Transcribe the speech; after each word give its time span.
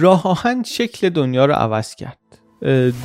راه 0.00 0.26
آهن 0.26 0.62
شکل 0.62 1.08
دنیا 1.08 1.46
رو 1.46 1.52
عوض 1.52 1.94
کرد. 1.94 2.18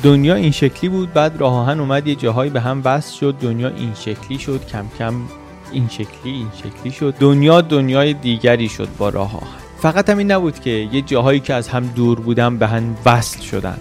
دنیا 0.02 0.34
این 0.34 0.50
شکلی 0.50 0.90
بود 0.90 1.12
بعد 1.12 1.36
راه 1.36 1.54
آهن 1.54 1.80
اومد 1.80 2.06
یه 2.06 2.14
جاهایی 2.14 2.50
به 2.50 2.60
هم 2.60 2.82
وصل 2.84 3.18
شد 3.18 3.34
دنیا 3.40 3.68
این 3.68 3.92
شکلی 3.94 4.38
شد 4.38 4.66
کم 4.66 4.84
کم 4.98 5.14
این 5.72 5.88
شکلی 5.88 6.32
این 6.32 6.48
شکلی 6.56 6.92
شد. 6.92 7.14
دنیا 7.20 7.60
دنیای 7.60 8.12
دیگری 8.14 8.68
شد 8.68 8.88
با 8.98 9.08
راه 9.08 9.36
آهن. 9.36 9.46
فقط 9.78 10.10
هم 10.10 10.18
این 10.18 10.32
نبود 10.32 10.60
که 10.60 10.70
یه 10.70 11.02
جاهایی 11.02 11.40
که 11.40 11.54
از 11.54 11.68
هم 11.68 11.86
دور 11.86 12.20
بودن 12.20 12.58
به 12.58 12.66
هم 12.66 12.96
وصل 13.06 13.40
شدن. 13.40 13.78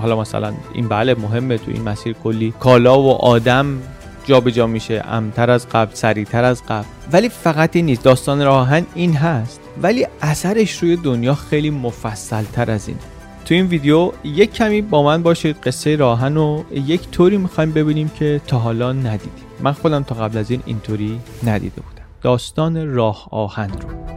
حالا 0.00 0.20
مثلا 0.20 0.52
این 0.72 0.88
بله 0.88 1.14
مهمه 1.14 1.58
تو 1.58 1.70
این 1.70 1.82
مسیر 1.82 2.12
کلی. 2.12 2.54
کالا 2.60 3.00
و 3.00 3.10
آدم 3.10 3.82
جابجا 4.24 4.50
جا 4.50 4.66
میشه 4.66 5.04
امتر 5.08 5.50
از 5.50 5.68
قبل 5.68 5.94
سریعتر 5.94 6.44
از 6.44 6.62
قبل. 6.68 6.86
ولی 7.12 7.28
فقط 7.28 7.76
این 7.76 7.86
نیست. 7.86 8.02
داستان 8.02 8.44
راه 8.44 8.58
آهن 8.60 8.86
این 8.94 9.16
هست. 9.16 9.60
ولی 9.82 10.06
اثرش 10.22 10.82
روی 10.82 10.96
دنیا 10.96 11.34
خیلی 11.34 11.70
مفصل 11.70 12.44
تر 12.44 12.70
از 12.70 12.88
اینه 12.88 13.00
تو 13.44 13.54
این 13.54 13.66
ویدیو 13.66 14.12
یک 14.24 14.52
کمی 14.52 14.82
با 14.82 15.02
من 15.02 15.22
باشید 15.22 15.56
قصه 15.56 15.96
راهن 15.96 16.34
رو 16.34 16.64
یک 16.72 17.10
طوری 17.10 17.36
می‌خوایم 17.36 17.72
ببینیم 17.72 18.08
که 18.08 18.40
تا 18.46 18.58
حالا 18.58 18.92
ندیدیم. 18.92 19.44
من 19.60 19.72
خودم 19.72 20.02
تا 20.02 20.14
قبل 20.14 20.38
از 20.38 20.50
این 20.50 20.62
اینطوری 20.66 21.20
ندیده 21.46 21.80
بودم. 21.80 22.04
داستان 22.22 22.94
راه 22.94 23.28
آهن 23.30 23.70
رو. 23.70 24.15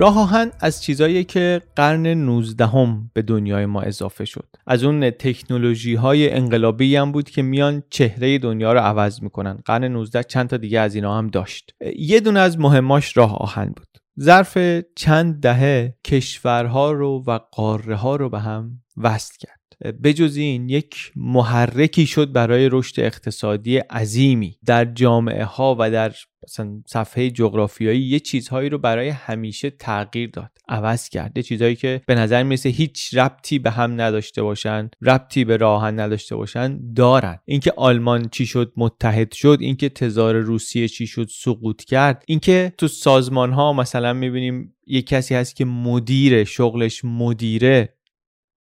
راه 0.00 0.18
آهن 0.18 0.50
از 0.60 0.82
چیزایی 0.82 1.24
که 1.24 1.62
قرن 1.76 2.06
19 2.06 2.66
هم 2.66 3.10
به 3.14 3.22
دنیای 3.22 3.66
ما 3.66 3.80
اضافه 3.80 4.24
شد. 4.24 4.48
از 4.66 4.84
اون 4.84 5.10
تکنولوژی 5.10 5.94
های 5.94 6.30
انقلابی 6.30 6.96
هم 6.96 7.12
بود 7.12 7.30
که 7.30 7.42
میان 7.42 7.82
چهره 7.90 8.38
دنیا 8.38 8.72
رو 8.72 8.80
عوض 8.80 9.22
می‌کنن. 9.22 9.58
قرن 9.64 9.84
19 9.84 10.22
چند 10.22 10.48
تا 10.48 10.56
دیگه 10.56 10.80
از 10.80 10.94
اینا 10.94 11.18
هم 11.18 11.28
داشت. 11.28 11.74
یه 11.96 12.20
دونه 12.20 12.40
از 12.40 12.58
مهماش 12.58 13.16
راه 13.16 13.36
آهن 13.36 13.66
بود. 13.66 13.88
ظرف 14.20 14.58
چند 14.96 15.40
دهه 15.40 15.94
کشورها 16.04 16.92
رو 16.92 17.24
و 17.26 17.38
قاره 17.52 17.96
ها 17.96 18.16
رو 18.16 18.28
به 18.28 18.40
هم 18.40 18.82
وصل 18.96 19.34
کرد. 19.38 19.59
بجز 20.04 20.36
این 20.36 20.68
یک 20.68 21.12
محرکی 21.16 22.06
شد 22.06 22.32
برای 22.32 22.68
رشد 22.72 23.00
اقتصادی 23.00 23.76
عظیمی. 23.76 24.56
در 24.66 24.84
جامعه 24.84 25.44
ها 25.44 25.76
و 25.78 25.90
در 25.90 26.12
مثلا 26.44 26.82
صفحه 26.86 27.30
جغرافیایی 27.30 28.02
یه 28.02 28.20
چیزهایی 28.20 28.68
رو 28.68 28.78
برای 28.78 29.08
همیشه 29.08 29.70
تغییر 29.70 30.30
داد 30.30 30.50
عوض 30.68 31.08
کرد. 31.08 31.36
یه 31.36 31.42
چیزهایی 31.42 31.76
که 31.76 32.00
به 32.06 32.14
نظر 32.14 32.42
می‌رسه 32.42 32.68
هیچ 32.68 33.14
ربطی 33.14 33.58
به 33.58 33.70
هم 33.70 34.00
نداشته 34.00 34.42
باشن 34.42 34.90
ربطی 35.02 35.44
به 35.44 35.56
راهن 35.56 36.00
نداشته 36.00 36.36
باشن 36.36 36.92
دارن. 36.94 37.38
اینکه 37.44 37.72
آلمان 37.76 38.28
چی 38.28 38.46
شد 38.46 38.72
متحد 38.76 39.32
شد 39.32 39.58
اینکه 39.60 39.88
تزار 39.88 40.36
روسیه 40.36 40.88
چی 40.88 41.06
شد 41.06 41.28
سقوط 41.30 41.84
کرد. 41.84 42.24
اینکه 42.26 42.72
تو 42.78 42.88
سازمان 42.88 43.52
ها 43.52 43.72
مثلا 43.72 44.12
می‌بینیم 44.12 44.74
یه 44.86 45.02
کسی 45.02 45.34
هست 45.34 45.56
که 45.56 45.64
مدیر 45.64 46.44
شغلش 46.44 47.04
مدیره. 47.04 47.94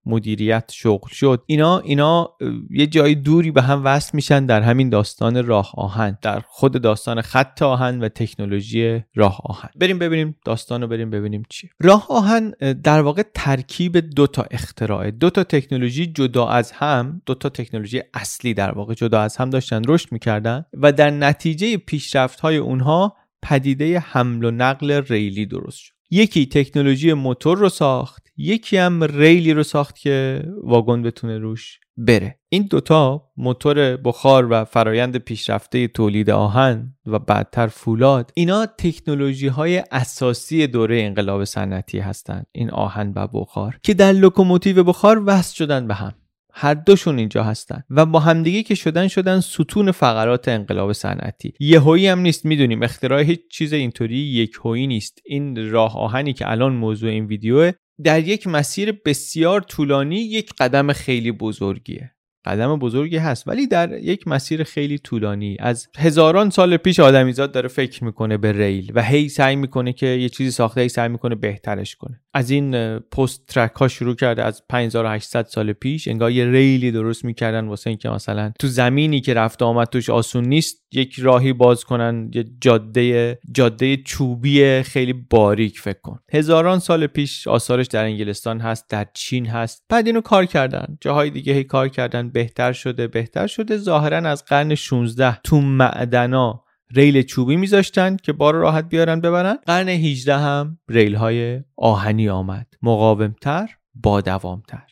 مدیریت 0.10 0.72
شغل 0.74 1.10
شد. 1.10 1.44
اینا 1.46 1.80
اینا 1.80 2.30
یه 2.70 2.88
جای 2.88 3.16
دوری 3.16 3.52
به 3.52 3.62
هم 3.62 3.86
وصل 3.86 4.10
میشن 4.14 4.46
در 4.46 4.62
همین 4.62 4.90
داستان 4.90 5.46
راه 5.46 5.72
آهن 5.78 6.18
در 6.22 6.42
خود 6.48 6.82
داستان 6.82 7.22
خط 7.22 7.62
آهن 7.62 8.00
و 8.00 8.10
تکنولوژی 8.10 9.04
راه 9.16 9.42
آهن. 9.44 9.70
بریم 9.76 10.00
ببینیم 10.00 10.36
داستان 10.46 10.82
رو 10.82 10.88
بریم 10.88 11.10
ببینیم 11.10 11.44
چیه. 11.50 11.70
راه 11.80 12.08
آهن 12.10 12.50
در 12.84 13.02
واقع 13.02 13.24
ترکیب 13.34 13.98
دو 13.98 14.28
تا 14.28 14.46
اختراع. 14.52 15.12
دو 15.12 15.30
تا 15.30 15.44
تکنولوژی 15.44 16.08
جدا 16.08 16.48
از 16.48 16.72
هم 16.72 17.22
دو 17.26 17.36
تا 17.36 17.50
تکنولوژی 17.50 18.02
اصلی 18.14 18.54
در 18.54 18.72
واقع 18.72 18.94
جدا 18.94 19.22
از 19.22 19.38
هم 19.38 19.50
داشتن 19.50 19.82
رشد 19.88 20.12
می‌کردن 20.12 20.66
و 20.74 20.92
در 20.92 21.10
نتیجه 21.10 21.78
پیشرفت 21.78 22.40
های 22.40 22.58
اونها 22.58 23.16
پدیده 23.42 24.00
حمل 24.00 24.46
و 24.46 24.52
نقل 24.52 24.92
ریلی 24.92 25.46
درست 25.46 25.78
شد. 25.78 25.94
یکی 26.12 26.46
تکنولوژی 26.46 27.14
موتور 27.14 27.58
رو 27.58 27.70
ساخت 27.70 28.29
یکی 28.42 28.78
هم 28.78 29.04
ریلی 29.04 29.54
رو 29.54 29.64
ساخت 29.64 29.98
که 29.98 30.44
واگن 30.64 31.02
بتونه 31.02 31.38
روش 31.38 31.80
بره. 31.98 32.40
این 32.50 32.64
دوتا 32.64 33.24
موتور 33.38 33.98
بخار 33.98 34.48
و 34.52 34.66
فرایند 34.66 35.18
پیشرفته 35.18 35.88
تولید 35.88 36.30
آهن 36.30 36.94
و 37.06 37.20
بعدتر 37.20 37.68
فولاد 37.68 38.32
اینا 38.34 38.66
تکنولوژی 38.66 39.48
های 39.48 39.84
اساسی 39.92 40.68
دوره 40.68 41.02
انقلاب 41.02 41.44
صنعتی 41.44 42.00
هستند 42.00 42.46
این 42.52 42.72
آهن 42.72 43.14
و 43.16 43.28
بخار 43.28 43.80
که 43.84 43.94
در 43.94 44.12
لوکوموتیو 44.12 44.84
بخار 44.84 45.24
وصل 45.26 45.56
شدن 45.56 45.88
به 45.88 45.94
هم. 45.94 46.14
هر 46.54 46.74
دوشون 46.74 47.20
اینجا 47.20 47.44
هستن 47.44 47.84
و 47.90 48.06
با 48.06 48.20
همدیگه 48.20 48.64
که 48.64 48.76
شدن 48.76 49.08
شدن 49.08 49.40
ستون 49.40 49.92
فقرات 49.92 50.48
انقلاب 50.48 50.94
صنعتی. 50.94 51.54
یهویی 51.60 52.08
هم 52.08 52.20
نیست 52.20 52.46
می‌دونیم 52.46 52.84
اختراع 52.84 53.22
هیچ 53.22 53.40
چیز 53.52 53.74
اینطوری 53.74 54.18
یهویی 54.18 54.88
نیست. 54.88 55.22
این 55.26 55.72
راه 55.72 55.98
آهنی 55.98 56.34
که 56.34 56.52
الان 56.52 56.74
موضوع 56.74 57.10
این 57.10 57.26
ویدیوه 57.26 57.72
در 58.04 58.28
یک 58.28 58.48
مسیر 58.48 58.92
بسیار 59.06 59.62
طولانی 59.62 60.20
یک 60.20 60.54
قدم 60.60 60.94
خیلی 60.94 61.32
بزرگیه. 61.32 62.12
قدم 62.46 62.80
بزرگی 62.80 63.18
هست 63.18 63.48
ولی 63.48 63.68
در 63.68 63.98
یک 63.98 64.28
مسیر 64.28 64.64
خیلی 64.64 64.98
طولانی. 64.98 65.58
از 65.60 65.88
هزاران 65.98 66.50
سال 66.50 66.78
پیش 66.78 67.00
آدمیزاد 67.00 67.52
داره 67.52 67.68
فکر 67.68 68.04
می‌کنه 68.04 68.38
به 68.38 68.52
ریل 68.52 68.92
و 68.96 69.04
هی 69.04 69.30
سعی 69.30 69.56
می‌کنه 69.56 69.94
که 69.94 70.06
یه 70.06 70.30
چیزی 70.30 70.52
ساخته 70.52 70.82
هی 70.82 70.90
سعی 70.90 71.10
می‌کنه 71.10 71.36
بهترش 71.36 71.96
کنه. 71.96 72.22
از 72.34 72.50
این 72.50 73.00
Post 73.00 73.46
Track 73.48 73.72
ها 73.72 73.88
شروع 73.88 74.16
کرده 74.16 74.44
از 74.44 74.64
5800 74.70 75.46
سال 75.46 75.74
پیش 75.74 76.08
انگار 76.08 76.32
یه 76.32 76.46
ریلی 76.46 76.92
درست 76.92 77.26
می‌کردن 77.26 77.68
واسه 77.68 77.90
اینکه 77.90 78.10
مثلا 78.10 78.52
تو 78.60 78.68
زمینی 78.68 79.22
که 79.22 79.34
رفت 79.34 79.62
آمد 79.62 79.88
توش 79.88 80.10
آسون 80.10 80.46
نیست 80.46 80.79
یک 80.92 81.20
راهی 81.20 81.54
باز 81.54 81.84
کنن 81.84 82.32
یه 82.34 82.46
جاده 82.62 83.40
جاده 83.52 83.98
چوبی 83.98 84.84
خیلی 84.84 85.14
باریک 85.14 85.80
فکر 85.80 86.00
کن. 86.00 86.20
هزاران 86.34 86.80
سال 86.80 87.08
پیش 87.08 87.48
آثارش 87.48 87.88
در 87.88 88.04
انگلستان 88.04 88.60
هست 88.60 88.90
در 88.90 89.08
چین 89.14 89.46
هست. 89.46 89.86
بعد 89.90 90.08
اینو 90.08 90.22
کار 90.22 90.46
کردن. 90.46 90.98
جاهای 91.02 91.30
دیگه 91.30 91.54
هی 91.54 91.64
کار 91.64 91.90
کردن. 91.90 92.30
بهتر 92.30 92.72
شده 92.72 93.08
بهتر 93.08 93.48
شده. 93.48 93.78
ظاهرا 93.78 94.30
از 94.30 94.46
قرن 94.46 94.76
16 94.76 95.38
تو 95.44 95.62
معدنا 95.62 96.64
ریل 96.92 97.22
چوبی 97.22 97.56
میذاشتن 97.56 98.18
که 98.18 98.34
بار 98.34 98.56
راحت 98.56 98.90
بیارن 98.90 99.22
ببرن. 99.22 99.58
قرن 99.66 99.90
18 99.90 100.38
هم 100.38 100.80
ریل 100.90 101.16
های 101.16 101.62
آهنی 101.78 102.30
آمد. 102.30 102.68
مقاومتر 102.82 103.70
با 103.94 104.22
دوامتر 104.22 104.84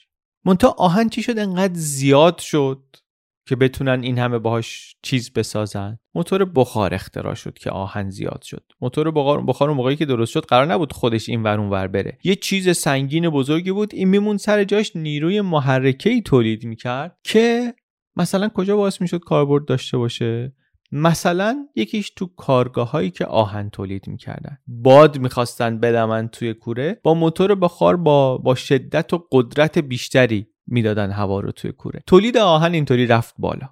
منتها 0.45 0.75
آهن 0.77 1.09
چی 1.09 1.23
شد؟ 1.23 1.39
انقدر 1.39 1.73
زیاد 1.73 2.37
شد. 2.37 2.83
که 3.47 3.55
بتونن 3.55 4.03
این 4.03 4.17
همه 4.17 4.39
باهاش 4.39 4.95
چیز 5.01 5.33
بسازن. 5.33 5.99
موتور 6.15 6.45
بخار 6.45 6.93
اختراع 6.93 7.33
شد 7.33 7.57
که 7.57 7.69
آهن 7.69 8.09
زیاد 8.09 8.41
شد. 8.41 8.63
موتور 8.81 9.11
بخار 9.11 9.41
بخار 9.41 9.73
موقعی 9.73 9.95
که 9.95 10.05
درست 10.05 10.31
شد 10.31 10.45
قرار 10.45 10.65
نبود 10.65 10.93
خودش 10.93 11.29
این 11.29 11.43
ور 11.43 11.59
ور 11.59 11.87
بره. 11.87 12.17
یه 12.23 12.35
چیز 12.35 12.77
سنگین 12.77 13.29
بزرگی 13.29 13.71
بود. 13.71 13.95
این 13.95 14.07
میمون 14.07 14.37
سر 14.37 14.63
جاش 14.63 14.95
نیروی 14.95 15.41
محرکه 15.41 16.09
ای 16.09 16.21
تولید 16.21 16.65
می‌کرد 16.65 17.17
که 17.23 17.73
مثلا 18.15 18.49
کجا 18.49 18.77
باعث 18.77 19.01
می‌شد 19.01 19.19
کاربرد 19.19 19.65
داشته 19.65 19.97
باشه؟ 19.97 20.53
مثلا 20.91 21.67
یکیش 21.75 22.09
تو 22.09 22.25
کارگاه 22.25 22.91
هایی 22.91 23.11
که 23.11 23.25
آهن 23.25 23.69
تولید 23.69 24.07
می‌کردن. 24.07 24.57
باد 24.67 25.19
می‌خواستن 25.19 25.79
بدمن 25.79 26.27
توی 26.27 26.53
کوره. 26.53 26.99
با 27.03 27.13
موتور 27.13 27.55
بخار 27.55 27.97
با 27.97 28.37
با 28.37 28.55
شدت 28.55 29.13
و 29.13 29.27
قدرت 29.31 29.77
بیشتری 29.77 30.47
می‌دادن 30.67 31.11
هوا 31.11 31.39
رو 31.39 31.51
توی 31.51 31.71
کوره. 31.71 32.03
تولید 32.07 32.37
آهن 32.37 32.73
اینطوری 32.73 33.07
رفت 33.07 33.35
بالا. 33.37 33.69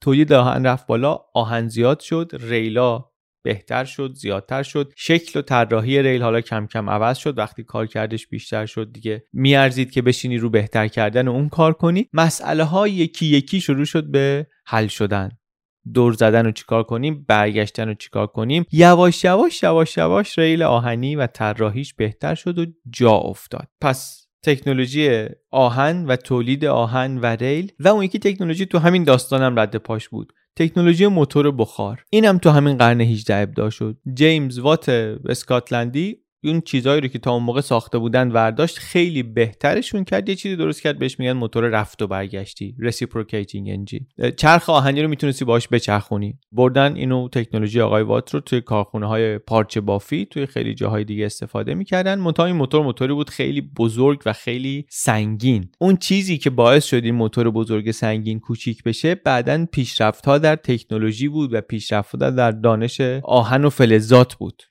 تولید 0.00 0.32
آهن 0.32 0.66
رفت 0.66 0.86
بالا 0.86 1.18
آهن 1.34 1.68
زیاد 1.68 2.00
شد 2.00 2.30
ریلا 2.40 3.04
بهتر 3.44 3.84
شد 3.84 4.14
زیادتر 4.14 4.62
شد. 4.62 4.92
شکل 4.96 5.38
و 5.38 5.42
طراحی 5.42 6.02
ریل 6.02 6.22
حالا 6.22 6.40
کم 6.40 6.66
کم 6.66 6.90
عوض 6.90 7.18
شد. 7.18 7.38
وقتی 7.38 7.64
کار 7.64 7.86
کردش 7.86 8.26
بیشتر 8.26 8.66
شد 8.66 8.92
دیگه 8.92 9.24
میارزید 9.32 9.90
که 9.90 10.02
بشینی 10.02 10.38
رو 10.38 10.50
بهتر 10.50 10.88
کردن 10.88 11.28
اون 11.28 11.48
کار 11.48 11.72
کنی. 11.72 12.08
مسئله 12.12 12.64
ها 12.64 12.88
یکی 12.88 13.26
یکی 13.26 13.60
شروع 13.60 13.84
شد 13.84 14.10
به 14.10 14.46
حل 14.66 14.86
شدن. 14.86 15.30
دور 15.94 16.12
زدن 16.12 16.44
رو 16.44 16.52
چیکار 16.52 16.82
کنیم؟ 16.82 17.24
برگشتن 17.28 17.88
رو 17.88 17.94
چیکار 17.94 18.26
کنیم؟ 18.26 18.64
یواش 18.72 19.24
یواش 19.24 19.62
یواش 19.62 19.96
یواش 19.96 20.38
ریل 20.38 20.62
آهنی 20.62 21.16
و 21.16 21.26
طراحیش 21.26 21.94
بهتر 21.94 22.34
شد 22.34 22.58
و 22.58 22.66
جا 22.90 23.12
افتاد. 23.12 23.68
پس 23.80 24.25
تکنولوژی 24.46 25.26
آهن 25.50 26.06
و 26.06 26.16
تولید 26.16 26.64
آهن 26.64 27.18
و 27.18 27.26
ریل 27.26 27.72
و 27.80 27.88
اون 27.88 28.04
یکی 28.04 28.18
تکنولوژی 28.18 28.66
تو 28.66 28.78
همین 28.78 29.04
داستانم 29.04 29.58
رد 29.58 29.76
پاش 29.76 30.08
بود. 30.08 30.32
تکنولوژی 30.56 31.06
موتور 31.06 31.50
بخار. 31.50 32.04
اینم 32.10 32.38
تو 32.38 32.50
همین 32.50 32.76
قرن 32.76 33.00
18 33.00 33.36
ابدا 33.36 33.70
شد. 33.70 33.96
جیمز 34.14 34.58
وات 34.58 34.88
اسکاتلندی 35.28 36.25
اون 36.48 36.60
چیزهایی 36.60 37.00
رو 37.00 37.08
که 37.08 37.18
تا 37.18 37.32
اون 37.32 37.42
موقع 37.42 37.60
ساخته 37.60 37.98
بودن 37.98 38.30
ورداشت 38.30 38.78
خیلی 38.78 39.22
بهترشون 39.22 40.04
کرد. 40.04 40.28
یه 40.28 40.34
چیزی 40.34 40.56
درست 40.56 40.82
کرد 40.82 40.98
بهش 40.98 41.18
میگن 41.18 41.32
موتور 41.32 41.64
رفت 41.64 42.02
و 42.02 42.06
برگشتی. 42.06 42.74
Reciprocating 42.80 43.76
engine. 43.76 44.30
چرخ 44.36 44.70
آهنی 44.70 45.02
رو 45.02 45.08
می‌تونستی 45.08 45.44
باش 45.44 45.68
بچرخونی. 45.68 46.38
بردن 46.52 46.96
اینو 46.96 47.28
تکنولوژی 47.28 47.80
آقای 47.80 48.02
وات 48.02 48.34
رو 48.34 48.40
توی 48.40 48.60
کارخونه 48.60 49.06
های 49.06 49.38
پارچه 49.38 49.80
بافی 49.80 50.26
توی 50.26 50.46
خیلی 50.46 50.74
جاهای 50.74 51.04
دیگه 51.04 51.26
استفاده 51.26 51.74
می‌کردن. 51.74 52.18
منتها 52.18 52.46
این 52.46 52.56
موتور 52.56 52.82
موتوری 52.82 53.12
بود 53.12 53.30
خیلی 53.30 53.60
بزرگ 53.60 54.22
و 54.26 54.32
خیلی 54.32 54.86
سنگین. 54.90 55.70
اون 55.80 55.96
چیزی 55.96 56.38
که 56.38 56.50
باعث 56.50 56.84
شد 56.84 57.04
این 57.04 57.14
موتور 57.14 57.50
بزرگ 57.50 57.90
سنگین 57.90 58.40
کوچیک 58.40 58.82
بشه 58.82 59.14
بعدا 59.14 59.66
پیشرفت 59.72 60.26
ها 60.26 60.38
در 60.38 60.56
تکنولوژی 60.56 61.28
بود 61.28 61.54
و 61.54 61.60
پیشرفت 61.60 62.16
در 62.16 62.50
دانش 62.50 63.00
آهن 63.22 63.64
و 63.64 63.70
فلزات 63.70 64.34
بود. 64.34 64.62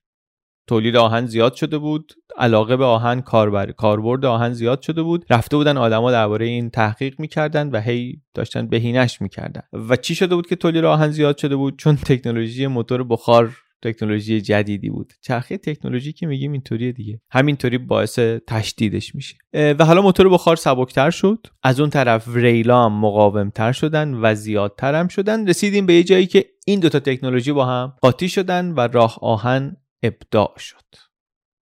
تولید 0.67 0.95
آهن 0.95 1.25
زیاد 1.25 1.53
شده 1.53 1.77
بود 1.77 2.13
علاقه 2.38 2.77
به 2.77 2.85
آهن 2.85 3.21
کاربر 3.21 3.71
کاربرد 3.71 4.25
آهن 4.25 4.53
زیاد 4.53 4.81
شده 4.81 5.03
بود. 5.03 5.25
رفته 5.29 5.57
بودن 5.57 5.77
آدما 5.77 6.12
درباره 6.12 6.45
این 6.45 6.69
تحقیق 6.69 7.19
می‌کردن 7.19 7.69
و 7.69 7.81
هی 7.81 8.21
داشتن 8.33 8.67
بهینش 8.67 9.21
می‌کردن. 9.21 9.62
و 9.89 9.95
چی 9.95 10.15
شده 10.15 10.35
بود 10.35 10.47
که 10.47 10.56
تولید 10.56 10.85
آهن 10.85 11.12
زیاد 11.12 11.38
شده 11.38 11.56
بود؟ 11.56 11.77
چون 11.77 11.95
تکنولوژی 11.95 12.67
موتور 12.67 13.03
بخار 13.03 13.57
تکنولوژی 13.83 14.41
جدیدی 14.41 14.89
بود. 14.89 15.13
چرخه 15.21 15.57
تکنولوژی 15.57 16.13
که 16.13 16.27
میگیم 16.27 16.51
اینطوریه 16.51 16.91
دیگه. 16.91 17.21
همینطوری 17.31 17.77
باعث 17.77 18.19
تشدیدش 18.47 19.15
میشه. 19.15 19.35
و 19.53 19.85
حالا 19.85 20.01
موتور 20.01 20.29
بخار 20.29 20.56
سبکتر 20.56 21.09
شد. 21.09 21.47
از 21.63 21.79
اون 21.79 21.89
طرف 21.89 22.35
ریلا 22.35 22.85
هم 22.85 22.94
مقاومتر 23.00 23.71
شدن 23.71 24.13
و 24.13 24.35
زیادتر 24.35 24.95
هم 24.95 25.07
شدن. 25.07 25.47
رسیدیم 25.47 25.85
به 25.85 25.94
یه 25.94 26.03
جایی 26.03 26.25
که 26.25 26.45
این 26.65 26.79
دوتا 26.79 27.00
تکنولوژی 27.00 27.51
با 27.51 27.65
هم 27.65 27.94
قاطی 28.01 28.29
شدن 28.29 28.71
و 28.71 28.79
راه 28.79 29.17
آهن 29.21 29.77
ابداع 30.03 30.53
شد. 30.57 30.86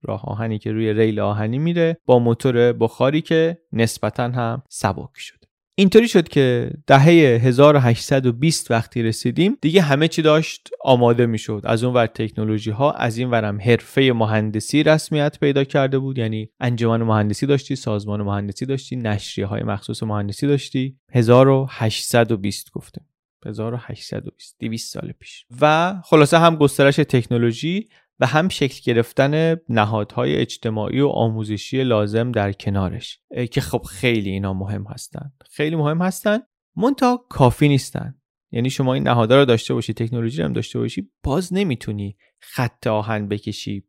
راه 0.04 0.25
آهنی 0.25 0.60
که 0.60 0.72
روی 0.72 0.94
ریل 0.94 1.19
آهنی 1.19 1.57
میره 1.57 1.98
با 2.06 2.19
موتور 2.19 2.74
بخاری 2.74 3.22
که 3.22 3.57
نسبتا 3.74 4.24
هم 4.24 4.63
سبک 4.69 5.18
شد 5.18 5.42
اینطوری 5.75 6.07
شد 6.07 6.28
که 6.28 6.72
دهه 6.88 7.06
1820 7.44 8.72
وقتی 8.72 9.04
رسیدیم 9.04 9.57
دیگه 9.62 9.81
همه 9.81 10.07
چی 10.07 10.22
داشت 10.22 10.69
آماده 10.81 11.25
می‌شد. 11.25 11.62
از 11.63 11.83
اون 11.83 11.94
ور 11.94 12.06
تکنولوژی 12.06 12.72
ها 12.72 12.92
از 12.92 13.18
این 13.18 13.30
ورم 13.30 13.62
حرفه 13.62 14.12
مهندسی 14.16 14.84
رسمیت 14.84 15.39
پیدا 15.39 15.63
کرده 15.63 16.00
بود. 16.00 16.18
یعنی 16.18 16.50
انجمن 16.60 17.04
مهندسی 17.04 17.45
داشتی 17.45 17.75
سازمان 17.75 18.22
مهندسی 18.22 18.66
داشتی 18.66 18.95
نشریه 18.95 19.45
های 19.45 19.63
مخصوص 19.63 20.04
مهندسی 20.04 20.48
داشتی. 20.48 20.98
1820 21.13 22.72
گفتیم 22.72 23.06
1820 23.45 24.56
200 24.60 24.94
سال 24.94 25.12
پیش. 25.19 25.45
و 25.62 25.95
خلاصه 26.06 26.38
هم 26.38 26.56
گسترش 26.56 26.95
تکنولوژی 26.95 27.89
و 28.22 28.26
هم 28.26 28.50
شکل 28.50 28.82
گرفتن 28.84 29.56
نهادهای 29.70 30.36
اجتماعی 30.36 31.00
و 31.00 31.08
آموزشی 31.08 31.84
لازم 31.84 32.32
در 32.32 32.52
کنارش 32.52 33.20
که 33.52 33.62
خب 33.62 33.82
خیلی 33.82 34.30
اینا 34.30 34.54
مهم 34.54 34.84
هستن. 34.84 35.32
خیلی 35.52 35.76
مهم 35.76 36.02
هستن 36.02 36.40
منتها 36.78 37.26
کافی 37.30 37.68
نیستن. 37.68 38.16
یعنی 38.52 38.70
شما 38.70 38.94
این 38.94 39.08
نهادها 39.08 39.38
رو 39.38 39.46
داشته 39.46 39.74
باشی 39.74 39.94
تکنولوژی 39.94 40.38
رو 40.38 40.48
هم 40.48 40.54
داشته 40.54 40.80
باشی 40.80 41.12
باز 41.24 41.54
نمی‌تونی 41.54 42.18
خط 42.40 42.88
آهن 42.88 43.28
بکشی 43.28 43.88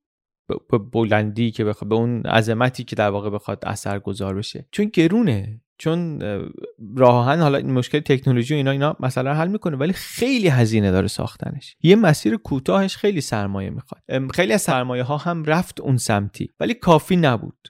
به 0.70 0.78
بلندی 0.78 1.50
که 1.50 1.64
بخواد 1.64 1.88
به 1.88 1.94
اون 1.94 2.22
عظمتی 2.22 2.84
که 2.84 2.96
در 2.96 3.10
واقع 3.10 3.30
بخواد 3.30 3.64
اثر 3.66 3.98
گذار 3.98 4.34
بشه. 4.34 4.68
چون 4.72 4.86
گرونه. 4.86 5.60
چون 5.82 6.22
راه 6.96 7.24
حالا 7.24 7.58
این 7.58 7.72
مشکل 7.72 8.00
تکنولوژی 8.00 8.54
و 8.54 8.56
اینا 8.56 8.70
اینا 8.70 8.96
مثلا 9.00 9.34
حل 9.34 9.48
می‌کنه 9.48 9.76
ولی 9.76 9.92
خیلی 9.92 10.48
هزینه 10.48 10.90
داره 10.90 11.08
ساختنش. 11.08 11.76
یه 11.82 11.96
مسیر 11.96 12.36
کوتاهش 12.36 12.96
خیلی 12.96 13.20
سرمایه 13.20 13.70
می‌خواد. 13.70 14.02
خیلی 14.34 14.52
از 14.52 14.62
سرمایه 14.62 15.02
ها 15.02 15.16
هم 15.16 15.44
رفت 15.44 15.80
اون 15.80 15.96
سمتی 15.96 16.50
ولی 16.60 16.74
کافی 16.74 17.16
نبود. 17.16 17.68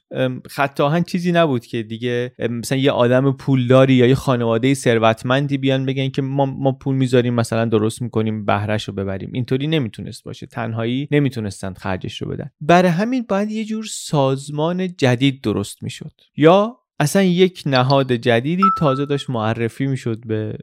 خط 0.50 0.81
آهن 0.81 1.03
چیزی 1.03 1.32
نبود 1.32 1.67
که 1.67 1.82
دیگه 1.82 2.32
مثلا 2.50 2.79
یه 2.79 2.91
آدم 2.91 3.32
پولداری 3.32 3.94
یا 3.94 4.06
یه 4.06 4.14
خانواده 4.14 4.75
ثروتمندی 4.75 5.59
بیان 5.59 5.87
بگن 5.87 6.09
که 6.09 6.23
ما, 6.23 6.47
ما 6.47 6.73
پول 6.73 6.97
می‌ذاریم 6.97 7.35
مثلا 7.35 7.64
درست 7.64 8.03
می‌کنیم 8.03 8.44
بهرهش 8.44 8.85
رو 8.85 8.94
ببریم. 8.94 9.31
اینطوری 9.35 9.67
نمی‌تونست 9.67 10.25
باشه. 10.25 10.47
تنهایی 10.47 11.09
نمی‌تونستند 11.11 11.79
خرجش 11.79 12.23
رو 12.23 12.29
بدن. 12.29 12.50
برای 12.61 12.91
همین 12.91 13.25
باید 13.29 13.50
یه 13.50 13.64
جور 13.64 13.85
سازمان 13.85 14.97
جدید 14.97 15.43
درست 15.43 15.82
می‌شد. 15.82 16.12
یا 16.37 16.79
اصلا 17.02 17.22
یک 17.22 17.62
نهاد 17.66 18.12
جدیدی 18.12 18.62
تازه 18.78 19.06
داشت 19.06 19.31
معرفی 19.31 19.87
می‌شد 19.87 20.26
به 20.26 20.58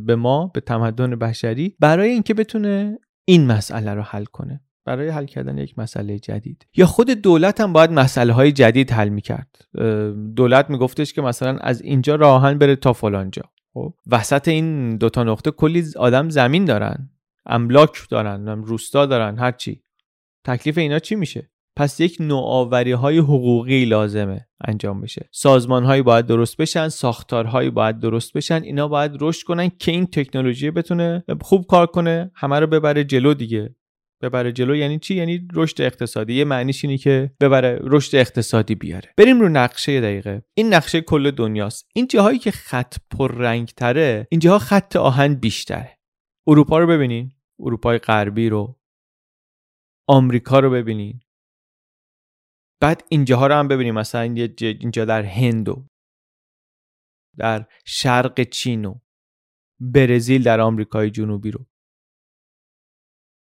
به 0.00 0.16
ما 0.16 0.46
به 0.46 0.60
تمدن 0.60 1.16
بشری 1.16 1.76
برای 1.80 2.10
اینکه 2.10 2.34
بتونه 2.34 2.98
این 3.24 3.46
مسئله 3.46 3.94
رو 3.94 4.02
حل 4.02 4.24
کنه 4.24 4.60
برای 4.84 5.08
حل 5.08 5.24
کردن 5.24 5.58
یک 5.58 5.78
مسئله 5.78 6.18
جدید. 6.18 6.66
یا 6.76 6.86
خود 6.86 7.10
دولت 7.10 7.60
هم 7.60 7.72
باید 7.72 7.92
مسئله 7.92 8.32
های 8.32 8.52
جدید 8.52 8.90
حل 8.90 9.08
می‌کرد. 9.08 9.56
دولت 10.36 10.70
میگفتش 10.70 11.12
که 11.12 11.22
مثلا 11.22 11.58
از 11.58 11.82
اینجا 11.82 12.14
راهن 12.14 12.58
بره 12.58 12.76
تا 12.76 12.92
فلانجا 12.92 13.42
خب 13.74 13.94
وسط 14.06 14.48
این 14.48 14.96
دوتا 14.96 15.24
نقطه 15.24 15.50
کلی 15.50 15.84
آدم 15.96 16.28
زمین 16.28 16.64
دارن 16.64 17.10
املاک 17.46 18.08
دارن 18.10 18.48
روستا 18.48 19.06
دارن 19.06 19.38
هرچی 19.38 19.82
تکلیف 20.44 20.78
اینا 20.78 20.98
چی 20.98 21.14
میشه؟ 21.14 21.51
پس 21.76 22.00
یک 22.00 22.16
نوآوری 22.20 22.92
های 22.92 23.18
حقوقی 23.18 23.84
لازمه 23.84 24.46
انجام 24.64 25.00
بشه. 25.00 25.28
سازمان 25.32 25.84
هایی 25.84 26.02
باید 26.02 26.26
درست 26.26 26.56
بشن 26.56 26.88
ساختارهایی 26.88 27.70
باید 27.70 27.98
درست 27.98 28.32
بشن 28.32 28.62
اینا 28.62 28.88
باید 28.88 29.12
رشد 29.20 29.46
کنن 29.46 29.70
که 29.78 29.92
این 29.92 30.06
تکنولوژی 30.06 30.70
بتونه 30.70 31.24
خوب 31.40 31.66
کار 31.66 31.86
کنه 31.86 32.30
همه 32.34 32.60
رو 32.60 32.66
ببره 32.66 33.04
جلو 33.04 33.34
دیگه. 33.34 33.74
ببره 34.22 34.52
جلو 34.52 34.76
یعنی 34.76 34.98
چی؟ 34.98 35.14
یعنی 35.14 35.48
رشد 35.54 35.82
اقتصادی. 35.82 36.34
یه 36.34 36.44
معنیش 36.44 36.84
اینی 36.84 36.98
که 36.98 37.30
ببره 37.40 37.78
رشد 37.82 38.16
اقتصادی 38.16 38.74
بیاره. 38.74 39.08
بریم 39.16 39.40
رو 39.40 39.48
نقشه 39.48 40.00
دقیقه. 40.00 40.42
این 40.54 40.74
نقشه 40.74 41.00
کل 41.00 41.30
دنیاست. 41.30 41.88
این 41.94 42.06
جاهایی 42.06 42.38
که 42.38 42.50
خط 42.50 42.96
پر 43.10 43.34
رنگ 43.34 43.68
تره 43.68 44.26
این 44.30 44.40
جاها 44.40 44.58
خط 44.58 44.96
آهن 44.96 45.34
بیشتره. 45.34 45.98
اروپا 46.46 46.78
رو 46.78 46.86
ببینین. 46.86 47.32
اروپای 47.60 47.98
غربی 47.98 48.48
رو. 48.48 48.78
آمریکا 50.08 50.58
رو 50.60 50.70
ببینین. 50.70 51.20
بعد 52.82 53.04
اینجاها 53.08 53.46
رو 53.46 53.54
هم 53.54 53.68
ببینیم. 53.68 53.94
مثلا 53.94 54.20
اینجا 54.20 55.04
در 55.04 55.22
هندو 55.22 55.86
در 57.38 57.64
شرق 57.84 58.42
چین 58.42 58.84
و 58.84 58.94
برزیل 59.80 60.42
در 60.42 60.60
آمریکای 60.60 61.10
جنوبی 61.10 61.50
رو. 61.50 61.66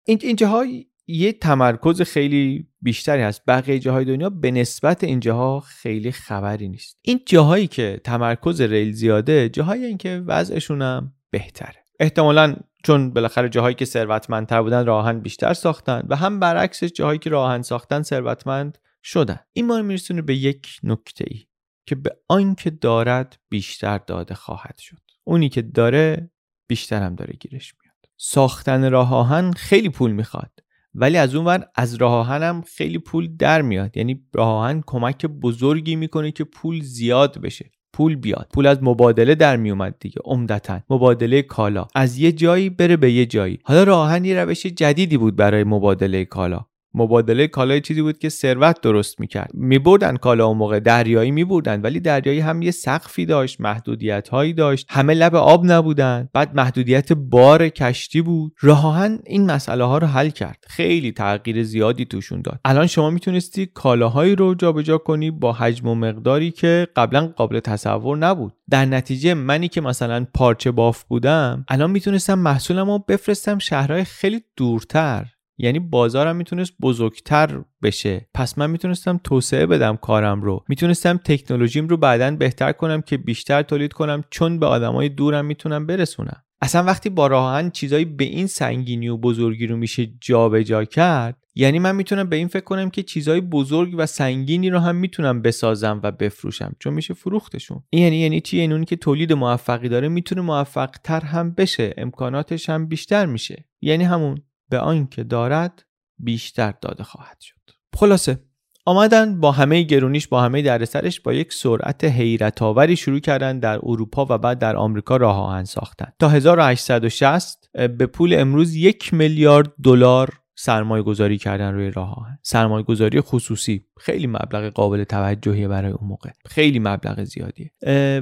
این 0.08 0.20
اینجاها 0.22 0.66
یه 1.08 1.32
تمرکز 1.32 2.02
خیلی 2.02 2.68
بیشتری 2.82 3.22
هست. 3.22 3.42
بقیه 3.48 3.80
جاهای 3.80 4.06
دنیا 4.06 4.30
به 4.30 4.52
نسبت 4.52 5.04
اینجاها 5.04 5.60
خیلی 5.60 6.12
خبری 6.12 6.70
نیست. 6.70 6.98
این 7.02 7.22
جاهایی 7.26 7.68
که 7.68 8.02
تمرکز 8.04 8.62
ریل 8.62 8.92
زیاده 8.92 9.50
جاهایی 9.50 9.86
این 9.86 9.98
که 9.98 10.24
وضعشون 10.28 10.82
هم 10.82 11.14
بهتره. 11.30 11.86
احتمالا 12.00 12.56
چون 12.84 13.14
بالاخره 13.14 13.50
جاهایی 13.50 13.76
که 13.76 13.86
ثروتمندتر 13.86 14.62
بودن 14.62 14.86
راهن 14.86 15.20
بیشتر 15.20 15.54
ساختن 15.54 16.04
و 16.10 16.16
هم 16.16 16.40
برعکسش 16.40 16.92
جاهایی 16.92 17.20
که 17.20 17.30
راهن 17.30 17.62
ساختن 17.62 18.02
ثروتمند 18.02 18.78
شدن 19.04 19.40
این 19.54 19.68
ما 19.68 19.82
میرسونه 19.82 20.22
به 20.22 20.36
یک 20.36 20.80
نکته 20.84 21.26
ای 21.28 21.46
که 21.86 21.96
به 21.96 22.18
آنکه 22.28 22.70
دارد 22.70 23.40
بیشتر 23.50 23.98
داده 23.98 24.36
خواهد 24.36 24.78
شد. 24.78 25.02
اونی 25.24 25.50
که 25.50 25.62
داره 25.62 26.32
بیشتر 26.68 27.04
هم 27.04 27.16
داره 27.16 27.34
گیرش 27.40 27.74
میاد. 27.84 27.94
ساختن 28.18 28.92
راه 28.92 29.14
آهن 29.14 29.52
خیلی 29.52 29.90
پول 29.90 30.12
می‌خواد 30.12 30.52
ولی 30.96 31.18
از 31.18 31.36
اون 31.36 31.46
ور 31.46 31.66
از 31.76 31.96
راه 31.96 32.14
آهن 32.14 32.44
هم 32.44 32.62
خیلی 32.62 32.98
پول 32.98 33.36
در 33.38 33.62
میاد. 33.62 33.98
یعنی 33.98 34.28
راه 34.34 34.50
آهن 34.50 34.84
کمک 34.86 35.26
بزرگی 35.26 35.96
می‌کنه 35.96 36.32
که 36.32 36.44
پول 36.44 36.82
زیاد 36.82 37.42
بشه 37.42 37.72
پول 37.94 38.16
بیاد. 38.16 38.50
پول 38.54 38.68
از 38.68 38.78
مبادله 38.82 39.36
در 39.36 39.58
میومد 39.58 39.96
دیگه 40.00 40.22
عمدتا. 40.26 40.82
مبادله 40.90 41.42
کالا. 41.42 41.88
از 41.96 42.18
یه 42.18 42.32
جایی 42.32 42.70
بره 42.70 42.98
به 42.98 43.12
یه 43.12 43.26
جایی. 43.26 43.60
حالا 43.64 43.84
راه 43.84 44.00
آهن 44.00 44.26
یه 44.26 44.36
روش 44.44 44.66
جدیدی 44.66 45.18
بود 45.18 45.36
برای 45.36 45.64
مبادله 45.64 46.26
کالا. 46.26 46.66
مبادله 46.94 47.48
کالای 47.48 47.82
چیزی 47.82 48.02
بود 48.02 48.18
که 48.18 48.30
ثروت 48.30 48.82
درست 48.82 49.20
می‌کرد. 49.20 49.52
میبردن 49.54 50.16
کالا 50.16 50.46
اون 50.46 50.58
موقع 50.58 50.80
دریایی 50.80 51.32
میبردن 51.32 51.82
ولی 51.82 52.00
دریایی 52.00 52.40
هم 52.40 52.62
یه 52.62 52.72
سقفی 52.72 53.26
داشت 53.26 53.62
محدودیت 53.62 54.30
هایی 54.30 54.54
داشت. 54.54 54.88
همه 54.90 55.14
لب 55.14 55.36
آب 55.36 55.66
نبودن. 55.66 56.30
بعد 56.34 56.56
محدودیت 56.56 57.14
بار 57.14 57.70
کشتی 57.70 58.22
بود. 58.22 58.54
راهان 58.62 59.20
این 59.26 59.52
مسئله 59.52 59.84
ها 59.84 59.98
رو 59.98 60.08
حل 60.08 60.30
کرد. 60.30 60.66
خیلی 60.68 61.12
تغییر 61.12 61.64
زیادی 61.64 62.06
توشون 62.06 62.42
داد. 62.42 62.60
الان 62.66 62.88
شما 62.88 63.10
می‌تونستی 63.10 63.66
کالاهایی 63.66 64.36
رو 64.36 64.56
جابجا 64.56 64.98
کنی 64.98 65.32
با 65.32 65.54
حجم 65.54 65.88
و 65.88 65.96
مقداری 65.96 66.52
که 66.52 66.88
قبلا 66.96 67.28
قابل 67.28 67.60
تصور 67.60 68.18
نبود. 68.18 68.54
در 68.70 68.86
نتیجه 68.86 69.34
منی 69.34 69.68
که 69.68 69.82
مثلا 69.82 70.26
پارچه 70.34 70.72
باف 70.72 71.04
بودم 71.04 71.66
الان 71.68 71.92
می‌تونستم 71.92 72.40
محصولم 72.40 72.92
رو 72.92 73.00
بفرستم 73.08 73.60
شهرهای 73.60 74.04
خیلی 74.04 74.42
دورتر. 74.58 75.26
یعنی 75.58 75.80
بازارم 75.80 76.36
می‌تونست 76.36 76.74
بزرگتر 76.82 77.62
بشه. 77.84 78.30
پس 78.34 78.58
من 78.58 78.70
می‌تونستم 78.70 79.20
توسعه 79.24 79.66
بدم 79.66 79.96
کارم 79.96 80.42
رو. 80.42 80.64
می‌تونستم 80.70 81.20
تکنولوژیم 81.26 81.88
رو 81.88 81.98
بعدا 81.98 82.32
بهتر 82.32 82.72
کنم 82.72 83.02
که 83.02 83.18
بیشتر 83.18 83.62
تولید 83.62 83.94
کنم 83.94 84.24
چون 84.30 84.60
به 84.60 84.66
آدمای 84.66 85.10
دورم 85.10 85.46
می‌تونم 85.46 85.86
برسونم. 85.88 86.44
اصلا 86.62 86.84
وقتی 86.84 87.10
با 87.10 87.28
راهن 87.28 87.70
چیزایی 87.70 88.06
به 88.06 88.24
این 88.24 88.48
سنگینی 88.48 89.08
و 89.08 89.18
بزرگی 89.18 89.68
رو 89.68 89.78
میشه 89.78 90.06
جابجا 90.06 90.64
جا 90.64 90.86
کرد 90.86 91.38
یعنی 91.56 91.80
من 91.80 91.96
می‌تونم 91.96 92.30
به 92.30 92.36
این 92.36 92.48
فکر 92.48 92.64
کنم 92.64 92.90
که 92.90 93.04
چیزهای 93.04 93.42
بزرگ 93.42 93.96
و 93.98 94.06
سنگینی 94.06 94.70
رو 94.70 94.80
هم 94.80 94.96
می‌تونم 94.96 95.42
بسازم 95.42 96.00
و 96.04 96.12
بفروشم. 96.12 96.76
چون 96.80 96.94
میشه 96.94 97.14
فروختشون. 97.14 97.84
این 97.90 98.04
یعنی 98.04 98.18
یعنی 98.18 98.42
چی؟ 98.42 98.58
یعنی 98.58 98.86
که 98.86 98.96
تولید 98.96 99.34
موفقی 99.34 99.90
داره 99.90 100.08
می‌تونه 100.08 100.42
موفق 100.42 100.90
تر 101.04 101.22
هم 101.22 101.52
بشه. 101.52 101.94
امکاناتش 101.98 102.70
هم 102.70 102.88
بیشتر 102.88 103.26
میشه. 103.26 103.66
یعنی 103.82 104.04
همون 104.04 104.38
به 104.74 104.80
آنکه 104.80 105.24
دارد 105.24 105.86
بیشتر 106.20 106.74
داده 106.82 107.04
خواهد 107.04 107.40
شد. 107.42 107.60
خلاصه 107.96 108.40
آمدن 108.86 109.40
با 109.40 109.52
همه 109.52 109.82
گرونیش 109.82 110.28
با 110.28 110.42
همه 110.42 110.62
دردسرش 110.62 111.20
با 111.20 111.34
یک 111.34 111.54
سرعت 111.54 112.04
حیرت 112.04 112.62
آوری 112.62 112.96
شروع 112.96 113.20
کردن 113.20 113.60
در 113.60 113.80
اروپا 113.84 114.28
و 114.30 114.38
بعد 114.38 114.60
در 114.60 114.76
آمریکا 114.76 115.18
راه 115.18 115.40
آهن 115.40 115.64
ساختن. 115.64 116.08
تا 116.20 116.30
1860 116.30 117.70
به 117.74 118.06
پول 118.06 118.34
امروز 118.34 118.76
یک 118.76 119.14
میلیارد 119.14 119.74
دلار 119.84 120.40
سرمایه 120.56 121.04
گذاری 121.04 121.38
کردن 121.38 121.74
روی 121.74 121.92
راه 121.92 122.20
آهن 122.20 122.38
سرمایه 122.42 122.84
گذاری 122.84 123.22
خصوصی. 123.22 123.86
خیلی 124.00 124.28
مبلغ 124.28 124.74
قابل 124.74 125.04
توجهی 125.04 125.68
برای 125.68 125.92
اون 125.92 126.08
موقع. 126.08 126.30
خیلی 126.46 126.80
مبلغ 126.80 127.24
زیادیه. 127.24 127.72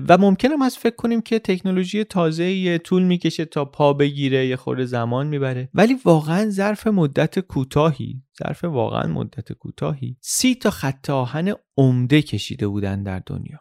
و 0.09 0.17
ممکنه 0.17 0.63
از 0.63 0.77
فکر 0.77 0.95
کنیم 0.95 1.21
که 1.21 1.39
تکنولوژی 1.39 2.03
تازه 2.03 2.77
طول 2.77 3.03
می‌کشه 3.03 3.45
تا 3.45 3.65
پا 3.65 3.93
بگیره 3.93 4.47
یه 4.47 4.55
خورده 4.55 4.85
زمان 4.85 5.27
می‌بره. 5.27 5.69
ولی 5.73 5.95
واقعا 6.05 6.49
ظرف 6.49 6.87
مدت 6.87 7.39
کوتاهی 7.39 8.23
ظرف 8.43 8.63
واقعا 8.63 9.07
مدت 9.07 9.53
کوتاهی 9.53 10.17
سی 10.21 10.55
تا 10.55 10.69
خط 10.69 11.09
آهن 11.09 11.53
عمده 11.77 12.21
کشیده 12.21 12.67
بودن 12.67 13.03
در 13.03 13.21
دنیا. 13.25 13.59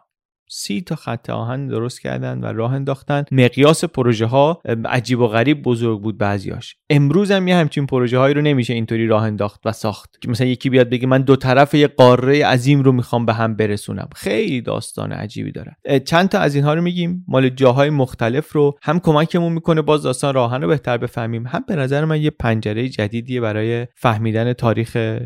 سی 0.53 0.81
تا 0.81 0.95
خط 0.95 1.29
آهن 1.29 1.67
درست 1.67 2.01
کردن 2.01 2.39
و 2.39 2.45
راه 2.45 2.73
انداختن. 2.73 3.23
مقیاس 3.31 3.85
پروژه 3.85 4.25
ها 4.25 4.61
عجیب 4.85 5.19
و 5.19 5.27
غریب 5.27 5.63
بزرگ 5.63 6.01
بود 6.01 6.17
بعضیاش 6.17 6.75
امروز 6.93 7.31
هم 7.31 7.47
یه 7.47 7.55
همچین 7.55 7.85
پروژه 7.85 8.17
هایی 8.17 8.33
رو 8.33 8.41
نمیشه 8.41 8.73
اینطوری 8.73 9.07
راه 9.07 9.23
انداخت 9.23 9.61
و 9.65 9.71
ساخت. 9.71 10.17
که 10.21 10.29
مثلا 10.29 10.47
یکی 10.47 10.69
بیاد 10.69 10.89
بگه 10.89 11.07
من 11.07 11.21
دو 11.21 11.35
طرف 11.35 11.73
یه 11.73 11.87
قاره 11.87 12.45
عظیم 12.45 12.81
رو 12.81 12.91
می‌خوام 12.91 13.25
به 13.25 13.33
هم 13.33 13.55
برسونم. 13.55 14.09
خیلی 14.15 14.61
داستان 14.61 15.11
عجیبی 15.11 15.51
داره. 15.51 15.75
چند 16.05 16.29
تا 16.29 16.39
از 16.39 16.55
اینها 16.55 16.73
رو 16.73 16.81
میگیم. 16.81 17.25
مال 17.27 17.49
جاهای 17.49 17.89
مختلف 17.89 18.51
رو. 18.53 18.77
هم 18.81 18.99
کمکمون 18.99 19.53
می‌کنه 19.53 19.81
باز 19.81 20.03
داستان 20.03 20.33
راهن 20.33 20.61
رو 20.61 20.67
بهتر 20.67 20.97
بفهمیم. 20.97 21.47
هم 21.47 21.63
به 21.67 21.75
نظر 21.75 22.05
من 22.05 22.21
یه 22.21 22.29
پنجره 22.29 22.89
جدیدیه 22.89 23.41
برای 23.41 23.87
فهمیدن 23.95 24.53
تاریخ 24.53 25.17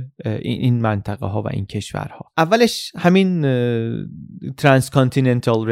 این 0.42 0.82
منطقه 0.82 1.26
ها 1.26 1.42
و 1.42 1.48
این 1.52 1.66
کشورها. 1.66 2.32
اولش 2.38 2.92
همین 2.98 3.42
transcontinental 4.58 5.68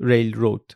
railroad 0.00 0.72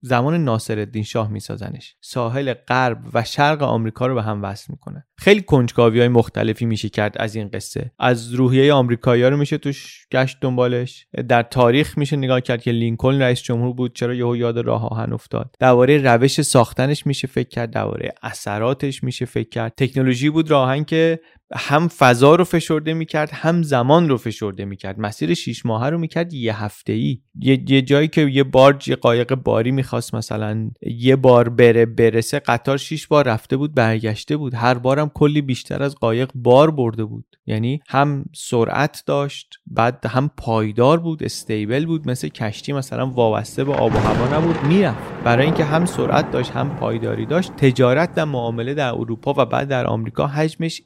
زمان 0.00 0.44
ناصرالدین 0.44 1.02
شاه 1.02 1.30
میسازنش. 1.30 1.94
ساحل 2.00 2.54
غرب 2.54 2.98
و 3.14 3.24
شرق 3.24 3.62
آمریکا 3.62 4.06
رو 4.06 4.14
به 4.14 4.22
هم 4.22 4.42
وصل 4.42 4.66
می‌کنه. 4.68 5.06
خیلی 5.18 5.40
کنجکاوی 5.40 5.98
های 5.98 6.08
مختلفی 6.08 6.66
میشه 6.66 6.88
کرد 6.88 7.16
از 7.18 7.34
این 7.34 7.48
قصه. 7.48 7.92
از 7.98 8.34
روحیه 8.34 8.72
آمریکایی 8.72 9.22
رو 9.22 9.36
میشه 9.36 9.58
توش 9.58 10.06
گشت 10.12 10.36
دنبالش. 10.40 11.06
در 11.28 11.42
تاریخ 11.42 11.98
میشه 11.98 12.16
نگاه 12.16 12.40
کرد 12.40 12.62
که 12.62 12.72
لینکلن 12.72 13.22
رئیس 13.22 13.42
جمهور 13.42 13.72
بود 13.72 13.94
چرا 13.94 14.14
یهو 14.14 14.36
یاد 14.36 14.58
راه 14.58 14.88
آهن 14.88 15.12
افتاد. 15.12 15.54
درباره 15.58 15.98
روش 15.98 16.40
ساختنش 16.40 17.06
میشه 17.06 17.26
فکر 17.26 17.48
کرد 17.48 17.70
درباره 17.70 18.14
اثراتش 18.22 19.04
میشه 19.04 19.24
فکر 19.24 19.48
کرد. 19.48 19.72
تکنولوژی 19.76 20.30
بود 20.30 20.50
راه 20.50 20.64
آهن 20.64 20.84
که 20.84 21.20
هم 21.56 21.88
فضا 21.88 22.34
رو 22.34 22.44
فشرده 22.44 22.94
می‌کرد 22.94 23.30
هم 23.32 23.62
زمان 23.62 24.08
رو 24.08 24.16
فشرده 24.16 24.64
می‌کرد. 24.64 25.00
مسیر 25.00 25.34
شیش 25.34 25.66
ماهه 25.66 25.88
رو 25.88 25.98
می‌کرد 25.98 26.32
یه 26.32 26.62
هفته 26.62 26.92
ای 26.92 27.18
یه, 27.40 27.64
یه 27.68 27.82
جایی 27.82 28.08
که 28.08 28.20
یه 28.20 28.44
بارج 28.44 28.88
یه 28.88 28.96
قایق 28.96 29.34
باری 29.34 29.70
می‌خواست 29.70 30.14
مثلا 30.14 30.70
یه 30.82 31.16
بار 31.16 31.48
بره 31.48 31.86
برسه 31.86 32.38
قطار 32.38 32.76
شیش 32.76 33.06
بار 33.06 33.28
رفته 33.28 33.56
بود 33.56 33.74
برگشته 33.74 34.36
بود. 34.36 34.54
هر 34.54 34.74
بارم 34.74 35.10
کلی 35.14 35.40
بیشتر 35.40 35.82
از 35.82 35.94
قایق 35.94 36.30
بار 36.34 36.70
برده 36.70 37.04
بود. 37.04 37.24
یعنی 37.46 37.80
هم 37.88 38.24
سرعت 38.34 39.02
داشت 39.06 39.54
بعد 39.66 40.06
هم 40.06 40.30
پایدار 40.36 41.00
بود 41.00 41.22
استیبل 41.22 41.86
بود. 41.86 42.08
مثل 42.08 42.28
کشتی 42.28 42.72
مثلا 42.72 43.06
وابسته 43.06 43.64
به 43.64 43.72
آب 43.72 43.94
و 43.94 43.98
هوا 43.98 44.38
نبود 44.38 44.64
می‌رفت. 44.64 45.24
برای 45.24 45.46
اینکه 45.46 45.64
هم 45.64 45.84
سرعت 45.84 46.30
داشت 46.30 46.50
هم 46.50 46.76
پایداری 46.76 47.26
داشت. 47.26 47.56
تجارت 47.56 48.10
و 48.16 48.26
معامله 48.26 48.74
در 48.74 48.90
اروپا 48.90 49.34
و 49.38 49.44
بعد 49.46 49.68
در 49.68 49.86
آمریکا 49.86 50.26
حجمش 50.26 50.82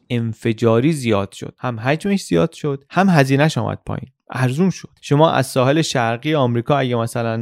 انفجاری 0.54 0.92
زیاد 0.92 1.32
شد 1.32 1.54
هم 1.58 1.80
حجمش 1.80 2.25
زیاد 2.25 2.52
شد 2.52 2.84
هم 2.90 3.08
هزینهش 3.08 3.58
آمد 3.58 3.78
پایین 3.87 4.11
ارزون 4.30 4.70
شد. 4.70 4.88
شما 5.00 5.30
از 5.30 5.46
ساحل 5.46 5.82
شرقی 5.82 6.34
آمریکا 6.34 6.78
اگه 6.78 6.96
مثلا 6.96 7.37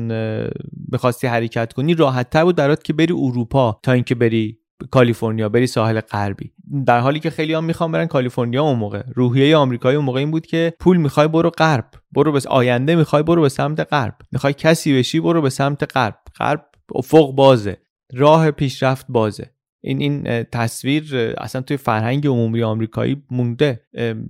می‌خواستی 0.92 1.26
حرکت 1.26 1.72
کنی 1.72 1.94
راحت 1.94 2.30
تر 2.30 2.44
بود 2.44 2.56
برات 2.56 2.84
که 2.84 2.92
بری 2.92 3.12
اروپا 3.12 3.80
تا 3.82 3.92
اینکه 3.92 4.14
بری 4.14 4.58
کالیفرنیا 4.90 5.48
بری 5.48 5.66
ساحل 5.66 6.00
غربی. 6.00 6.52
در 6.86 7.00
حالی 7.00 7.20
که 7.20 7.30
خیلی 7.30 7.54
هم 7.54 7.64
می‌خوام 7.64 7.92
برن 7.92 8.06
کالیفرنیا 8.06 8.62
اون 8.62 8.78
موقع. 8.78 9.02
روحیه 9.14 9.56
آمریکایی 9.56 9.96
اون 9.96 10.04
موقع 10.04 10.18
این 10.18 10.30
بود 10.30 10.46
که 10.46 10.74
پول 10.80 10.96
می‌خوای 10.96 11.28
برو 11.28 11.50
غرب 11.50 11.90
برو 12.12 12.32
به 12.32 12.40
آینده 12.48 12.96
می‌خوای 12.96 13.22
برو 13.22 13.42
به 13.42 13.48
سمت 13.48 13.80
غرب. 13.80 14.14
می‌خوای 14.32 14.52
کسی 14.52 14.98
بشی 14.98 15.20
برو 15.20 15.42
به 15.42 15.50
سمت 15.50 15.96
غرب. 15.96 16.18
غرب 16.38 16.66
افق 16.94 17.32
بازه 17.32 17.76
راه 18.14 18.50
پیشرفت 18.50 19.06
بازه. 19.08 19.50
این 19.84 20.00
این 20.00 20.42
تصویر 20.42 21.34
اصلا 21.38 21.62
توی 21.62 21.76
فرهنگ 21.76 22.26
عمومی 22.26 22.62
آمریکایی 22.62 23.22
مونده 23.30 23.80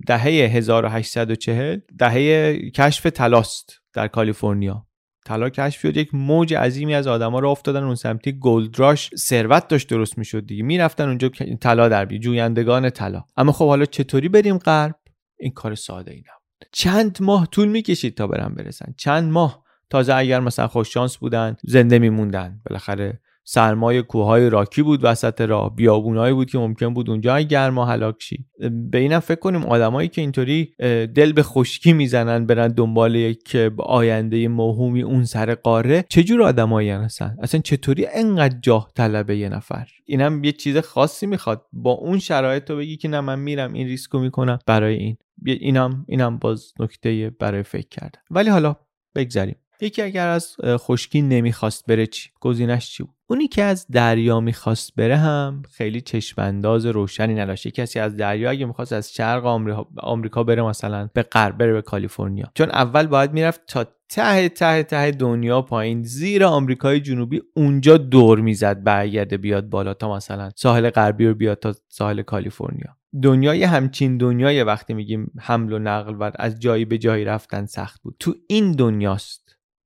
دهه 0.07 0.25
1840 0.25 1.79
دهه 1.97 2.55
کشف 2.69 3.03
تلاست 3.03 3.81
در 3.93 4.07
کالیفرنیا. 4.07 4.87
طلا 5.25 5.49
کشف 5.49 5.81
شد 5.81 5.97
یک 5.97 6.15
موج 6.15 6.53
عظیمی 6.53 6.95
از 6.95 7.07
آدما 7.07 7.39
رو 7.39 7.49
افتادن 7.49 7.83
اون 7.83 7.95
سمتی. 7.95 8.31
گلدراش 8.31 9.15
ثروت 9.15 9.67
داشت 9.67 9.89
درست 9.89 10.17
می‌شد 10.17 10.45
دیگه. 10.45 10.63
می‌رفتن 10.63 11.07
اونجا 11.07 11.29
طلا 11.61 11.89
در 11.89 12.05
بی 12.05 12.19
جویندگان 12.19 12.89
طلا. 12.89 13.23
اما 13.37 13.51
خب 13.51 13.67
حالا 13.67 13.85
چطوری 13.85 14.29
بریم 14.29 14.57
غرب؟ 14.57 14.95
این 15.39 15.51
کار 15.51 15.75
ساده 15.75 16.11
ای 16.11 16.17
نبود. 16.17 16.69
چند 16.71 17.17
ماه 17.21 17.47
طول 17.51 17.67
می‌کشید 17.67 18.17
تا 18.17 18.27
برن 18.27 18.55
برسن. 18.55 18.93
چند 18.97 19.31
ماه؟ 19.31 19.63
تازه 19.89 20.13
اگر 20.13 20.39
مثلا 20.39 20.67
خوش 20.67 20.93
شانس 20.93 21.17
بودن 21.17 21.55
زنده 21.63 21.99
میموندن. 21.99 22.61
بالاخره 22.69 23.21
سرمای 23.43 24.01
کوههای 24.01 24.49
راکی 24.49 24.81
بود 24.81 24.99
وسط 25.03 25.41
راه. 25.41 25.75
بیابونایی 25.75 26.33
بود 26.33 26.49
که 26.49 26.57
ممکن 26.57 26.93
بود 26.93 27.09
اونجا 27.09 27.39
گرما 27.39 27.85
هلاک 27.85 28.15
شی. 28.19 28.45
به 28.91 28.97
اینم 28.97 29.19
فکر 29.19 29.39
کنیم 29.39 29.63
آدمایی 29.63 30.07
که 30.07 30.21
اینطوری 30.21 30.73
دل 31.15 31.33
به 31.33 31.43
خشکی 31.43 31.93
می‌زنن 31.93 32.45
برن 32.45 32.67
دنبال 32.67 33.15
یک 33.15 33.55
آینده 33.77 34.47
موهومی 34.47 35.01
اون 35.01 35.25
سر 35.25 35.55
قاره 35.55 36.05
چجور 36.09 36.43
آدمایی 36.43 36.89
هستن؟ 36.89 37.37
اصلا 37.41 37.61
چطوری 37.61 38.07
انقدر 38.13 38.59
جاه 38.61 38.91
طلبه 38.95 39.37
یه 39.37 39.49
نفر؟ 39.49 39.87
اینم 40.05 40.43
یه 40.43 40.51
چیز 40.51 40.77
خاصی 40.77 41.25
می‌خواد. 41.25 41.65
با 41.73 41.91
اون 41.91 42.19
شرایط 42.19 42.63
تو 42.63 42.77
بگی 42.77 42.97
که 42.97 43.07
نه 43.07 43.21
من 43.21 43.39
میرم 43.39 43.73
این 43.73 43.87
ریسکو 43.87 44.19
می‌کنم 44.19 44.59
برای 44.67 44.95
این. 44.95 45.17
اینم 45.45 46.05
اینم 46.07 46.37
باز 46.37 46.73
نکته 46.79 47.31
برای 47.39 47.63
فکر 47.63 47.87
کردن. 47.87 48.19
ولی 48.31 48.49
حالا 48.49 48.75
بگذریم. 49.15 49.55
یکی 49.83 50.01
اگر 50.01 50.27
از 50.27 50.55
خشکی 50.63 51.21
نمی‌خواست 51.21 51.85
بره 51.85 52.07
چی؟ 52.07 52.29
گزینش 52.39 52.91
چی 52.91 53.03
بود؟ 53.03 53.13
اونی 53.27 53.47
که 53.47 53.63
از 53.63 53.87
دریا 53.91 54.39
می‌خواست 54.39 54.95
بره 54.95 55.17
هم 55.17 55.63
خیلی 55.71 56.01
چشمانداز 56.01 56.85
روشنی 56.85 57.33
نداشت. 57.35 57.67
کسی 57.67 57.99
از 57.99 58.17
دریا 58.17 58.49
اگه 58.49 58.65
می‌خواست 58.65 58.93
از 58.93 59.13
شرق 59.13 59.45
آمریکا, 59.45 59.87
آمریکا 59.97 60.43
بره 60.43 60.61
مثلا 60.61 61.09
به 61.13 61.23
غرب 61.23 61.57
بره 61.57 61.73
به 61.73 61.81
کالیفرنیا. 61.81 62.51
چون 62.55 62.69
اول 62.69 63.07
باید 63.07 63.33
می‌رفت 63.33 63.61
تا 63.67 63.85
ته 64.09 64.49
ته 64.49 64.83
ته 64.83 65.11
دنیا 65.11 65.61
پایین. 65.61 66.03
زیر 66.03 66.45
آمریکای 66.45 66.99
جنوبی 66.99 67.41
اونجا 67.55 67.97
دور 67.97 68.39
می‌زد 68.39 68.83
برگرده 68.83 69.37
بیاد 69.37 69.69
بالا 69.69 69.93
تا 69.93 70.15
مثلا 70.15 70.51
ساحل 70.55 70.89
غربی 70.89 71.27
رو 71.27 71.33
بیاد 71.33 71.59
تا 71.59 71.75
ساحل 71.89 72.21
کالیفرنیا. 72.21 72.97
دنیای 73.23 73.63
همچین 73.63 74.17
دنیای 74.17 74.63
وقتی 74.63 74.93
میگیم 74.93 75.31
حمل 75.39 75.73
و 75.73 75.79
نقل 75.79 76.15
و 76.19 76.31
از 76.35 76.59
جایی 76.59 76.85
به 76.85 76.97
جایی 76.97 77.25
رفتن 77.25 77.65
سخت 77.65 78.01
بود. 78.01 78.15
تو 78.19 78.35
این 78.47 78.71
دنیاست 78.71 79.42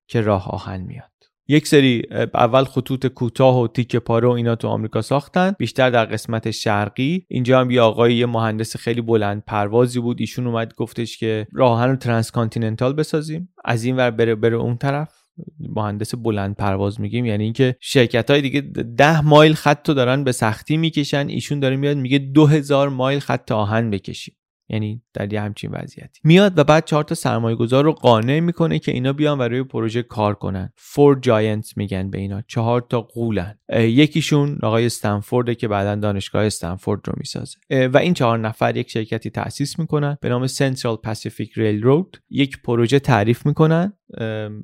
که 0.08 0.22
راه 0.22 0.50
آهن 0.50 0.82
میاد. 0.82 1.12
یک 1.50 1.68
سری 1.68 2.04
اول 2.34 2.64
خطوط 2.64 3.08
کوتاه 3.08 3.62
و 3.62 3.68
تیکه 3.68 3.96
پاره 3.96 4.28
و 4.28 4.32
اینا 4.32 4.56
تو 4.56 4.68
آمریکا 4.68 5.02
ساختن 5.02 5.56
بیشتر 5.60 5.90
در 5.90 6.06
قسمت 6.06 6.52
شرقی. 6.52 7.26
اینجا 7.30 7.60
هم 7.60 7.72
یه 7.72 7.82
آقای 7.82 8.16
یه 8.16 8.26
مهندس 8.26 8.78
خیلی 8.78 9.02
بلند 9.02 9.44
پروازی 9.48 10.00
بود. 10.00 10.20
ایشون 10.20 10.48
اومد 10.48 10.74
گفتش 10.76 11.18
که 11.18 11.48
راه 11.54 11.68
آهن 11.68 11.90
رو 11.90 11.96
transcontinental 11.96 12.94
بسازیم. 12.94 13.54
از 13.66 13.84
این 13.84 13.96
ور 13.96 14.12
بره 14.12 14.36
بره 14.36 14.56
اون 14.56 14.78
طرف. 14.78 15.14
مهندس 15.60 16.16
بلند 16.16 16.56
پرواز 16.56 17.02
میگیم. 17.02 17.26
یعنی 17.26 17.44
اینکه 17.44 17.76
شرکت 17.82 18.32
های 18.32 18.42
دیگه 18.42 18.62
ده 18.98 19.22
مایل 19.22 19.54
خط 19.54 19.90
رو 19.90 19.96
دارن 19.96 20.24
به 20.24 20.32
سختی 20.32 20.78
می‌کشن. 20.78 21.28
ایشون 21.30 21.60
داره 21.60 21.76
میاد 21.76 21.98
میگه 21.98 22.18
دو 22.18 22.46
هزار 22.46 22.90
مایل 22.90 23.20
خط 23.20 23.52
آهن 23.52 23.90
بکشیم. 23.90 24.36
یعنی 24.70 25.02
در 25.14 25.34
یه 25.34 25.42
همچین 25.42 25.72
وضعیتی. 25.72 26.20
میاد 26.24 26.58
و 26.58 26.64
بعد 26.64 26.86
چهار 26.86 27.04
تا 27.04 27.16
سرمایه 27.16 27.56
گذار 27.56 27.84
رو 27.84 27.92
قانع 27.92 28.40
می‌کنه 28.40 28.80
که 28.80 28.92
اینا 28.92 29.14
بیان 29.14 29.40
و 29.40 29.42
روی 29.42 29.64
پروژه 29.64 30.04
کار 30.04 30.36
کنن. 30.36 30.74
فور 30.76 31.20
جاینت 31.20 31.78
میگن 31.78 32.10
به 32.10 32.18
اینا. 32.18 32.42
چهار 32.48 32.86
تا 32.90 33.02
قولن. 33.02 33.60
یکیشون 33.74 34.60
آقای 34.64 34.86
استنفورده 34.86 35.56
که 35.56 35.68
بعدا 35.68 35.96
دانشگاه 35.96 36.46
استنفورد 36.46 37.02
رو 37.08 37.14
می‌سازه. 37.18 37.58
و 37.94 37.98
این 37.98 38.14
چهار 38.14 38.40
نفر 38.40 38.78
یک 38.78 38.90
شرکتی 38.90 39.30
تأسیس 39.30 39.80
می‌کنن 39.80 40.18
به 40.22 40.30
نام 40.30 40.48
سنترال 40.48 40.96
پاسیفیک 40.96 41.52
ریل 41.56 41.84
رود 41.84 42.18
یک 42.30 42.62
پروژه 42.62 43.00
تعریف 43.00 43.46
می‌کنن. 43.46 43.94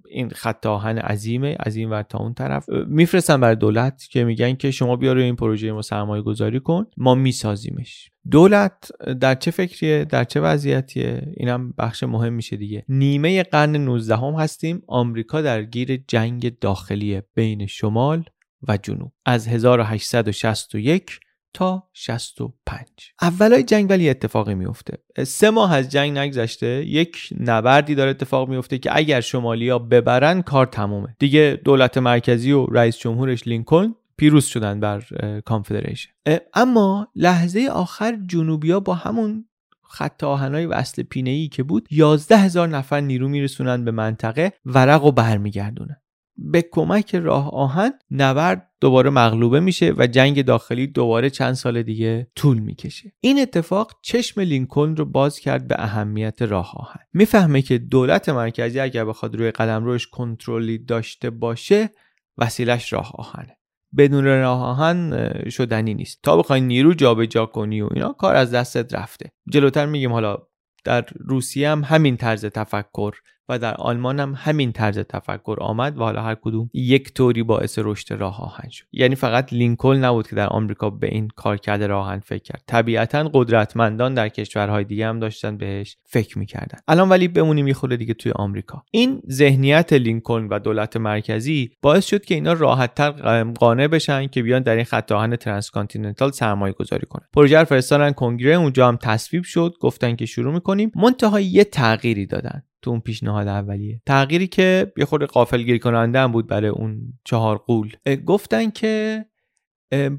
این 0.10 0.30
خط 0.30 0.66
آهن 0.66 0.98
عظیمه 0.98 1.56
از 1.60 1.76
این 1.76 1.90
ور 1.90 2.04
تا 2.04 2.18
اون 2.18 2.34
طرف. 2.34 2.70
میفرستن 2.88 3.40
بر 3.42 3.54
دولت 3.54 4.08
که 4.12 4.24
میگن 4.24 4.54
که 4.54 4.72
شما 4.72 4.96
بیا 4.96 5.14
روی 5.14 5.24
این 5.24 5.36
پروژه 5.36 5.72
ما 5.72 5.82
سرمایه 5.82 6.22
گذاری 6.22 6.60
کن 6.60 6.86
ما 6.98 7.16
میسازیمش. 7.16 8.10
دولت 8.32 8.92
در 9.20 9.36
چه 9.36 9.52
فکریه؟ 9.52 10.06
در 10.06 10.24
چه 10.24 10.40
وضعیتیه؟ 10.40 11.34
اینم 11.38 11.74
بخش 11.78 12.04
مهم 12.04 12.34
میشه 12.34 12.58
دیگه. 12.58 12.86
نیمه 12.90 13.44
قرن 13.44 13.76
19 13.76 14.16
هم 14.16 14.34
هستیم. 14.34 14.82
آمریکا 14.88 15.42
در 15.42 15.64
گیر 15.64 16.04
جنگ 16.08 16.60
داخلی 16.60 17.22
بین 17.36 17.68
شمال 17.68 18.24
و 18.68 18.78
جنوب. 18.78 19.12
از 19.26 19.48
1861 19.48 21.20
تا 21.54 21.90
65 21.94 22.88
اولای 23.22 23.64
جنگ 23.64 23.90
ولی 23.90 24.10
اتفاقی 24.10 24.56
میفته 24.56 24.98
سه 25.24 25.50
ماه 25.50 25.74
از 25.74 25.90
جنگ 25.90 26.18
نگذشته 26.18 26.68
یک 26.68 27.30
نبردی 27.40 27.96
داره 27.96 28.10
اتفاق 28.10 28.50
میفته 28.50 28.78
که 28.78 28.98
اگر 28.98 29.22
شمالیا 29.22 29.80
ببرن 29.80 30.42
کار 30.42 30.66
تمومه. 30.66 31.16
دیگه 31.20 31.62
دولت 31.66 31.98
مرکزی 31.98 32.52
و 32.52 32.66
رئیس 32.66 32.98
جمهورش 32.98 33.48
لینکلن 33.48 33.96
پیروز 34.18 34.46
شدن 34.46 34.80
بر 34.80 35.04
کانفدریشن. 35.46 36.10
اما 36.54 37.08
لحظه 37.16 37.70
آخر 37.72 38.18
جنوبیا 38.28 38.80
با 38.80 38.94
همون 38.94 39.46
خط 39.84 40.24
آهنای 40.24 40.66
وصل 40.66 41.04
پینه 41.04 41.30
ای 41.30 41.48
که 41.48 41.64
بود 41.64 41.88
11 41.92 42.38
هزار 42.38 42.68
نفر 42.68 43.02
نیرو 43.02 43.28
میرسونن 43.28 43.86
به 43.86 43.92
منطقه 43.92 44.54
ورق 44.66 45.04
و 45.04 45.12
برمیگردونن. 45.12 45.98
به 46.38 46.62
کمک 46.72 47.16
راه 47.16 47.50
آهن 47.52 47.94
نبرد 48.12 48.70
دوباره 48.82 49.10
مغلوبه 49.10 49.60
میشه 49.60 49.94
و 49.98 50.08
جنگ 50.08 50.46
داخلی 50.46 50.88
دوباره 50.88 51.30
چند 51.30 51.54
سال 51.54 51.84
دیگه 51.84 52.28
طول 52.36 52.60
می‌کشه. 52.60 53.12
این 53.20 53.42
اتفاق 53.42 53.92
چشم 54.02 54.42
لینکلن 54.42 54.96
رو 54.96 55.06
باز 55.06 55.40
کرد 55.40 55.68
به 55.68 55.76
اهمیت 55.80 56.42
راه 56.42 56.74
آهن. 56.76 57.00
می‌فهمه 57.14 57.62
که 57.62 57.78
دولت 57.78 58.30
مرکزی 58.30 58.80
اگر 58.80 59.06
بخواد 59.06 59.36
روی 59.36 59.52
قدم 59.52 59.86
روش 59.86 60.08
کنترلی 60.08 60.78
داشته 60.78 61.30
باشه 61.30 61.90
وسیلش 62.38 62.94
راه 62.94 63.12
آهنه. 63.16 63.58
بدون 63.98 64.26
راه 64.26 64.64
آهن 64.64 65.30
شدنی 65.50 65.94
نیست. 65.94 66.20
تا 66.24 66.38
بخوای 66.38 66.62
نیرو 66.62 66.94
جابجا 66.94 67.46
کنی 67.46 67.82
و 67.82 67.90
اینا 67.92 68.14
کار 68.14 68.36
از 68.36 68.52
دستت 68.52 68.94
رفته. 68.94 69.32
جلوتر 69.50 69.86
میگیم 69.86 70.12
حالا 70.12 70.38
در 70.84 71.06
روسیه 71.20 71.70
هم 71.70 71.84
همین 71.84 72.18
طرز 72.18 72.46
تفکر 72.46 73.14
و 73.50 73.60
در 73.60 73.74
آلمان 73.76 74.20
هم 74.20 74.34
همین 74.38 74.72
طرز 74.72 75.00
تفکر 75.00 75.58
آمد 75.62 75.98
و 75.98 76.04
حالا 76.04 76.22
هر 76.22 76.36
کدوم 76.36 76.70
یک 76.74 77.14
طوری 77.14 77.44
باعث 77.44 77.80
رشد 77.82 78.14
راه 78.14 78.42
آهن 78.42 78.70
شد. 78.70 78.86
یعنی 78.92 79.16
فقط 79.16 79.54
لینکلن 79.54 80.06
نبود 80.06 80.28
که 80.28 80.36
در 80.36 80.48
آمریکا 80.48 80.90
به 80.90 81.08
این 81.08 81.28
کارکرد 81.36 81.88
راه 81.88 82.08
آهن 82.08 82.20
فکر 82.20 82.44
کرد. 82.44 82.64
طبیعتا 82.68 83.30
قدرتمندان 83.34 84.14
در 84.14 84.30
کشورهای 84.30 84.84
دیگه 84.84 85.08
هم 85.08 85.20
داشتن 85.20 85.58
بهش 85.58 85.98
فکر 86.04 86.40
می‌کردن. 86.40 86.80
الان 86.88 87.10
ولی 87.10 87.28
بمونیم 87.28 87.66
یه 87.66 87.74
خورده 87.74 87.98
دیگه 87.98 88.14
توی 88.14 88.32
آمریکا. 88.36 88.84
این 88.92 89.22
ذهنیت 89.30 89.94
لینکلن 89.94 90.48
و 90.48 90.60
دولت 90.60 90.98
مرکزی 90.98 91.72
باعث 91.82 92.06
شد 92.06 92.26
که 92.26 92.36
اینا 92.36 92.54
راحتتر 92.54 93.44
قانع 93.44 93.88
بشن 93.88 94.28
که 94.28 94.44
بیان 94.44 94.62
در 94.62 94.76
این 94.76 94.86
خط 94.86 95.12
آهن 95.12 95.36
transcontinental 95.36 96.32
سرمایه 96.32 96.74
گذاری 96.74 97.08
کنن. 97.10 97.28
پروژه 97.34 97.60
رو 97.60 97.66
فرستادن 97.66 98.12
کنگره 98.12 98.56
اونجا 98.56 98.88
هم 98.88 98.98
تصویب 98.98 99.44
شد 99.44 99.74
گفتن 99.80 100.16
که 100.16 100.26
شروع 100.26 100.54
می‌کنیم. 100.54 100.92
منتها 100.96 101.40
یه 101.40 101.64
تغییری 101.64 102.26
دادن. 102.26 102.64
تو 102.84 102.90
اون 102.92 103.00
پیشنهاد 103.00 103.48
اولیه. 103.48 104.02
تغییری 104.06 104.48
که 104.48 104.94
یه 104.98 105.06
خورده 105.06 105.26
غافلگیر 105.26 105.78
کننده 105.78 106.20
هم 106.20 106.32
بود 106.32 106.48
برای 106.48 106.70
اون 106.70 107.14
چهار 107.26 107.58
غول. 107.58 107.92
گفتن 108.26 108.70
که 108.70 109.26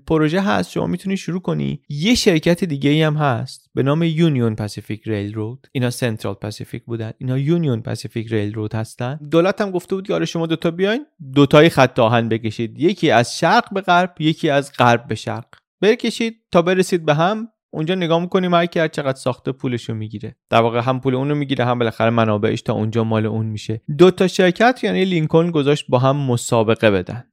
پروژه 0.07 0.41
هست 0.41 0.71
شما 0.71 0.87
می‌تونی 0.87 1.17
شروع 1.17 1.41
کنی. 1.41 1.83
یه 1.89 2.15
شرکت 2.15 2.65
دیگه 2.65 2.91
ای 2.91 3.03
هم 3.03 3.17
هست 3.17 3.71
به 3.75 3.83
نام 3.83 4.03
Union 4.03 4.55
Pacific 4.55 5.03
Railroad 5.09 5.67
اینا 5.73 5.91
Central 5.91 6.35
Pacific 6.35 6.85
بودن. 6.85 7.13
اینا 7.19 7.39
Union 7.39 7.83
Pacific 7.83 8.33
Railroad 8.33 8.75
هستن. 8.75 9.21
دولت 9.31 9.61
هم 9.61 9.71
گفته 9.71 9.95
بود 9.95 10.07
که 10.07 10.15
آره 10.15 10.25
شما 10.25 10.47
دوتا 10.47 10.71
بیاین 10.71 11.07
دوتایی 11.35 11.69
خط 11.69 11.99
آهن 11.99 12.29
بکشید. 12.29 12.81
یکی 12.81 13.11
از 13.11 13.39
شرق 13.39 13.75
به 13.75 13.81
غرب 13.81 14.15
یکی 14.19 14.51
از 14.51 14.73
غرب 14.79 15.07
به 15.07 15.15
شرق. 15.15 15.47
بکشید 15.83 16.37
تا 16.53 16.63
برسید 16.63 17.05
به 17.05 17.15
هم. 17.15 17.49
اونجا 17.75 17.95
نگاه 17.95 18.21
می‌کنیم 18.21 18.55
هر 18.55 18.67
کی 18.67 18.81
هر 18.81 18.89
چقدر 18.89 19.19
ساخته 19.19 19.53
پولشو 19.53 19.95
می‌گیره. 19.95 20.37
در 20.51 20.61
واقع 20.61 20.81
هم 20.81 21.01
پول 21.01 21.15
اونو 21.15 21.35
می‌گیره 21.35 21.65
هم 21.65 21.79
بالاخره 21.79 22.11
منابعش 22.11 22.63
تا 22.63 22.73
اونجا 22.73 23.05
مال 23.05 23.27
اون 23.27 23.47
میشه. 23.47 23.81
دو 23.99 24.11
تا 24.11 24.27
شرکت 24.27 24.81
یعنی 24.83 25.05
لینکلن 25.05 25.51
گذاشت 25.51 25.85
با 25.89 25.99
هم 25.99 26.17
مسابقه 26.17 26.91
بدن. 26.91 27.25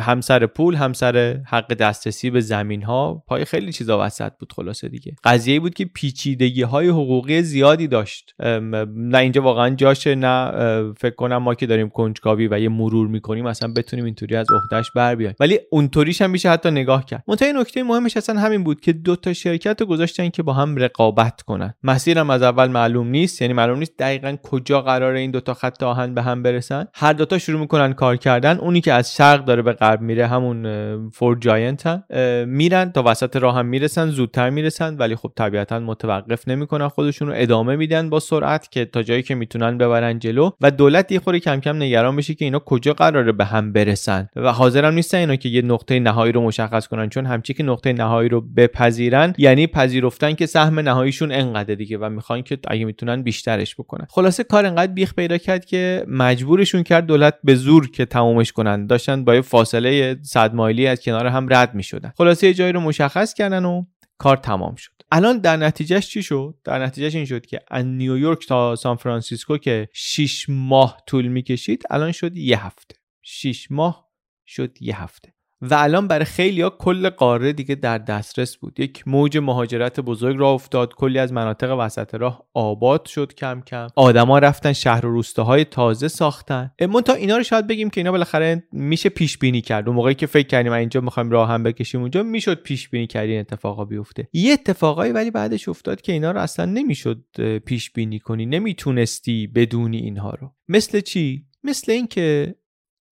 همسر 0.00 0.46
پول 0.46 0.74
همسر 0.74 1.40
حق 1.46 1.74
دسترسی 1.74 2.30
به 2.30 2.40
زمین 2.40 2.82
ها 2.82 3.24
پای 3.26 3.44
خیلی 3.44 3.72
چیزا 3.72 4.04
وسط 4.06 4.32
بود 4.40 4.52
خلاصه 4.52 4.88
دیگه. 4.88 5.12
قضیه 5.24 5.60
بود 5.60 5.74
که 5.74 5.84
پیچیدگی 5.84 6.62
های 6.62 6.88
حقوقی 6.88 7.42
زیادی 7.42 7.88
داشت. 7.88 8.34
نه 8.40 9.18
اینجا 9.18 9.42
واقعا 9.42 9.70
جاشه 9.70 10.14
نه 10.14 10.52
فکر 10.92 11.14
کنم 11.14 11.36
ما 11.36 11.54
که 11.54 11.66
داریم 11.66 11.88
کنجکاوی 11.88 12.48
و 12.48 12.58
یه 12.58 12.68
مرور 12.68 13.08
می‌کنیم 13.08 13.46
اصلا 13.46 13.72
بتونیم 13.76 14.04
اینطوری 14.04 14.36
از 14.36 14.46
عهدهش 14.50 14.90
بر 14.94 15.14
بیایم. 15.14 15.34
ولی 15.40 15.58
اونطوریش 15.70 16.22
هم 16.22 16.30
میشه 16.30 16.50
حتی 16.50 16.70
نگاه 16.70 17.04
کرد. 17.04 17.24
منتها 17.28 17.60
نکته 17.60 17.82
مهمش 17.82 18.16
اصلا 18.16 18.40
همین 18.40 18.64
بود 18.64 18.80
که 18.80 18.92
دو 18.92 19.16
تا 19.16 19.32
شرکت 19.32 19.80
رو 19.80 19.86
گذاشتن 19.86 20.28
که 20.28 20.42
با 20.42 20.52
هم 20.52 20.76
رقابت 20.76 21.42
کنن. 21.42 21.74
مسیرم 21.82 22.30
از 22.30 22.42
اول 22.42 22.68
معلوم 22.68 23.08
نیست 23.08 23.42
یعنی 23.42 23.54
معلوم 23.54 23.78
نیست 23.78 23.98
دقیقا 23.98 24.36
کجا 24.42 24.80
قرار 24.80 25.14
این 25.14 25.30
دو 25.30 25.40
تا 25.40 25.54
خط 25.54 25.82
آهن 25.82 26.14
به 26.14 26.22
هم 26.22 26.42
برسن. 26.42 26.84
هر 26.94 27.12
دوتا 27.12 27.38
شروع 27.38 27.60
می‌کنن 27.60 27.92
کار 27.92 28.16
کردن. 28.16 28.56
اونی 28.56 28.80
که 28.80 28.92
از 28.92 29.07
شرق 29.16 29.44
داره 29.44 29.62
به 29.62 29.72
غرب 29.72 30.00
میره 30.00 30.26
همون 30.26 31.10
فور 31.10 31.38
جاینت 31.38 31.86
هم. 31.86 32.02
میرن 32.48 32.92
تا 32.92 33.02
وسط 33.06 33.36
راه 33.36 33.56
هم 33.56 33.66
می‌رسن 33.66 34.08
زودتر 34.08 34.50
می‌رسن 34.50 34.96
ولی 34.96 35.16
خب 35.16 35.32
طبیعتا 35.36 35.78
متوقف 35.78 36.48
نمی‌کنن 36.48 36.88
خودشون 36.88 37.28
رو 37.28 37.34
ادامه 37.36 37.76
میدن 37.76 38.10
با 38.10 38.20
سرعت 38.20 38.70
که 38.70 38.84
تا 38.84 39.02
جایی 39.02 39.22
که 39.22 39.34
می‌تونن 39.34 39.78
ببرن 39.78 40.18
جلو. 40.18 40.50
و 40.60 40.70
دولت 40.70 41.12
یه 41.12 41.18
خوری 41.18 41.40
کم 41.40 41.60
کم 41.60 41.76
نگران 41.76 42.16
بشه 42.16 42.34
که 42.34 42.44
اینا 42.44 42.58
کجا 42.58 42.92
قراره 42.92 43.32
به 43.32 43.44
هم 43.44 43.72
برسن. 43.72 44.28
و 44.36 44.52
حاضرم 44.52 44.94
نیستن 44.94 45.18
اینا 45.18 45.36
که 45.36 45.48
یه 45.48 45.62
نقطه 45.62 46.00
نهایی 46.00 46.32
رو 46.32 46.40
مشخص 46.42 46.86
کنن 46.86 47.08
چون 47.08 47.26
همچی 47.26 47.54
که 47.54 47.62
نقطه 47.62 47.92
نهایی 47.92 48.28
رو 48.28 48.40
بپذیرن 48.40 49.34
یعنی 49.38 49.66
پذیرفتن 49.66 50.32
که 50.32 50.46
سهم 50.46 50.80
نهاییشون 50.80 51.32
انقدر 51.32 51.74
دیگه 51.74 51.98
و 51.98 52.08
می‌خوان 52.08 52.42
که 52.42 52.58
اگه 52.68 52.84
می‌تونن 52.84 53.22
بیشترش 53.22 53.74
بکنن. 53.74 54.06
خلاصه 54.10 54.44
کار 54.44 54.66
انقدر 54.66 54.92
بیخ 54.92 55.14
پیدا 55.14 55.38
کرد 55.38 55.64
که 55.64 56.04
مجبورشون 56.08 56.82
کرد 56.82 57.06
دولت 57.06 57.34
به 57.44 57.54
زور 57.54 57.90
که 57.90 58.04
تمومش 58.04 58.52
کنن. 58.52 58.86
داشتن 58.98 59.24
با 59.24 59.34
یه 59.34 59.40
فاصله 59.40 60.18
100 60.22 60.54
مایلی 60.54 60.86
از 60.86 61.00
کنار 61.00 61.26
هم 61.26 61.46
رد 61.50 61.74
می 61.74 61.82
شدن 61.82 62.12
خلاصه 62.16 62.46
یه 62.46 62.54
جایی 62.54 62.72
رو 62.72 62.80
مشخص 62.80 63.34
کردن 63.34 63.64
و 63.64 63.84
کار 64.18 64.36
تمام 64.36 64.74
شد. 64.74 64.92
الان 65.12 65.38
در 65.38 65.56
نتیجهش 65.56 66.08
چی 66.08 66.22
شد؟ 66.22 66.54
در 66.64 66.84
نتیجهش 66.84 67.14
این 67.14 67.24
شد 67.24 67.46
که 67.46 67.60
از 67.68 67.84
نیویورک 67.86 68.46
تا 68.48 68.76
سان 68.76 68.96
فرانسیسکو 68.96 69.58
که 69.58 69.88
6 69.92 70.46
ماه 70.48 71.02
طول 71.06 71.28
می‌کشید 71.28 71.82
الان 71.90 72.12
شد 72.12 72.36
یه 72.36 72.66
هفته. 72.66 72.94
6 73.22 73.70
ماه 73.70 74.08
شد 74.46 74.82
یه 74.82 75.02
هفته. 75.02 75.34
و 75.60 75.74
الان 75.74 76.08
برای 76.08 76.24
خیلی 76.24 76.62
ها 76.62 76.70
کل 76.70 77.10
قاره 77.10 77.52
دیگه 77.52 77.74
در 77.74 77.98
دسترس 77.98 78.56
بود. 78.56 78.80
یک 78.80 79.08
موج 79.08 79.38
مهاجرت 79.38 80.00
بزرگ 80.00 80.36
راه 80.38 80.52
افتاد. 80.52 80.94
کلی 80.94 81.18
از 81.18 81.32
مناطق 81.32 81.76
وسط 81.78 82.14
راه 82.14 82.48
آباد 82.54 83.06
شد 83.06 83.34
کم 83.34 83.60
کم. 83.60 83.86
آدما 83.96 84.38
رفتن 84.38 84.72
شهر 84.72 85.06
و 85.06 85.10
روستاهای 85.10 85.64
تازه 85.64 86.08
ساختن. 86.08 86.70
تا 87.04 87.12
اینا 87.12 87.36
رو 87.36 87.42
شاید 87.42 87.66
بگیم 87.66 87.90
که 87.90 88.00
اینا 88.00 88.10
بالاخره 88.10 88.64
میشه 88.72 89.08
پیش 89.08 89.38
بینی 89.38 89.60
کرد. 89.60 89.86
اون 89.86 89.96
موقعی 89.96 90.14
که 90.14 90.26
فکر 90.26 90.46
کردیم 90.46 90.72
اینجا 90.72 91.00
می‌خوایم 91.00 91.30
راه 91.30 91.48
هم 91.48 91.62
بکشیم 91.62 92.00
اونجا 92.00 92.22
می‌شد 92.22 92.62
پیش 92.62 92.88
بینی 92.88 93.06
کرد 93.06 93.28
این 93.28 93.40
اتفاقا 93.40 93.84
بیفته. 93.84 94.28
یه 94.32 94.52
اتفاقایی 94.52 95.12
ولی 95.12 95.30
بعدش 95.30 95.68
افتاد 95.68 96.00
که 96.00 96.12
اینا 96.12 96.30
رو 96.30 96.40
اصلا 96.40 96.64
نمی‌شد 96.64 97.24
پیش 97.58 97.90
بینی 97.90 98.18
کنی. 98.18 98.46
نمی‌تونستی 98.46 99.46
بدونی 99.46 99.98
اینها 99.98 100.30
رو. 100.30 100.52
مثل 100.68 101.00
چی؟ 101.00 101.46
مثل 101.64 101.92
اینکه 101.92 102.54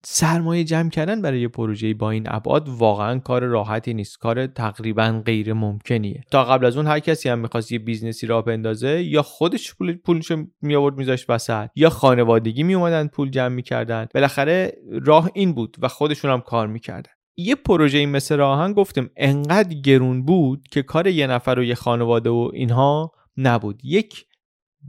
سرمایه 0.03 0.63
جمع 0.63 0.89
کردن 0.89 1.21
برای 1.21 1.41
یه 1.41 1.47
پروژه 1.47 1.93
با 1.93 2.11
این 2.11 2.23
ابعاد 2.27 2.69
واقعا 2.69 3.19
کار 3.19 3.43
راحتی 3.43 3.93
نیست. 3.93 4.17
کار 4.17 4.47
تقریبا 4.47 5.21
غیر 5.25 5.53
ممکنیه. 5.53 6.23
تا 6.31 6.43
قبل 6.43 6.65
از 6.65 6.77
اون 6.77 6.87
هر 6.87 6.99
کسی 6.99 7.29
هم 7.29 7.39
می‌خواست 7.39 7.71
یه 7.71 7.79
business 7.79 8.27
ی 8.27 8.32
راه 8.32 8.41
بندازه 8.41 9.03
یا 9.03 9.21
خودش 9.21 9.75
پول 9.75 9.93
پولشو 9.93 10.45
می 10.61 10.75
آورد 10.75 10.97
میذاشت 10.97 11.29
وسط 11.29 11.69
یا 11.75 11.89
خانوادگی 11.89 12.63
می 12.63 12.73
اومدن 12.73 13.07
پول 13.07 13.29
جمع 13.29 13.55
می‌کردن. 13.55 14.07
بالاخره 14.13 14.77
راه 15.05 15.31
این 15.33 15.53
بود 15.53 15.77
و 15.79 15.87
خودشون 15.87 16.31
هم 16.31 16.41
کار 16.41 16.67
می‌کردن. 16.67 17.11
یه 17.37 17.55
پروژه 17.55 17.97
این 17.97 18.09
مثل 18.09 18.35
راه 18.35 18.50
آهن 18.50 18.73
گفتم 18.73 19.09
انقدر 19.17 19.73
گرون 19.73 20.25
بود 20.25 20.67
که 20.71 20.83
کار 20.83 21.07
یه 21.07 21.27
نفر 21.27 21.59
و 21.59 21.63
یه 21.63 21.75
خانواده 21.75 22.29
و 22.29 22.51
اینها 22.53 23.11
نبود. 23.37 23.81
یک 23.83 24.25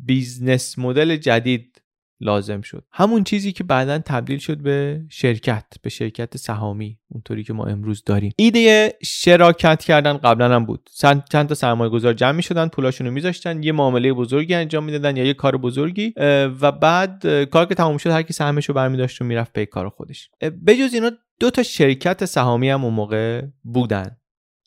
business 0.07 0.79
مدل 0.79 1.17
جدید 1.17 1.83
لازم 2.21 2.61
شد. 2.61 2.85
همون 2.93 3.25
چیزی 3.25 3.53
که 3.53 3.65
بعدا 3.65 3.99
تبدیل 3.99 4.39
شد 4.39 4.59
به 4.59 5.05
شرکت 5.09 5.65
به 5.83 5.91
شرکت 5.91 6.37
سهامی 6.37 6.99
اونطوری 7.09 7.45
که 7.45 7.53
ما 7.53 7.67
امروز 7.67 8.03
داریم. 8.07 8.33
ایده 8.37 8.99
شراکت 9.03 9.85
کردن 9.85 10.17
قبلا 10.17 10.55
هم 10.55 10.65
بود. 10.65 10.91
چند 11.31 11.47
تا 11.49 11.55
سرمایه 11.55 11.91
گذار 11.91 12.13
جمع 12.13 12.33
می 12.33 12.43
شدن 12.43 12.69
پولاشون 12.69 13.07
رو 13.07 13.13
میذاشتن 13.13 13.63
یه 13.63 13.73
معامله 13.73 14.13
بزرگی 14.13 14.55
انجام 14.55 14.85
می‌دادن 14.85 15.17
یا 15.17 15.25
یه 15.25 15.35
کار 15.35 15.57
بزرگی 15.57 16.15
و 16.61 16.73
بعد 16.73 17.45
کار 17.45 17.67
که 17.67 17.75
تموم 17.75 17.99
شد 17.99 18.11
هر 18.11 18.23
کی 18.23 18.33
سهمش 18.33 18.69
رو 18.69 18.75
برمیداشت 18.75 19.23
و 19.23 19.25
می‌رفت 19.25 19.53
پی 19.53 19.67
کار 19.67 19.89
خودش. 19.89 20.31
بجز 20.67 20.95
اینا 20.95 21.11
دو 21.41 21.51
تا 21.51 21.63
شرکت 21.63 22.25
سهامی 22.25 22.71
هم 22.71 22.85
اون 22.85 22.95
موقع 22.95 23.43
بودن. 23.63 24.17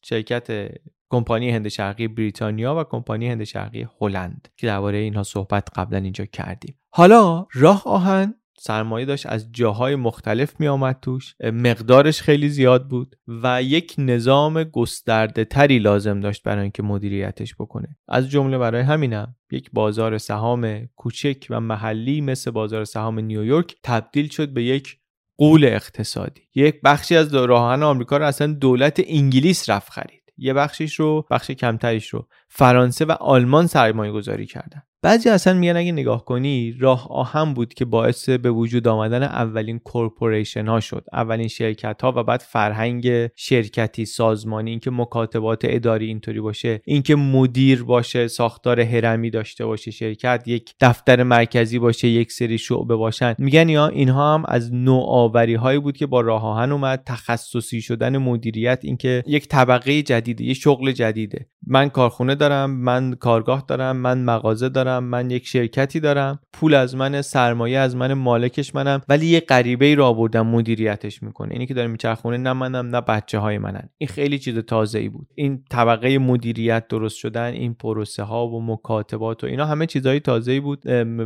شرکت 0.03 0.71
کمپانی 1.11 1.49
هند 1.51 1.67
شرقی 1.67 2.07
بریتانیا 2.07 2.75
و 2.75 2.83
کمپانی 2.83 3.27
هند 3.27 3.43
شرقی 3.43 3.87
هلند 4.01 4.47
که 4.57 4.67
درباره 4.67 4.97
اینها 4.97 5.23
صحبت 5.23 5.67
قبلا 5.75 5.97
اینجا 5.97 6.25
کردیم. 6.25 6.75
حالا 6.89 7.47
راه 7.53 7.83
آهن 7.85 8.35
سرمایه 8.63 9.05
داشت 9.05 9.25
از 9.25 9.51
جاهای 9.51 9.95
مختلف 9.95 10.59
می 10.59 10.67
آمد 10.67 10.97
توش. 11.01 11.35
مقدارش 11.43 12.21
خیلی 12.21 12.49
زیاد 12.49 12.87
بود 12.87 13.15
و 13.27 13.63
یک 13.63 13.95
نظام 13.97 14.63
گسترده 14.63 15.45
تری 15.45 15.79
لازم 15.79 16.19
داشت 16.19 16.43
برای 16.43 16.61
اینکه 16.61 16.83
مدیریتش 16.83 17.55
بکنه. 17.55 17.97
از 18.07 18.29
جمله 18.29 18.57
برای 18.57 18.81
همینم 18.81 19.35
یک 19.51 19.69
بازار 19.73 20.17
سهام 20.17 20.89
کوچک 20.95 21.47
و 21.49 21.59
محلی 21.59 22.21
مثل 22.21 22.51
بازار 22.51 22.85
سهام 22.85 23.19
نیویورک 23.19 23.75
تبدیل 23.83 24.27
شد 24.27 24.49
به 24.49 24.63
یک 24.63 24.97
قول 25.37 25.65
اقتصادی. 25.65 26.41
یک 26.55 26.81
بخشی 26.83 27.15
از 27.15 27.33
راهن 27.33 27.83
آمریکا 27.83 28.17
رو 28.17 28.25
اصلا 28.25 28.53
دولت 28.53 29.01
انگلیس 29.07 29.69
رفت 29.69 29.91
خرید. 29.91 30.20
یه 30.41 30.53
بخشیش 30.53 30.99
رو 30.99 31.25
بخش 31.29 31.51
کمتریش 31.51 32.09
رو. 32.09 32.27
فرانسه 32.49 33.05
و 33.05 33.11
آلمان 33.11 33.67
سرمایه 33.67 34.11
گذاری 34.11 34.45
کردن. 34.45 34.83
بعضی 35.03 35.29
اصلا 35.29 35.53
میگن 35.53 35.77
اگه 35.77 35.91
نگاه 35.91 36.25
کنی 36.25 36.75
راه 36.79 37.07
آهن 37.11 37.53
بود 37.53 37.73
که 37.73 37.85
باعث 37.85 38.29
به 38.29 38.51
وجود 38.51 38.87
آمدن 38.87 39.23
اولین 39.23 39.79
کورپوریشن 39.79 40.67
ها 40.67 40.79
شد. 40.79 41.05
اولین 41.13 41.47
شرکت 41.47 42.01
ها 42.01 42.13
و 42.15 42.23
بعد 42.23 42.39
فرهنگ 42.39 43.27
شرکتی 43.35 44.05
سازمانی 44.05 44.69
اینکه 44.69 44.91
مکاتبات 44.91 45.61
اداری 45.63 46.07
اینطوری 46.07 46.39
باشه 46.39 46.81
اینکه 46.85 47.15
مدیر 47.15 47.83
باشه 47.83 48.27
ساختار 48.27 48.79
هرمی 48.79 49.29
داشته 49.29 49.65
باشه 49.65 49.91
شرکت 49.91 50.43
یک 50.45 50.73
دفتر 50.79 51.23
مرکزی 51.23 51.79
باشه 51.79 52.07
یک 52.07 52.31
سری 52.31 52.57
شعبه 52.57 52.95
باشن. 52.95 53.35
میگن 53.37 53.69
یا 53.69 53.87
اینها 53.87 54.33
هم 54.33 54.43
از 54.47 54.73
نوآوری 54.73 55.55
هایی 55.55 55.79
بود 55.79 55.97
که 55.97 56.05
با 56.05 56.21
راه 56.21 56.45
آهن 56.45 56.71
اومد 56.71 57.03
تخصصی 57.05 57.81
شدن 57.81 58.17
مدیریت 58.17 58.79
اینکه 58.83 59.23
یک 59.27 59.47
طبقه 59.47 60.01
جدیده 60.01 60.43
یه 60.43 60.53
شغل 60.53 60.91
جدیده. 60.91 61.47
من 61.67 61.89
کارخونه 61.89 62.35
دارم 62.35 62.71
من 62.71 63.13
کارگاه 63.13 63.65
دارم 63.67 63.97
من 63.97 64.23
مغازه 64.23 64.69
دارم. 64.69 64.90
من 64.99 65.31
یک 65.31 65.47
شرکتی 65.47 65.99
دارم 65.99 66.39
پول 66.53 66.73
از 66.73 66.95
من 66.95 67.21
سرمایه 67.21 67.77
از 67.77 67.95
من 67.95 68.13
مالکش 68.13 68.75
منم 68.75 69.01
ولی 69.09 69.25
یه 69.25 69.39
غریبه 69.39 69.85
ای 69.85 69.95
رو 69.95 70.29
مدیریتش 70.43 71.23
می‌کنه. 71.23 71.53
اینی 71.53 71.65
که 71.65 71.73
داره 71.73 71.87
میچرخونه 71.87 72.37
نه 72.37 72.53
منم 72.53 72.95
نه 72.95 73.01
بچه 73.01 73.39
های 73.39 73.57
منن 73.57 73.89
این 73.97 74.07
خیلی 74.07 74.39
چیز 74.39 74.57
تازه 74.57 74.99
ای 74.99 75.09
بود. 75.09 75.27
این 75.35 75.63
طبقه 75.69 76.17
مدیریت 76.17 76.87
درست 76.87 77.17
شدن 77.17 77.53
این 77.53 77.73
پروسه 77.73 78.23
ها 78.23 78.47
و 78.47 78.61
مکاتبات 78.65 79.43
و 79.43 79.47
اینا 79.47 79.65
همه 79.65 79.85
چیزهای 79.85 80.19
تازه 80.19 80.51
ای 80.51 80.59
بود 80.59 80.81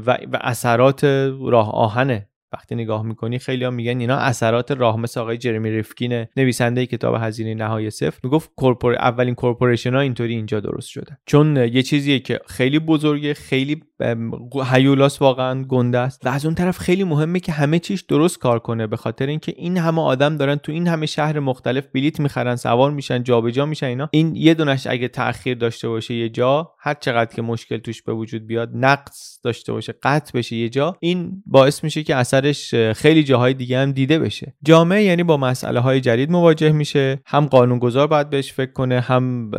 و 0.06 0.17
اثرات 0.41 1.04
راه 1.41 1.71
آهنه. 1.71 2.28
وقتی 2.56 2.76
نگاه 2.76 3.04
می‌کنی 3.04 3.39
خیلی 3.39 3.63
ها 3.63 3.72
میگن 3.72 4.00
اینا 4.00 4.18
اثرات 4.18 4.72
راه 4.72 5.00
مثل 5.00 5.20
آقای 5.20 5.38
جرمی 5.38 5.72
ریفکین 5.72 6.26
نویسنده 6.38 6.86
کتاب 6.86 7.15
هزینه 7.20 7.54
نهای 7.54 7.91
صفر 7.91 8.20
می‌گفت 8.24 8.52
کورپور 8.56 8.96
اولین 8.96 9.36
کورپوریشن 9.36 9.94
ها 9.94 10.00
اینطوری 10.00 10.36
اینجا 10.36 10.60
درست 10.60 10.88
شده. 10.88 11.18
چون 11.26 11.58
یه 11.58 11.84
چیزیه 11.84 12.20
که 12.20 12.39
خیلی 12.48 12.80
بزرگه 12.80 13.34
خیلی 13.34 13.84
هیولاس 14.72 15.22
واقعا 15.22 15.63
گنده 15.63 16.00
است 16.00 16.26
و 16.26 16.30
از 16.30 16.46
اون 16.46 16.56
طرف 16.56 16.78
خیلی 16.78 17.04
مهمه 17.04 17.39
که 17.39 17.52
همه 17.52 17.80
چیش 17.80 18.02
درست 18.02 18.39
کار 18.39 18.60
کنه 18.60 18.88
به 18.88 18.98
خاطر 18.98 19.28
اینکه 19.28 19.54
این 19.58 19.78
همه 19.78 20.02
آدم 20.02 20.38
دارن 20.38 20.56
تو 20.56 20.72
این 20.72 20.88
همه 20.88 21.06
شهر 21.06 21.39
مختلف 21.39 21.88
بلیت 21.94 22.20
می‌خرن 22.20 22.56
سوار 22.56 22.91
میشن 22.91 23.24
جابجا 23.24 23.65
میشن 23.65 23.86
اینا. 23.86 24.10
این 24.12 24.36
یه 24.36 24.54
دونش 24.54 24.88
اگه 24.88 25.08
تاخیر 25.08 25.58
داشته 25.58 25.88
باشه 25.88 26.13
یه 26.13 26.30
جا 26.30 26.72
هر 26.80 26.94
چقدر 26.94 27.36
که 27.36 27.41
مشکل 27.41 27.78
توش 27.78 28.02
به 28.02 28.13
وجود 28.13 28.48
بیاد 28.48 28.70
نقص 28.74 29.39
داشته 29.44 29.74
باشه 29.74 29.94
قطع 30.04 30.38
بشه 30.38 30.56
یه 30.56 30.70
جا 30.70 30.98
این 31.00 31.44
باعث 31.46 31.84
میشه 31.84 32.04
که 32.04 32.15
اثرش 32.45 32.75
خیلی 32.97 33.23
جاهای 33.23 33.53
دیگه 33.53 33.79
هم 33.79 33.91
دیده 33.91 34.19
بشه. 34.19 34.53
جامعه 34.63 35.03
یعنی 35.03 35.23
با 35.23 35.38
مسئله 35.38 35.79
های 35.79 36.01
جدید 36.01 36.31
مواجه 36.31 36.71
میشه. 36.71 37.19
هم 37.25 37.45
قانونگذار 37.45 38.08
باید 38.08 38.29
بهش 38.29 38.53
فکر 38.53 38.71
کنه 38.71 38.99
هم 38.99 39.51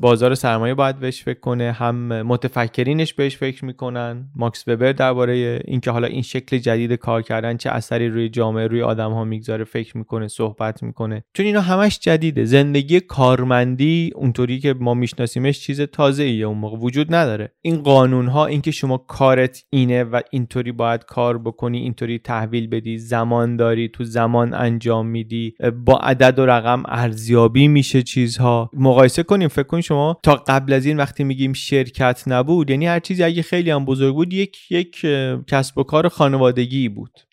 بازار 0.00 0.34
سرمایه 0.34 0.74
باید 0.74 0.98
بهش 0.98 1.22
فکر 1.22 1.40
کنه 1.40 1.72
هم 1.72 2.22
متفکرینش 2.22 3.14
بهش 3.14 3.36
فکر 3.36 3.64
می‌کنن. 3.64 4.28
ماکس 4.36 4.68
وبر 4.68 4.92
درباره 4.92 5.62
اینکه 5.64 5.90
حالا 5.90 6.06
این 6.06 6.22
شکل 6.22 6.58
جدید 6.58 6.92
کار 6.92 7.22
کردن 7.22 7.56
چه 7.56 7.70
اثری 7.70 8.08
روی 8.08 8.28
جامعه 8.28 8.66
روی 8.66 8.82
آدم 8.82 9.12
ها 9.12 9.24
می‌گذاره 9.24 9.64
فکر 9.64 9.98
می‌کنه 9.98 10.28
صحبت 10.28 10.82
می‌کنه. 10.82 11.24
چون 11.34 11.46
اینا 11.46 11.60
همش 11.60 11.98
جدیده. 11.98 12.44
زندگی 12.44 13.00
کارمندی 13.00 14.12
اونطوری 14.14 14.58
که 14.58 14.74
ما 14.80 14.94
میشناسیمش 14.94 15.60
چیز 15.60 15.80
تازه 15.80 16.22
ایه 16.22 16.46
اون 16.46 16.58
موقع 16.58 16.78
وجود 16.78 17.14
نداره. 17.14 17.52
این 17.62 17.82
قانون 17.82 18.26
ها 18.26 18.46
اینکه 18.46 18.70
شما 18.70 18.96
کارت 18.98 19.64
اینه 19.70 20.04
و 20.04 20.20
اینطوری 20.30 20.72
باید 20.72 21.04
کار 21.04 21.38
بکنی 21.38 21.78
اینطوری 21.78 22.09
تحویل 22.18 22.66
بدی 22.66 22.98
زمان 22.98 23.56
داری 23.56 23.88
تو 23.88 24.04
زمان 24.04 24.54
انجام 24.54 25.06
میدی 25.06 25.54
با 25.84 25.98
عدد 25.98 26.38
و 26.38 26.46
رقم 26.46 26.82
ارزیابی 26.88 27.68
میشه 27.68 28.02
چیزها. 28.02 28.70
مقایسه 28.72 29.22
کنیم 29.22 29.48
فکر 29.48 29.66
کن 29.66 29.80
شما 29.80 30.18
تا 30.22 30.34
قبل 30.34 30.72
از 30.72 30.86
این 30.86 30.96
وقتی 30.96 31.24
میگیم 31.24 31.52
شرکت 31.52 32.22
نبود 32.26 32.70
یعنی 32.70 32.86
هر 32.86 33.00
چیزی 33.00 33.22
اگه 33.22 33.42
خیلی 33.42 33.70
هم 33.70 33.84
بزرگ 33.84 34.14
بود 34.14 34.32
یک 34.32 34.70
یک 34.70 35.06
کسب 35.46 35.78
و 35.78 35.82
کار 35.82 36.08
خانوادگی 36.08 36.88
بود. 36.88 37.29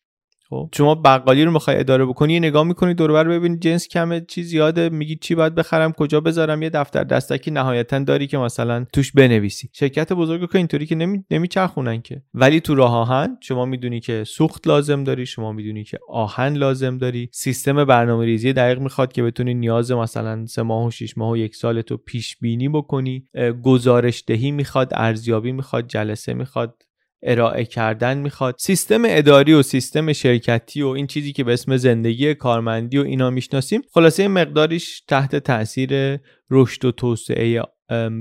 خب. 0.50 0.70
شما 0.74 0.96
بقالی 0.96 1.46
رو 1.46 1.52
می‌خوای 1.52 1.80
اداره 1.80 2.06
بکنی 2.06 2.34
یه 2.34 2.40
نگاه 2.40 2.64
می‌کنی 2.64 2.94
دور 2.94 3.12
بر 3.12 3.24
ببینی 3.24 3.58
جنس 3.58 3.88
کمه 3.88 4.22
چی 4.22 4.44
زیاده 4.44 4.90
میگی 4.90 5.16
چی 5.16 5.36
باید 5.36 5.56
بخرم 5.56 5.92
کجا 5.92 6.22
بذارم 6.22 6.62
یه 6.62 6.70
دفتر 6.70 7.04
دستکی 7.04 7.52
نهایتا 7.52 8.00
داری 8.00 8.28
که 8.28 8.38
مثلا 8.38 8.86
توش 8.94 9.12
بنویسی. 9.12 9.70
شرکت 9.74 10.14
بزرگ 10.14 10.52
که 10.52 10.58
اینطوری 10.58 10.86
که 10.86 10.96
نمی... 10.96 11.24
نمیچرخونن 11.32 12.02
که. 12.02 12.22
ولی 12.34 12.62
تو 12.62 12.76
راه 12.76 12.96
آهن 12.96 13.38
شما 13.42 13.66
می‌دونی 13.66 14.00
که 14.00 14.24
سوخت 14.24 14.68
لازم 14.68 15.04
داری 15.04 15.26
شما 15.26 15.52
می‌دونی 15.52 15.84
که 15.84 16.00
آهن 16.10 16.54
لازم 16.54 16.98
داری. 16.98 17.30
سیستم 17.34 17.86
برنامه 17.86 18.26
ریزی 18.26 18.54
دقیق 18.54 18.80
می‌خواد 18.80 19.14
که 19.14 19.24
بتونی 19.24 19.54
نیاز 19.54 19.92
مثلا 19.92 20.46
سه 20.46 20.62
ماه 20.62 20.88
و 20.88 20.92
6 20.92 21.18
ماه 21.18 21.32
و 21.32 21.38
یک 21.38 21.56
سال 21.56 21.82
تو 21.82 21.98
پیش 21.98 22.38
بینی 22.38 22.70
بکنی. 22.70 23.26
گزارش 23.64 24.24
دهی 24.28 24.52
می‌خواد 24.52 24.92
ارزیابی 24.96 25.52
می‌خواد 25.52 25.88
جلسه 25.88 26.34
می‌خواد. 26.34 26.84
ارائه 27.24 27.66
کردن 27.66 28.18
می‌خواد. 28.18 28.56
سیستم 28.58 29.02
اداری 29.06 29.54
و 29.54 29.62
سیستم 29.62 30.14
شرکتی 30.14 30.82
و 30.82 30.88
این 30.88 31.08
چیزی 31.08 31.34
که 31.34 31.44
به 31.44 31.54
اسم 31.54 31.78
زندگی 31.78 32.36
کارمندی 32.36 32.98
و 32.98 33.04
اینا 33.04 33.30
می‌شناسیم 33.30 33.82
خلاصه 33.94 34.28
مقداریش 34.28 35.02
تحت 35.08 35.36
تاثیر 35.36 36.20
رشد 36.52 36.86
و 36.86 36.92
توسعه 36.92 37.62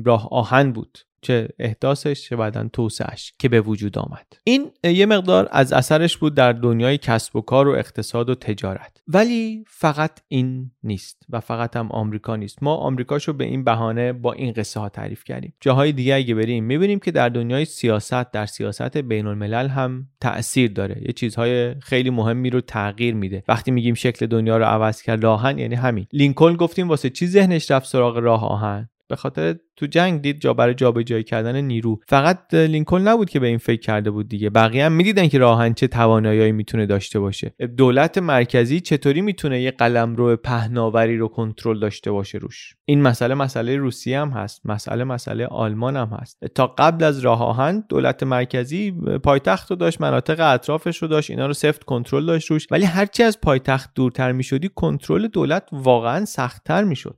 راه 0.05 0.29
آهن 0.31 0.73
بود. 0.73 0.99
چه 1.27 1.49
احداثش 1.59 2.23
چه 2.23 2.37
بعدا 2.37 2.69
توسعهش 2.73 3.35
که 3.39 3.49
به 3.49 3.61
وجود 3.61 3.99
آمد. 3.99 4.27
این 4.45 4.71
یه 4.85 5.07
مقدار 5.07 5.49
از 5.51 5.73
اثرش 5.73 6.17
بود 6.17 6.35
در 6.35 6.53
دنیای 6.53 6.99
کسب 6.99 7.37
و 7.37 7.41
کار 7.41 7.69
و 7.69 7.73
اقتصاد 7.73 8.31
و 8.31 8.35
تجارت. 8.35 9.03
ولی 9.09 9.65
فقط 9.69 10.21
این 10.29 10.71
نیست 10.83 11.23
و 11.31 11.41
فقط 11.41 11.77
هم 11.77 11.93
آمریکا 11.93 12.37
نیست. 12.37 12.63
ما 12.63 12.77
آمریکاشو 12.77 13.33
به 13.33 13.45
این 13.45 13.65
بهانه 13.65 14.13
با 14.13 14.33
این 14.33 14.53
قصه 14.53 14.81
ها 14.81 14.89
تعریف 14.89 15.25
کردیم. 15.25 15.55
جاهای 15.61 15.93
دیگه 15.93 16.15
اگه 16.15 16.35
بریم 16.35 16.65
می‌بینیم 16.65 16.99
که 16.99 17.11
در 17.11 17.29
دنیای 17.29 17.65
سیاست 17.65 18.31
در 18.31 18.47
سیاست 18.47 18.97
بین 18.97 19.27
الملل 19.27 19.69
هم 19.69 20.09
تاثیر 20.21 20.73
داره. 20.73 21.03
یه 21.07 21.13
چیزهای 21.13 21.75
خیلی 21.81 22.11
مهمی 22.11 22.51
رو 22.51 22.61
تغییر 22.61 23.15
میده. 23.15 23.45
وقتی 23.49 23.71
میگیم 23.71 23.95
شکل 23.95 24.27
دنیا 24.27 24.57
رو 24.57 24.65
عوض 24.65 25.03
کرد 25.03 25.25
راهن 25.25 25.59
یعنی 25.59 25.75
همین. 25.75 26.07
لینکلن 26.13 26.57
گفتیم 26.57 26.89
واسه 26.89 27.11
چی 27.11 27.27
ذهنش 27.27 27.71
رفت 27.71 27.89
سراغ 27.89 28.17
راه 28.17 28.45
آهن؟ 28.45 28.89
به 29.09 29.17
خاطر 29.17 29.57
تو 29.77 29.87
جنگ 29.87 30.23
دید 30.23 30.41
جا 30.41 30.55
برای 30.55 30.75
جابجایی 30.75 31.23
کردن 31.23 31.61
نیرو. 31.61 32.01
فقط 32.09 32.55
لینکلن 32.55 33.09
نبود 33.09 33.31
که 33.31 33.41
به 33.41 33.47
این 33.47 33.59
فکر 33.59 33.81
کرده 33.81 34.11
بود 34.11 34.29
دیگه. 34.29 34.51
بقیه 34.51 34.85
هم 34.85 34.93
می‌دیدن 34.93 35.29
که 35.29 35.39
راهن 35.39 35.75
چه 35.75 35.87
توانایی 35.87 36.53
می‌تونه 36.53 36.87
داشته 36.87 37.21
باشه. 37.21 37.55
دولت 37.77 38.19
مرکزی 38.19 38.81
چطوری 38.81 39.21
می‌تونه 39.21 39.61
یه 39.61 39.71
قلمرو 39.71 40.37
پهناوری 40.37 41.17
رو 41.17 41.29
کنترل 41.29 41.81
داشته 41.81 42.11
باشه 42.11 42.39
روش؟ 42.39 42.75
این 42.85 43.03
مسئله 43.03 43.35
مسئله 43.35 43.77
روسیه 43.77 44.21
هم 44.21 44.31
هست. 44.31 44.61
مسئله 44.65 45.05
مسئله 45.05 45.47
آلمان 45.47 45.97
هم 45.97 46.09
هست. 46.21 46.45
تا 46.55 46.67
قبل 46.67 47.05
از 47.05 47.21
راه 47.21 47.43
آهن 47.43 47.85
دولت 47.89 48.23
مرکزی 48.23 48.95
پایتخت 49.23 49.71
رو 49.71 49.77
داشت 49.77 50.01
مناطق 50.01 50.41
اطرافش 50.41 50.97
رو 50.97 51.09
داشت 51.09 51.31
اینا 51.31 51.47
رو 51.47 51.53
سفت 51.53 51.85
کنترل 51.85 52.27
داشت 52.27 52.51
روش. 52.51 52.67
ولی 52.71 52.85
هرچی 52.85 53.23
از 53.23 53.41
پایتخت 53.41 53.91
دورتر 53.95 54.33
می‌شدی 54.33 54.71
کنترل 54.75 55.27
دولت 55.27 55.69
واقعا 55.73 56.25
سختتر 56.25 56.85
می‌شد. 56.85 57.17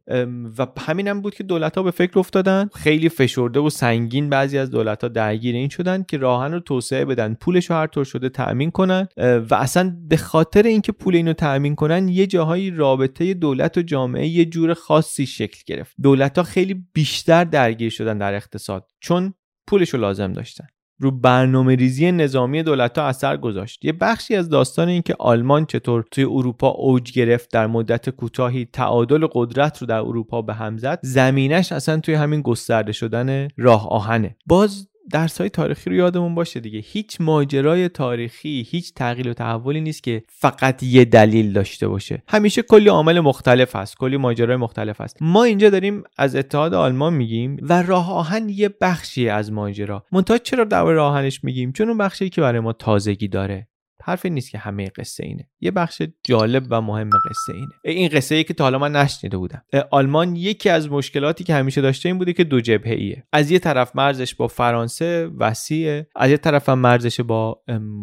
و 0.59 0.67
همینم 0.79 1.21
بود 1.21 1.35
که 1.35 1.45
دولت 1.45 1.77
ها 1.77 1.83
به 1.83 1.91
فکر 1.91 2.19
افتاد 2.19 2.48
خیلی 2.75 3.09
فشرده 3.09 3.61
و 3.61 3.71
سنگین 3.71 4.31
بعضی 4.31 4.59
از 4.59 4.71
دولت 4.71 5.03
ها 5.03 5.09
درگیر 5.09 5.55
این 5.55 5.69
شدن 5.69 6.03
که 6.03 6.17
راهن 6.17 6.53
رو 6.53 6.61
توسعه 6.61 7.05
بدن. 7.05 7.35
پولش 7.35 7.71
رو 7.71 7.77
هر 7.77 7.87
طور 7.87 8.05
شده 8.05 8.29
تأمین 8.29 8.71
کنن. 8.71 9.09
و 9.17 9.55
اصلا 9.55 9.97
به 10.09 10.17
خاطر 10.17 10.63
اینکه 10.63 10.93
پول 10.93 11.17
اینو 11.17 11.33
تأمین 11.33 11.75
کنن 11.75 12.09
یه 12.09 12.27
جاهایی 12.27 12.71
رابطه 12.71 13.35
دولت 13.35 13.79
و 13.79 13.83
جامعه 13.83 14.27
یه 14.27 14.45
جور 14.45 14.75
خاصی 14.75 15.27
شکل 15.27 15.63
گرفت. 15.67 15.95
دولت 16.03 16.39
ها 16.39 16.45
خیلی 16.45 16.85
بیشتر 16.93 17.45
درگیر 17.45 17.91
شدن 17.91 18.19
در 18.19 18.35
اقتصاد 18.35 18.91
چون 19.01 19.35
پولش 19.67 19.95
رو 19.95 20.01
لازم 20.01 20.33
داشتن. 20.33 20.67
رو 20.99 21.11
برنامه 21.11 21.75
ریزی 21.75 22.13
نظامی 22.13 22.63
دولت 22.63 22.99
ها 22.99 23.05
اثر 23.05 23.37
گذاشت. 23.37 23.85
یه 23.85 23.93
بخشی 23.93 24.37
از 24.37 24.49
داستان 24.49 24.89
این 24.89 25.03
که 25.03 25.15
آلمان 25.19 25.67
چطور 25.67 26.05
توی 26.11 26.25
اروپا 26.25 26.69
اوج 26.69 27.13
گرفت 27.13 27.51
در 27.53 27.67
مدت 27.67 28.11
کوتاهی 28.11 28.69
تعادل 28.73 29.27
قدرت 29.33 29.79
رو 29.79 29.87
در 29.87 29.99
اروپا 29.99 30.43
به 30.43 30.55
هم 30.55 30.77
زد 30.77 30.99
زمینش 31.03 31.73
اصلا 31.73 32.01
توی 32.01 32.15
همین 32.15 32.43
گسترده 32.43 32.93
شدن 32.93 33.49
راه 33.57 33.89
آهنه. 33.89 34.37
باز 34.47 34.89
درس 35.11 35.41
های 35.41 35.51
تاریخی 35.51 35.91
رو 35.91 35.97
یادمون 35.97 36.35
باشه 36.35 36.61
دیگه. 36.61 36.79
هیچ 36.79 37.17
ماجرای 37.21 37.89
تاریخی 37.89 38.67
هیچ 38.71 38.95
تغییر 38.95 39.29
و 39.29 39.35
تحولی 39.35 39.81
نیست 39.81 40.03
که 40.03 40.23
فقط 40.29 40.83
یه 40.83 41.05
دلیل 41.05 41.53
داشته 41.53 41.89
باشه. 41.89 42.23
همیشه 42.29 42.63
کلی 42.63 42.89
عامل 42.89 43.21
مختلف 43.21 43.77
هست 43.77 43.97
کلی 43.97 44.17
ماجرای 44.17 44.57
مختلف 44.57 45.01
هست. 45.01 45.17
ما 45.21 45.45
اینجا 45.45 45.71
داریم 45.71 46.03
از 46.19 46.37
اتحاد 46.37 46.75
آلمان 46.75 47.15
میگیم 47.15 47.57
و 47.63 47.83
راه 47.83 48.13
آهن 48.13 48.49
یه 48.49 48.71
بخشی 48.81 49.29
از 49.29 49.53
ماجرا. 49.53 50.05
منتها 50.13 50.39
چرا 50.39 50.65
در 50.65 50.85
راه 50.85 51.13
آهنش 51.13 51.45
میگیم؟ 51.45 51.73
چون 51.73 51.89
اون 51.89 51.99
بخشی 51.99 52.31
که 52.31 52.41
برای 52.41 52.61
ما 52.61 52.73
تازگی 52.73 53.29
داره. 53.29 53.68
حرفی 54.09 54.31
نیست 54.31 54.51
که 54.51 54.59
همه 54.59 54.87
قصه 54.87 55.27
اینه. 55.27 55.49
یه 55.61 55.71
بخش 55.71 56.03
جالب 56.25 56.67
و 56.71 56.81
مهم 56.81 57.11
قصه 57.11 57.53
اینه. 57.55 57.69
این 57.85 58.09
قصه 58.09 58.35
ای 58.35 58.45
که 58.45 58.55
تا 58.55 58.65
حالا 58.65 58.79
من 58.79 58.93
نشنیده 58.93 59.37
بودم. 59.37 59.63
آلمان 59.91 60.37
یکی 60.37 60.69
از 60.69 60.91
مشکلاتی 60.91 61.45
که 61.45 61.55
همیشه 61.55 61.81
داشته 61.81 62.09
این 62.09 62.19
بوده 62.19 62.33
که 62.33 62.45
دو 62.45 62.61
جبهه 62.61 62.93
ایه. 62.93 63.27
از 63.33 63.51
یه 63.51 63.59
طرف 63.59 63.97
مرزش 63.97 64.35
با 64.35 64.49
فرانسه 64.49 65.31
وسیعه 65.39 66.07
از 66.17 66.31
یه 66.31 66.37
طرف 66.37 66.69
هم 66.69 66.79
مرزش 66.79 67.21
با 67.21 67.63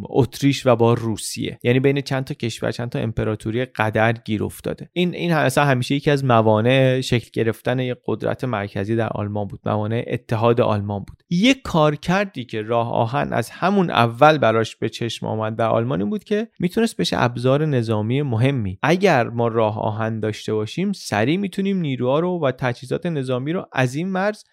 اتریش 0.10 0.66
و 0.66 0.76
با 0.76 0.94
روسیه. 0.94 1.60
یعنی 1.64 1.80
بین 1.80 2.02
چند 2.02 2.24
تا 2.24 2.34
کشور 2.34 2.72
چند 2.72 2.90
تا 2.90 3.00
امپراتوری 3.00 3.66
قدر 3.66 4.14
گیر 4.14 4.44
افتاده. 4.44 4.90
این 4.94 5.16
این 5.16 5.34
اصلا 5.34 5.66
همیشه 5.66 5.96
یکی 5.96 6.12
از 6.12 6.26
موانع 6.26 7.02
شکل 7.02 7.30
گرفتن 7.34 7.80
یه 7.80 7.96
قدرت 8.06 8.44
مرکزی 8.44 8.96
در 8.96 9.10
آلمان 9.10 9.48
بود. 9.48 9.60
موانع 9.66 10.06
اتحاد 10.08 10.62
آلمان 10.62 11.04
بود. 11.04 11.24
یه 11.30 11.54
کار 11.54 11.96
کردی 11.96 12.46
که 12.46 12.62
راه 12.62 12.92
آهن 12.92 13.34
از 13.34 13.50
همون 13.50 13.90
اول 13.90 14.38
براش 14.38 14.76
به 14.76 14.90
چشم 14.90 15.26
آمد 15.26 15.56
در 15.56 15.68
آلمان 15.68 15.95
این 16.02 16.10
بود 16.10 16.24
که 16.24 16.48
می‌تونست 16.60 16.98
بشه 16.98 17.24
ابزار 17.24 17.66
نظامی 17.66 18.22
مهمی. 18.22 18.80
اگر 18.84 19.30
ما 19.30 19.48
راه 19.48 19.80
آهن 19.80 20.20
داشته 20.20 20.54
باشیم 20.54 20.94
سریع 20.94 21.38
می‌تونیم 21.38 21.78
نیروها 21.78 22.20
رو 22.20 22.40
و 22.40 22.52
تجهیزات 22.52 23.06
نظامی 23.06 23.54
رو 23.54 23.66
از 23.72 23.96
این 23.96 24.10
مرز 24.10 24.44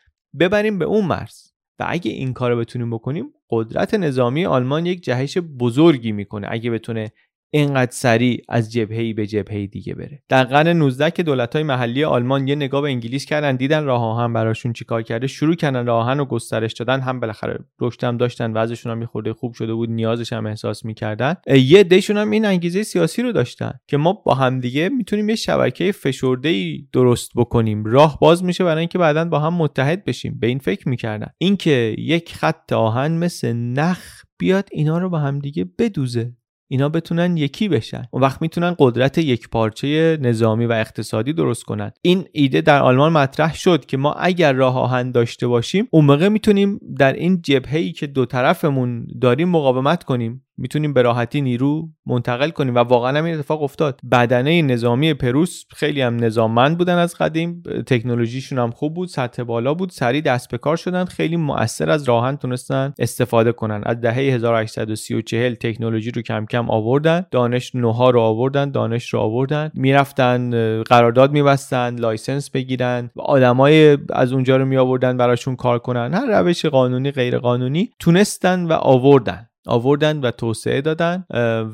ببریم 0.40 0.78
به 0.78 0.85
اون 0.85 1.05
مرز. 1.05 1.52
و 1.78 1.87
اگه 1.88 2.11
این 2.11 2.33
کار 2.33 2.50
رو 2.50 2.59
بتونیم 2.59 2.90
بکنیم 2.90 3.24
قدرت 3.50 3.94
نظامی 3.94 4.46
آلمان 4.46 4.87
یک 4.87 5.02
جهش 5.02 5.38
بزرگی 5.38 6.12
می‌کنه. 6.12 6.46
اگه 6.50 6.70
بتونه 6.70 7.12
اینقدر 7.55 7.91
سریع 7.93 8.43
از 8.49 8.73
جبهه‌ای 8.73 9.12
به 9.12 9.27
جبهه 9.27 9.67
دیگه 9.67 9.95
بره. 9.95 10.23
در 10.29 10.45
قرن 10.45 10.69
19 10.69 11.11
که 11.11 11.23
دولت‌های 11.23 11.62
محلی 11.62 12.05
آلمان 12.05 12.49
یه 12.49 12.55
نگاه 12.55 12.83
به 12.83 12.88
انگلیس 12.88 13.25
کردن 13.25 13.57
دیدن 13.57 13.85
راه 13.85 14.03
آهن 14.03 14.33
براشون 14.33 14.73
چیکار 14.73 15.03
کرده 15.03 15.27
شروع 15.27 15.55
کردن 15.55 15.87
راه 15.87 16.07
آهن 16.07 16.19
رو 16.19 16.25
گسترش 16.25 16.73
دادن 16.73 17.01
هم 17.01 17.21
بالاخره 17.21 17.59
رشد 17.81 18.05
هم 18.05 18.17
داشتن 18.17 18.53
وضعشون 18.53 18.93
هم 18.93 18.99
میخورده 18.99 19.33
خوب 19.33 19.55
شده 19.55 19.75
بود 19.75 19.91
نیازش 19.91 20.33
هم 20.33 20.47
احساس 20.47 20.85
می‌کردن. 20.85 21.35
یه 21.47 21.85
دیشون 21.85 22.17
هم 22.17 22.31
این 22.31 22.45
انگیزه 22.45 22.83
سیاسی 22.83 23.23
رو 23.23 23.33
داشتن 23.33 23.73
که 23.87 23.97
ما 23.97 24.12
با 24.12 24.35
همدیگه 24.35 24.88
می‌تونیم 24.88 25.29
یه 25.29 25.37
شبکه 25.37 25.93
فشرده 25.93 26.79
درست 26.93 27.31
بکنیم. 27.37 27.85
راه 27.85 28.19
باز 28.21 28.45
میشه 28.45 28.65
برای 28.65 28.81
اینکه 28.81 28.99
بعدا 28.99 29.25
با 29.25 29.38
هم 29.38 29.55
متحد 29.55 30.05
بشیم. 30.05 30.38
به 30.41 30.47
این 30.47 30.59
فکر 30.59 30.88
می‌کردن. 30.88 31.29
اینکه 31.38 31.95
یک 31.99 32.35
خط 32.35 32.73
آهن 32.73 33.12
مثل 33.12 33.53
نخ 33.53 34.23
بیاد 34.38 34.69
اینا 34.73 34.99
رو 34.99 35.11
با 35.11 35.19
همدیگه 35.19 35.65
بدوزه. 35.79 36.33
اینا 36.73 36.89
بتونن 36.89 37.37
یکی 37.37 37.69
بشن. 37.69 38.03
اون 38.11 38.23
وقت 38.23 38.43
می‌تونن 38.43 38.75
قدرت 38.79 39.19
یک 39.19 39.49
پارچه 39.49 40.19
نظامی 40.21 40.67
و 40.67 40.73
اقتصادی 40.73 41.33
درست 41.33 41.65
کنن. 41.65 41.93
این 42.03 42.25
ایده 42.33 42.61
در 42.61 42.83
آلمان 42.83 43.13
مطرح 43.13 43.55
شد 43.55 43.87
که 43.87 43.97
ما 43.97 44.13
اگر 44.13 44.53
راه 44.53 44.79
آهن 44.79 45.11
داشته 45.11 45.47
باشیم 45.47 45.89
اون 45.91 46.05
موقع 46.05 46.29
می‌تونیم 46.29 46.81
در 46.99 47.13
این 47.13 47.43
جبهه 47.43 47.79
ای 47.79 47.93
که 47.93 48.07
دو 48.07 48.27
طرفمون 48.27 49.07
داریم 49.21 49.49
مقاومت 49.49 50.05
کنیم. 50.05 50.45
می‌تونیم 50.59 50.93
به 50.93 51.03
راحتی 51.03 51.41
نیرو 51.41 51.88
منتقل 52.07 52.51
کنیم. 52.51 52.75
و 52.75 52.79
واقعا 52.79 53.19
هم 53.19 53.25
این 53.25 53.35
اتفاق 53.35 53.62
افتاد. 53.62 54.01
بدنه 54.12 54.62
نظامی 54.62 55.15
پروس 55.15 55.65
خیلی 55.71 56.01
هم 56.01 56.17
نظاممند 56.17 56.79
بودن 56.79 56.99
از 56.99 57.15
قدیم. 57.15 57.62
تکنولوژیشون 57.87 58.59
هم 58.59 58.71
خوب 58.71 58.95
بود 58.95 59.09
سطح 59.09 59.43
بالا 59.43 59.75
بود 59.75 59.91
سریع 59.91 60.21
دست 60.21 60.51
به 60.51 60.59
کار 60.59 60.77
شدن 60.77 61.05
خیلی 61.05 61.37
مؤثر 61.37 61.91
از 61.91 62.05
راهن 62.05 62.37
تونستن 62.37 62.95
استفاده 62.99 63.53
کنن. 63.53 63.83
از 63.87 64.01
دهه 64.01 64.15
1830 64.15 65.15
و 65.15 65.21
40 65.23 65.55
تکنولوژی 65.55 66.11
رو 66.11 66.23
کم 66.23 66.47
کم 66.47 66.71
آوردن 66.71 67.27
دانش 67.31 67.75
نوها 67.75 68.11
رو 68.11 68.21
آوردن 68.21 68.71
دانش 68.71 69.09
رو 69.09 69.21
آوردن. 69.21 69.71
می‌رفتن 69.75 70.51
قرارداد 70.83 71.33
میبستن 71.33 71.97
license 71.99 72.51
بگیرن. 72.51 73.11
و 73.17 73.21
آدمای 73.21 73.99
از 74.11 74.33
اونجا 74.33 74.57
رو 74.57 74.65
می 74.65 74.77
آوردن 74.77 75.17
براشون 75.17 75.57
کار 75.57 75.79
کنن. 75.79 76.15
هر 76.15 76.41
روش 76.41 76.65
قانونی 76.65 77.11
غیر 77.11 77.38
قانونی 77.38 77.91
تونستن 77.99 78.65
و 78.65 78.73
آوردن. 78.73 79.49
آوردن 79.66 80.20
و 80.20 80.31
توسعه 80.31 80.81
دادن 80.81 81.25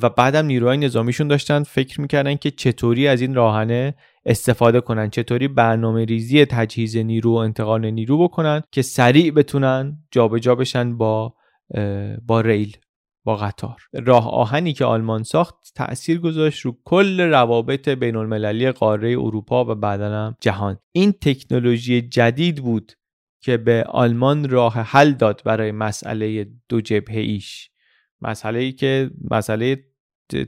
و 0.02 0.08
بعدم 0.08 0.46
نیروهای 0.46 0.76
نظامیشون 0.76 1.28
داشتن 1.28 1.62
فکر 1.62 2.00
می‌کردن 2.00 2.34
که 2.34 2.50
چطوری 2.50 3.08
از 3.08 3.20
این 3.20 3.34
راه 3.34 3.54
آهنه 3.54 3.94
استفاده 4.26 4.80
کنن 4.80 5.10
چطوری 5.10 5.48
برنامه 5.48 6.04
ریزی 6.04 6.44
تجهیز 6.44 6.96
نیرو 6.96 7.32
و 7.32 7.36
انتقال 7.36 7.90
نیرو 7.90 8.18
بکنن 8.18 8.62
که 8.72 8.82
سریع 8.82 9.30
بتونن 9.30 9.98
جابجا 10.10 10.38
جا 10.38 10.54
بشن 10.54 10.96
با 10.96 11.34
با 12.26 12.40
ریل 12.40 12.76
با 13.24 13.36
قطار. 13.36 13.76
راه 13.92 14.30
آهنی 14.30 14.72
که 14.72 14.84
آلمان 14.84 15.22
ساخت 15.22 15.54
تأثیر 15.74 16.18
گذاشت 16.18 16.60
رو 16.60 16.76
کل 16.84 17.20
روابط 17.20 17.88
بین 17.88 18.16
المللی 18.16 18.72
قاره 18.72 19.10
اروپا 19.10 19.64
و 19.64 19.74
بعدا 19.74 20.10
هم 20.10 20.36
جهان. 20.40 20.78
این 20.92 21.12
تکنولوژی 21.12 22.02
جدید 22.02 22.62
بود 22.62 22.92
که 23.42 23.56
به 23.56 23.84
آلمان 23.88 24.48
راه 24.48 24.74
حل 24.74 25.12
داد 25.12 25.42
برای 25.44 25.72
مسئله 25.72 26.46
دو 26.68 26.80
جبهه 26.80 27.20
ایش. 27.20 27.70
مسئله 28.22 28.58
ای 28.58 28.72
که 28.72 29.10
مسئله 29.30 29.84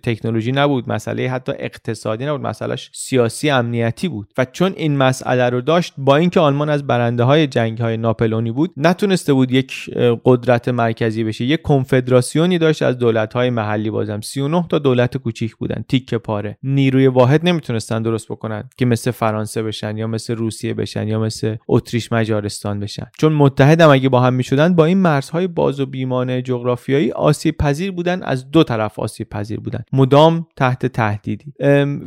تکنولوژی 0.02 0.52
نبود 0.52 0.88
مسئله 0.88 1.30
حتی 1.30 1.52
اقتصادی 1.58 2.26
نبود 2.26 2.40
مسئلهش 2.40 2.90
سیاسی 2.94 3.50
امنیتی 3.50 4.08
بود. 4.08 4.32
و 4.38 4.44
چون 4.44 4.72
این 4.76 4.96
مسئله 4.96 5.50
رو 5.50 5.60
داشت 5.60 5.94
با 5.98 6.16
اینکه 6.16 6.40
آلمان 6.40 6.68
از 6.68 6.86
برنده 6.86 7.24
های 7.24 7.46
جنگ 7.46 7.78
های 7.78 7.96
ناپلونی 7.96 8.50
بود 8.50 8.70
نتونسته 8.76 9.32
بود 9.32 9.52
یک 9.52 9.90
قدرت 10.24 10.68
مرکزی 10.68 11.24
بشه. 11.24 11.44
یک 11.44 11.62
کنفدراسیونی 11.62 12.58
داشت 12.58 12.82
از 12.82 12.98
دولت 12.98 13.32
های 13.32 13.50
محلی 13.50 13.90
بازم 13.90 14.20
39 14.20 14.66
تا 14.68 14.78
دولت 14.78 15.16
کوچیک 15.16 15.56
بودن. 15.56 15.84
تیکه 15.88 16.18
پاره. 16.18 16.58
نیروی 16.62 17.06
واحد 17.06 17.48
نمی‌تونستن 17.48 18.02
درست 18.02 18.28
بکنن 18.28 18.64
که 18.76 18.86
مثل 18.86 19.10
فرانسه 19.10 19.62
بشن 19.62 19.96
یا 19.96 20.06
مثل 20.06 20.34
روسیه 20.36 20.74
بشن 20.74 21.08
یا 21.08 21.20
مثل 21.20 21.56
اتریش 21.68 22.12
مجارستان 22.12 22.80
بشن. 22.80 23.06
چون 23.18 23.32
متحد 23.32 23.80
هم 23.80 23.90
اگه 23.90 24.08
با 24.08 24.20
هم 24.20 24.34
می‌شدن 24.34 24.74
با 24.74 24.84
این 24.84 24.98
مرزهای 24.98 25.46
باز 25.46 25.80
و 25.80 25.86
بیمانه 25.86 26.42
جغرافیایی 26.42 27.12
آسیب 27.12 27.56
پذیر 27.56 27.92
بودن 27.92 28.22
از 28.22 28.50
دو 28.50 28.64
طرف 28.64 28.98
آسیب 28.98 29.28
پذیر 29.28 29.60
بودن. 29.60 29.69
مدام 29.92 30.46
تحت 30.56 30.86
تهدیدی. 30.86 31.52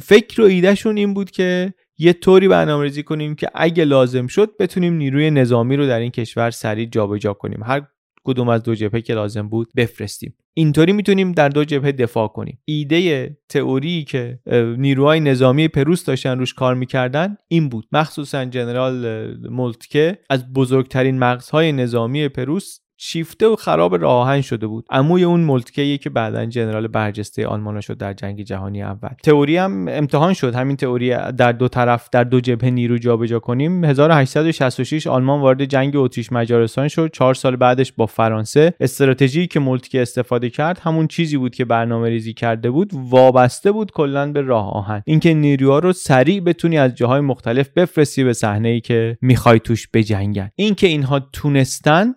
فکر 0.02 0.41
و 0.41 0.45
ایدهشون 0.45 0.97
این 0.97 1.13
بود 1.13 1.32
که 1.32 1.73
یه 1.97 2.13
طوری 2.13 2.47
برنامه‌ریزی 2.47 3.04
کنیم 3.04 3.36
که 3.36 3.49
اگه 3.56 3.86
لازم 3.86 4.28
شد 4.28 4.49
بتونیم 4.60 4.93
نیروی 4.93 5.32
نظامی 5.32 5.76
رو 5.76 5.88
در 5.88 5.99
این 5.99 6.12
کشور 6.12 6.52
سریع 6.52 6.86
جابجا 6.86 7.34
کنیم. 7.34 7.63
هر 7.63 7.82
کدوم 8.23 8.49
از 8.49 8.63
دو 8.63 8.76
جبهه 8.76 9.02
که 9.02 9.13
لازم 9.13 9.49
بود 9.49 9.67
بفرستیم. 9.76 10.36
اینطوری 10.54 10.93
می‌تونیم 10.93 11.32
در 11.32 11.49
دو 11.49 11.65
جبهه 11.65 11.91
دفاع 11.91 12.28
کنیم. 12.28 12.60
ایده 12.65 13.38
تئوری 13.49 14.04
که 14.04 14.39
نیروهای 14.78 15.19
نظامی 15.19 15.67
پروس 15.67 16.06
داشتن 16.06 16.39
روش 16.39 16.54
کار 16.54 16.76
می‌کردن 16.76 17.38
این 17.47 17.69
بود. 17.69 17.86
مخصوصا 17.91 18.45
جنرال 18.45 19.28
مولتکه 19.49 20.17
از 20.30 20.54
بزرگترین 20.54 21.19
مغزهای 21.19 21.71
نظامی 21.71 22.28
پروس 22.28 22.80
شیفته 23.06 23.48
و 23.48 23.56
خراب 23.56 23.96
راه 23.96 24.42
شده 24.42 24.68
بود. 24.68 24.86
عموی 24.89 25.24
اون 25.24 25.39
مولتکه 25.39 25.98
که 25.98 26.10
بعدا 26.10 26.46
جنرال 26.46 26.88
برجسته 26.88 27.48
آلمان 27.48 27.82
شد 27.82 27.98
در 27.98 28.13
جنگ 28.13 28.42
جهانی 28.42 28.84
اول. 28.84 29.10
تئوری 29.24 29.58
هم 29.58 29.88
امتحان 29.88 30.34
شد. 30.34 30.56
همین 30.56 30.76
تئوری 30.76 31.10
در 31.10 31.52
دو 31.52 31.68
طرف 31.68 32.10
در 32.12 32.24
دو 32.24 32.39
جبهه 32.39 32.70
نیرو 32.70 32.98
جابجا 32.98 33.39
کنیم. 33.39 33.84
1866 33.84 35.08
آلمان 35.08 35.42
وارد 35.42 35.66
جنگ 35.66 35.96
اتریش 35.96 36.32
مجارستان 36.32 36.88
شد. 36.88 37.10
چهار 37.13 37.34
سال 37.34 37.56
بعدش 37.56 37.92
با 37.92 38.06
فرانسه. 38.06 38.74
استراتژی 38.80 39.48
که 39.48 39.60
مولتکه 39.60 40.02
استفاده 40.02 40.50
کرد 40.50 40.80
همون 40.80 41.08
چیزی 41.08 41.38
بود 41.38 41.56
که 41.56 41.66
برنامه 41.66 42.10
ریزی 42.10 42.34
کرده 42.34 42.72
بود. 42.72 42.92
وابسته 42.94 43.72
بود 43.72 43.92
کلا 43.92 44.32
به 44.32 44.42
راه 44.42 44.74
آهن 44.74 45.04
اینکه 45.06 45.34
نیروها 45.34 45.80
رو 45.80 45.94
سریع 45.94 46.39
بتونی 46.39 46.78
از 46.78 46.96
جاهای 46.96 47.22
مختلف 47.22 47.70
بفرستی 47.70 48.24
به 48.24 48.34
صحنه 48.34 48.70
ای 48.70 48.82
که 48.82 49.18
می‌خوای 49.22 49.60
توش 49.60 49.88
بجنگن. 49.94 50.50
اینکه 50.56 50.88
اینها 50.88 51.20
تونستن 51.20 52.13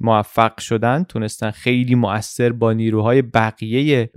موفق 0.00 0.60
شدن 0.60 1.04
تونستن 1.04 1.50
خیلی 1.50 1.94
مؤثر 1.94 2.52
با 2.52 2.72
نیروهای 2.72 3.22
بقیه 3.22 4.10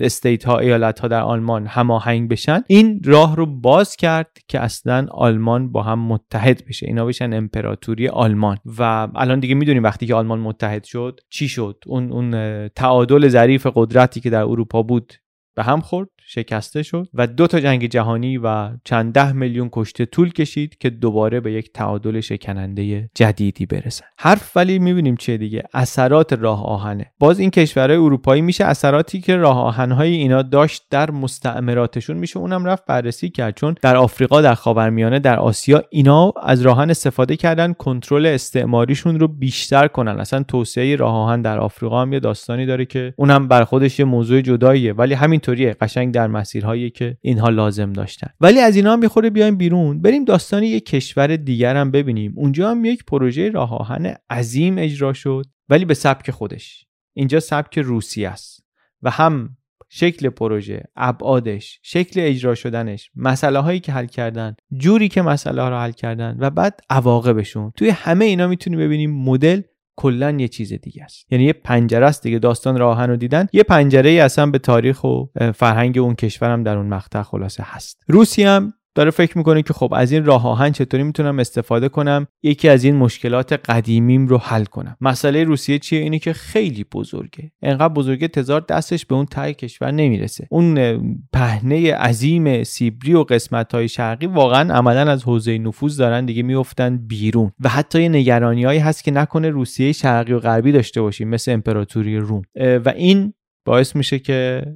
استیت 0.00 0.44
ها 0.44 0.58
ایالت 0.58 1.00
ها 1.00 1.08
در 1.08 1.20
آلمان 1.20 1.66
هماهنگ 1.66 2.28
بشن. 2.28 2.62
این 2.66 3.00
راه 3.04 3.36
رو 3.36 3.46
باز 3.46 3.96
کرد 3.96 4.38
که 4.48 4.60
اصلا 4.60 5.06
آلمان 5.10 5.72
با 5.72 5.82
هم 5.82 5.98
متحد 5.98 6.62
بشه. 6.68 6.86
اینا 6.86 7.06
بشن 7.06 7.32
امپراتوری 7.32 8.08
آلمان. 8.08 8.58
و 8.78 9.08
الان 9.14 9.40
دیگه 9.40 9.54
می‌دونیم 9.54 9.82
وقتی 9.82 10.06
که 10.06 10.14
آلمان 10.14 10.40
متحد 10.40 10.84
شد 10.84 11.20
چی 11.30 11.48
شد. 11.48 11.84
اون 11.86 12.12
اون 12.12 12.68
تعادل 12.68 13.28
ظریف 13.28 13.66
قدرتی 13.74 14.20
که 14.20 14.30
در 14.30 14.42
اروپا 14.42 14.82
بود 14.82 15.12
به 15.54 15.62
هم 15.62 15.80
خورد 15.80 16.08
شکسته 16.26 16.82
شد 16.82 17.08
و 17.14 17.26
دو 17.26 17.46
تا 17.46 17.60
جنگ 17.60 17.86
جهانی 17.86 18.38
و 18.38 18.70
چند 18.84 19.12
ده 19.12 19.32
میلیون 19.32 19.68
کشته 19.72 20.06
طول 20.06 20.32
کشید 20.32 20.78
که 20.78 20.90
دوباره 20.90 21.40
به 21.40 21.52
یک 21.52 21.72
تعادل 21.72 22.20
شکننده 22.20 23.10
جدیدی 23.14 23.66
برسن. 23.66 24.04
حرف 24.18 24.56
ولی 24.56 24.78
می‌بینیم 24.78 25.16
چه 25.16 25.36
دیگه؟ 25.36 25.62
اثرات 25.74 26.32
راه 26.32 26.66
آهنه. 26.66 27.12
باز 27.18 27.38
این 27.38 27.50
کشورهای 27.50 27.98
اروپایی 27.98 28.42
میشه 28.42 28.64
اثراتی 28.64 29.20
که 29.20 29.36
راه 29.36 29.58
آهنهای 29.58 30.14
اینا 30.14 30.42
داشت 30.42 30.82
در 30.90 31.10
مستعمراتشون 31.10 32.16
میشه. 32.16 32.38
اونم 32.38 32.64
رفت 32.64 32.84
بررسی 32.86 33.30
کرد 33.30 33.56
چون 33.56 33.74
در 33.82 33.96
آفریقا 33.96 34.40
در 34.40 34.54
خاورمیانه 34.54 35.18
در 35.18 35.38
آسیا 35.38 35.82
اینا 35.90 36.32
از 36.42 36.62
راهن 36.62 36.90
استفاده 36.90 37.36
کردن 37.36 37.72
کنترل 37.72 38.26
استعماریشون 38.26 39.20
رو 39.20 39.28
بیشتر 39.28 39.88
کنن. 39.88 40.20
اصلا 40.20 40.42
توسعه 40.42 40.96
راه 40.96 41.14
آهن 41.14 41.42
در 41.42 41.58
آفریقا 41.58 42.02
هم 42.02 42.12
یه 42.12 42.20
داستانی 42.20 42.66
داره 42.66 42.84
که 42.84 43.14
اونم 43.16 43.48
بر 43.48 43.64
خودش 43.64 43.98
یه 43.98 44.04
موضوع 44.04 44.40
جداییه. 44.40 44.92
ولی 44.92 45.14
همینطوریه 45.44 45.76
قشنگ 45.80 46.14
در 46.14 46.26
مسیرهایی 46.26 46.90
که 46.90 47.16
اینها 47.20 47.48
لازم 47.48 47.92
داشتن. 47.92 48.28
ولی 48.40 48.60
از 48.60 48.76
اینا 48.76 48.96
می‌خوره 48.96 49.30
بیایم 49.30 49.56
بیرون. 49.56 50.02
بریم 50.02 50.24
داستان 50.24 50.62
یک 50.62 50.86
کشور 50.86 51.36
دیگر 51.36 51.76
هم 51.76 51.90
ببینیم. 51.90 52.32
اونجا 52.36 52.70
هم 52.70 52.84
یک 52.84 53.04
پروژه 53.04 53.50
راه 53.50 53.74
آهن 53.74 54.14
عظیم 54.30 54.78
اجرا 54.78 55.12
شد 55.12 55.46
ولی 55.68 55.84
به 55.84 55.94
سبک 55.94 56.30
خودش. 56.30 56.86
اینجا 57.14 57.40
سبک 57.40 57.78
روسی 57.78 58.24
است 58.24 58.64
و 59.02 59.10
هم 59.10 59.56
شکل 59.88 60.28
پروژه 60.28 60.84
ابعادش 60.96 61.80
شکل 61.82 62.20
اجرا 62.20 62.54
شدنش 62.54 63.10
مسئله 63.16 63.58
هایی 63.58 63.80
که 63.80 63.92
حل 63.92 64.06
کردن 64.06 64.56
جوری 64.76 65.08
که 65.08 65.22
مسئله 65.22 65.62
ها 65.62 65.68
رو 65.68 65.76
حل 65.76 65.92
کردن 65.92 66.36
و 66.40 66.50
بعد 66.50 66.80
عواقبشون. 66.90 67.72
توی 67.76 67.90
همه 67.90 68.24
اینا 68.24 68.46
می‌تونیم 68.46 68.78
ببینیم 68.78 69.10
مدل 69.10 69.62
کلا 69.96 70.30
یه 70.30 70.48
چیز 70.48 70.72
دیگه 70.72 71.04
است. 71.04 71.32
یعنی 71.32 71.44
یه 71.44 71.52
پنجره 71.52 72.06
است 72.06 72.22
دیگه. 72.22 72.38
داستان 72.38 72.78
راهن 72.78 73.10
رو 73.10 73.16
دیدن. 73.16 73.46
یه 73.52 73.62
پنجره 73.62 74.10
ای 74.10 74.20
اصلا 74.20 74.46
به 74.46 74.58
تاریخ 74.58 75.04
و 75.04 75.24
فرهنگ 75.54 75.98
اون 75.98 76.14
کشورم 76.14 76.62
در 76.62 76.76
اون 76.76 76.86
مقطع 76.86 77.22
خلاصه 77.22 77.62
هست. 77.66 78.02
روسیه 78.08 78.48
هم 78.48 78.74
داره 78.94 79.10
فکر 79.10 79.38
می‌کنه 79.38 79.62
که 79.62 79.72
خب 79.72 79.94
از 79.96 80.12
این 80.12 80.24
راه 80.24 80.46
آهن 80.46 80.72
چطوری 80.72 81.02
می‌تونم 81.02 81.38
استفاده 81.38 81.88
کنم؟ 81.88 82.26
یکی 82.42 82.68
از 82.68 82.84
این 82.84 82.96
مشکلات 82.96 83.52
قدیمیم 83.52 84.26
رو 84.26 84.38
حل 84.38 84.64
کنم. 84.64 84.96
مسئله 85.00 85.44
روسیه 85.44 85.78
چیه؟ 85.78 86.00
اینه 86.00 86.18
که 86.18 86.32
خیلی 86.32 86.84
بزرگه. 86.92 87.52
انقدر 87.62 87.94
بزرگه 87.94 88.28
تزار 88.28 88.60
دستش 88.60 89.06
به 89.06 89.14
اون 89.14 89.26
تای 89.26 89.54
کشور 89.54 89.90
نمی‌رسه. 89.90 90.46
اون 90.50 90.74
پهنه 91.32 91.94
عظیم 91.94 92.64
سیبری 92.64 93.14
و 93.14 93.22
قسمت 93.22 93.74
های 93.74 93.88
شرقی 93.88 94.26
واقعا 94.26 94.74
عملا 94.74 95.12
از 95.12 95.24
حوزه 95.24 95.58
نفوذ 95.58 95.96
دارن 95.96 96.24
دیگه 96.24 96.42
میفتن 96.42 96.96
بیرون. 96.96 97.52
و 97.60 97.68
حتی 97.68 98.02
یه 98.02 98.08
نگرانیهایی 98.08 98.78
هست 98.78 99.04
که 99.04 99.10
نکنه 99.10 99.50
روسیه 99.50 99.92
شرقی 99.92 100.32
و 100.32 100.38
غربی 100.38 100.72
داشته 100.72 101.02
باشیم 101.02 101.28
مثل 101.28 101.52
امپراتوری 101.52 102.18
روم. 102.18 102.42
و 102.56 102.92
این 102.96 103.34
باعث 103.64 103.96
میشه 103.96 104.18
که 104.18 104.66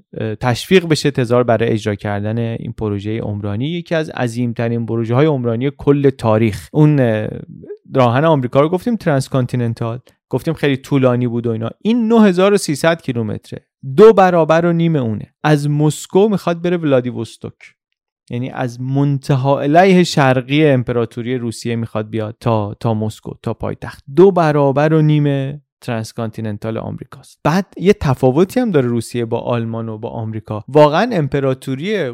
تشویق 0.41 0.87
بشه 0.87 1.11
تزار 1.11 1.45
برای 1.45 1.69
اجرا 1.69 1.95
کردن 1.95 2.39
این 2.39 2.73
پروژه 2.73 3.21
عمرانی. 3.21 3.69
یکی 3.69 3.95
از 3.95 4.11
عظیمترین 4.11 4.87
پروژه 4.87 5.15
های 5.15 5.27
عمرانی 5.27 5.71
کل 5.79 6.11
تاریخ. 6.11 6.69
اون 6.73 6.99
راه 7.95 8.07
آهن 8.07 8.25
آمریکا 8.25 8.61
رو 8.61 8.69
گفتیم 8.69 8.97
transcontinental 8.97 9.99
گفتیم 10.29 10.55
خیلی 10.55 10.77
طولانی 10.77 11.27
بود 11.27 11.47
و 11.47 11.51
اینا. 11.51 11.71
این 11.83 12.09
9300 12.09 13.03
کیلومتره. 13.03 13.67
دو 13.97 14.13
برابر 14.13 14.67
و 14.67 14.73
نیم 14.73 14.97
اونه. 14.97 15.35
از 15.45 15.71
مسکو 15.71 16.29
می‌خواد 16.29 16.63
بره 16.63 16.77
ولادیوستوک. 16.77 17.55
یعنی 18.31 18.51
از 18.51 18.81
منتهی‌الیه 18.81 20.05
شرقی 20.05 20.67
امپراتوری 20.67 21.39
روسیه 21.39 21.77
می‌خواد 21.77 22.11
بیاد 22.11 22.37
تا 22.41 22.75
تا 22.75 22.95
مسکو 22.95 23.33
تا 23.43 23.55
پایتخت. 23.55 24.05
دو 24.17 24.31
برابر 24.31 24.93
و 24.93 25.03
نیم 25.03 25.63
transcontinental 25.81 26.79
آمریکاست. 26.79 27.41
بعد 27.45 27.67
یه 27.77 27.93
تفاوتی 27.93 28.61
هم 28.61 28.71
داره 28.71 28.89
روسیه 28.89 29.25
با 29.25 29.39
آلمان 29.39 29.89
و 29.89 29.99
با 29.99 30.09
آمریکا. 30.09 30.65
واقعا 30.69 31.11
امپراتوری 31.13 32.13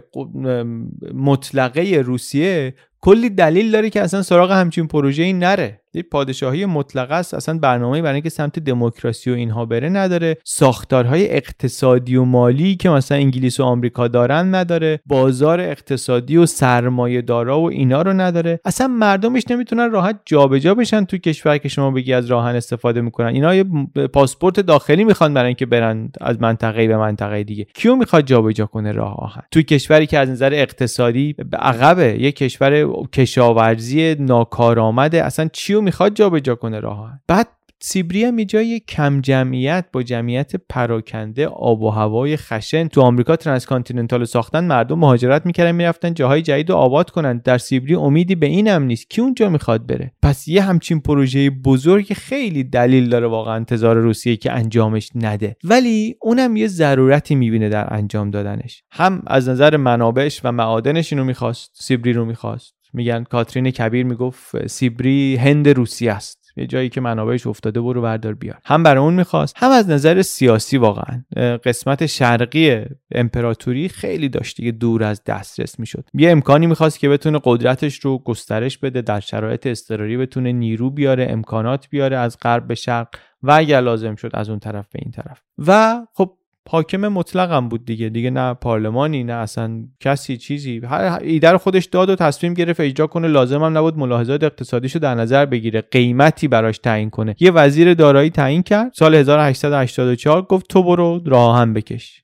مطلقه 1.15 2.03
روسیه 2.05 2.75
کلی 3.01 3.31
دلیل 3.31 3.71
داره 3.71 3.91
که 3.91 4.03
اصلا 4.03 4.23
سراغ 4.23 4.53
همچین 4.53 4.87
پروژه 4.87 5.23
ای 5.23 5.33
نره. 5.33 5.84
یک 5.97 6.09
پادشاهی 6.09 6.67
مطلقه 6.67 7.15
است. 7.15 7.35
اصلا 7.35 7.59
برنامه 7.59 8.03
برای 8.03 8.15
اینکه 8.15 8.29
سمت 8.29 8.59
دموکراسی 8.59 9.31
و 9.31 9.35
اینها 9.35 9.65
بره 9.65 9.89
نداره. 9.89 10.37
ساختارهای 10.45 11.31
اقتصادی 11.31 12.17
و 12.17 12.25
مالی 12.25 12.77
که 12.77 12.91
مثلا 12.91 13.19
انگلیس 13.19 13.61
و 13.61 13.63
آمریکا 13.63 14.09
دارن 14.09 14.55
نداره. 14.55 15.01
بازار 15.07 15.61
اقتصادی 15.61 16.37
و 16.37 16.47
سرمایه 16.47 17.23
دارا 17.23 17.61
و 17.61 17.71
اینا 17.71 18.03
رو 18.03 18.13
نداره. 18.13 18.61
اصلا 18.65 18.87
مردمش 18.87 19.43
نمی‌تونن 19.51 19.91
راحت 19.91 20.21
جابجا 20.25 20.75
بشن 20.75 21.05
تو 21.05 21.17
کشور 21.17 21.59
که 21.59 21.69
شما 21.69 21.91
بگی 21.91 22.13
از 22.13 22.27
راهن 22.27 22.57
استفاده 22.57 23.01
می‌کنن. 23.01 23.27
اینا 23.27 23.55
یه 23.55 23.65
پاسپورت 24.13 24.61
داخلی 24.61 25.05
می‌خوان 25.05 25.35
برای 25.35 25.47
اینکه 25.47 25.67
برن 25.67 26.11
از 26.21 26.41
منطقه 26.41 26.89
به 26.89 26.97
منطقه 26.97 27.45
دیگه. 27.45 27.67
کیو 27.75 27.97
می‌خواد 27.97 28.25
جابجا 28.25 28.67
کنه 28.67 28.93
راه 28.93 29.15
آهن؟ 29.15 29.43
تو 29.51 29.63
کشوری 29.63 30.07
که 30.07 30.19
از 30.19 30.31
نظر 30.31 30.51
اقتصادی 30.55 31.33
به 31.33 31.57
عقبه. 31.57 32.17
یه 32.21 32.33
کشور 32.33 32.87
کشاورزی 33.13 34.15
ناکارآمده. 34.15 35.25
اصلا 35.25 35.49
چیو 35.53 35.81
می‌خواد 35.85 36.15
جابجا 36.15 36.55
کنه 36.55 36.81
راه 36.81 37.21
بعد 37.29 37.49
سیبری 37.81 38.25
هم 38.25 38.39
یه 38.39 38.45
جای 38.45 38.81
کم 38.81 39.21
جمعیت 39.21 39.85
با 39.93 40.03
جمعیت 40.03 40.53
پراکنده 40.69 41.47
آب 41.47 41.83
و 41.83 41.91
هوای 41.91 42.37
خشن 42.37 42.89
تو 42.89 43.01
آمریکا 43.01 43.37
transcontinental 43.37 44.25
ساختن 44.25 44.65
مردم 44.65 44.99
مهاجرت 44.99 45.47
می‌کردن 45.47 45.73
می‌رفتن 45.73 46.15
جاهای 46.15 46.43
جدید 46.43 46.71
رو 46.71 46.77
آباد 46.77 47.11
کنن. 47.11 47.39
در 47.39 47.59
سیبری 47.59 47.95
امیدی 47.95 48.35
به 48.35 48.47
این 48.47 48.69
هم 48.69 48.83
نیست 48.83 49.11
کی 49.11 49.21
اونجا 49.21 49.49
می‌خواد 49.49 49.87
بره. 49.87 50.13
پس 50.23 50.49
یه 50.49 50.63
همچین 50.63 51.01
پروژه 51.01 51.51
بزرگ 51.51 52.13
خیلی 52.13 52.65
دلیل 52.65 53.09
داره 53.09 53.27
واقعا 53.27 53.55
انتظار 53.55 53.97
روسیه 53.97 54.37
که 54.37 54.53
انجامش 54.53 55.11
نده. 55.15 55.57
ولی 55.65 56.17
اونم 56.23 56.57
یه 56.57 56.67
ضرورتی 56.67 57.35
می‌بینه 57.35 57.69
در 57.69 57.95
انجام 57.95 58.31
دادنش. 58.31 58.83
هم 58.91 59.23
از 59.27 59.49
نظر 59.49 59.77
منابعش 59.77 60.41
و 60.45 60.53
معادنش 60.53 61.13
اینو 61.13 61.25
می‌خواست 61.25 61.71
سیبری 61.75 62.13
رو 62.13 62.25
می‌خواست. 62.25 62.74
میگن 62.95 63.25
کاترین 63.25 63.71
کبیر 63.71 64.07
می‌گفت 64.07 64.67
سیبری 64.67 65.37
هند 65.37 65.69
روسیه 65.69 66.13
است. 66.13 66.45
یه 66.57 66.67
جایی 66.67 66.89
که 66.89 67.01
منابعش 67.01 67.47
افتاده 67.47 67.81
برو 67.81 68.03
بردار 68.03 68.35
بیار. 68.35 68.59
هم 68.65 68.83
برای 68.83 69.03
اون 69.03 69.15
می‌خواست 69.15 69.55
هم 69.59 69.71
از 69.71 69.91
نظر 69.91 70.23
سیاسی 70.23 70.77
واقعا. 70.77 71.23
قسمت 71.65 72.07
شرقی 72.07 72.85
امپراتوری 73.15 73.89
خیلی 73.89 74.29
داشت 74.29 74.57
دیگه 74.57 74.71
دور 74.71 75.05
از 75.05 75.25
دسترس 75.25 75.79
می‌شد. 75.79 76.05
یه 76.15 76.31
امکانی 76.31 76.67
می‌خواست 76.67 76.99
که 76.99 77.09
بتونه 77.09 77.41
قدرتش 77.45 77.99
رو 77.99 78.19
گسترش 78.19 78.79
بده 78.79 79.03
در 79.03 79.21
شرایط 79.21 79.67
اضطراری 79.67 80.17
بتونه 80.17 80.53
نیرو 80.53 80.91
بیاره 80.91 81.27
امکانات 81.31 81.89
بیاره 81.91 82.17
از 82.17 82.39
غرب 82.43 82.67
به 82.67 82.75
شرق 82.75 83.09
و 83.43 83.53
اگر 83.53 83.81
لازم 83.81 84.15
شد 84.15 84.31
از 84.35 84.51
اون 84.51 84.59
طرف 84.59 84.89
به 84.93 84.99
این 85.03 85.11
طرف. 85.11 85.41
و 85.67 86.01
خب 86.15 86.37
حاکم 86.69 87.09
مطلقم 87.09 87.69
بود 87.69 87.85
دیگه. 87.85 88.09
دیگه 88.09 88.31
نه 88.31 88.55
پارلمانی 88.55 89.25
نه 89.25 89.33
اصلا 89.33 89.85
کسی 90.01 90.37
چیزی. 90.37 90.81
هر 90.85 91.19
ایده 91.23 91.59
خودش 91.59 91.85
داد 91.85 92.11
و 92.11 92.17
تصمیم 92.17 92.55
گرفت 92.55 92.81
اجرا 92.81 93.07
کنه. 93.07 93.29
لازم 93.29 93.65
هم 93.65 93.79
نبود 93.79 93.99
ملاحظات 93.99 94.45
اقتصادیشو 94.45 94.99
در 94.99 95.15
نظر 95.15 95.47
بگیره. 95.47 95.81
قیمتی 95.81 96.49
براش 96.49 96.79
تعیین 96.79 97.11
کنه. 97.11 97.37
یه 97.41 97.51
وزیر 97.51 97.95
دارایی 97.95 98.31
تعیین 98.31 98.63
کرد. 98.63 98.93
سال 98.95 99.15
1884 99.15 100.43
گفت 100.43 100.69
تو 100.69 100.83
برو 100.83 101.23
راه 101.27 101.59
هم 101.59 101.73
بکش. 101.73 102.24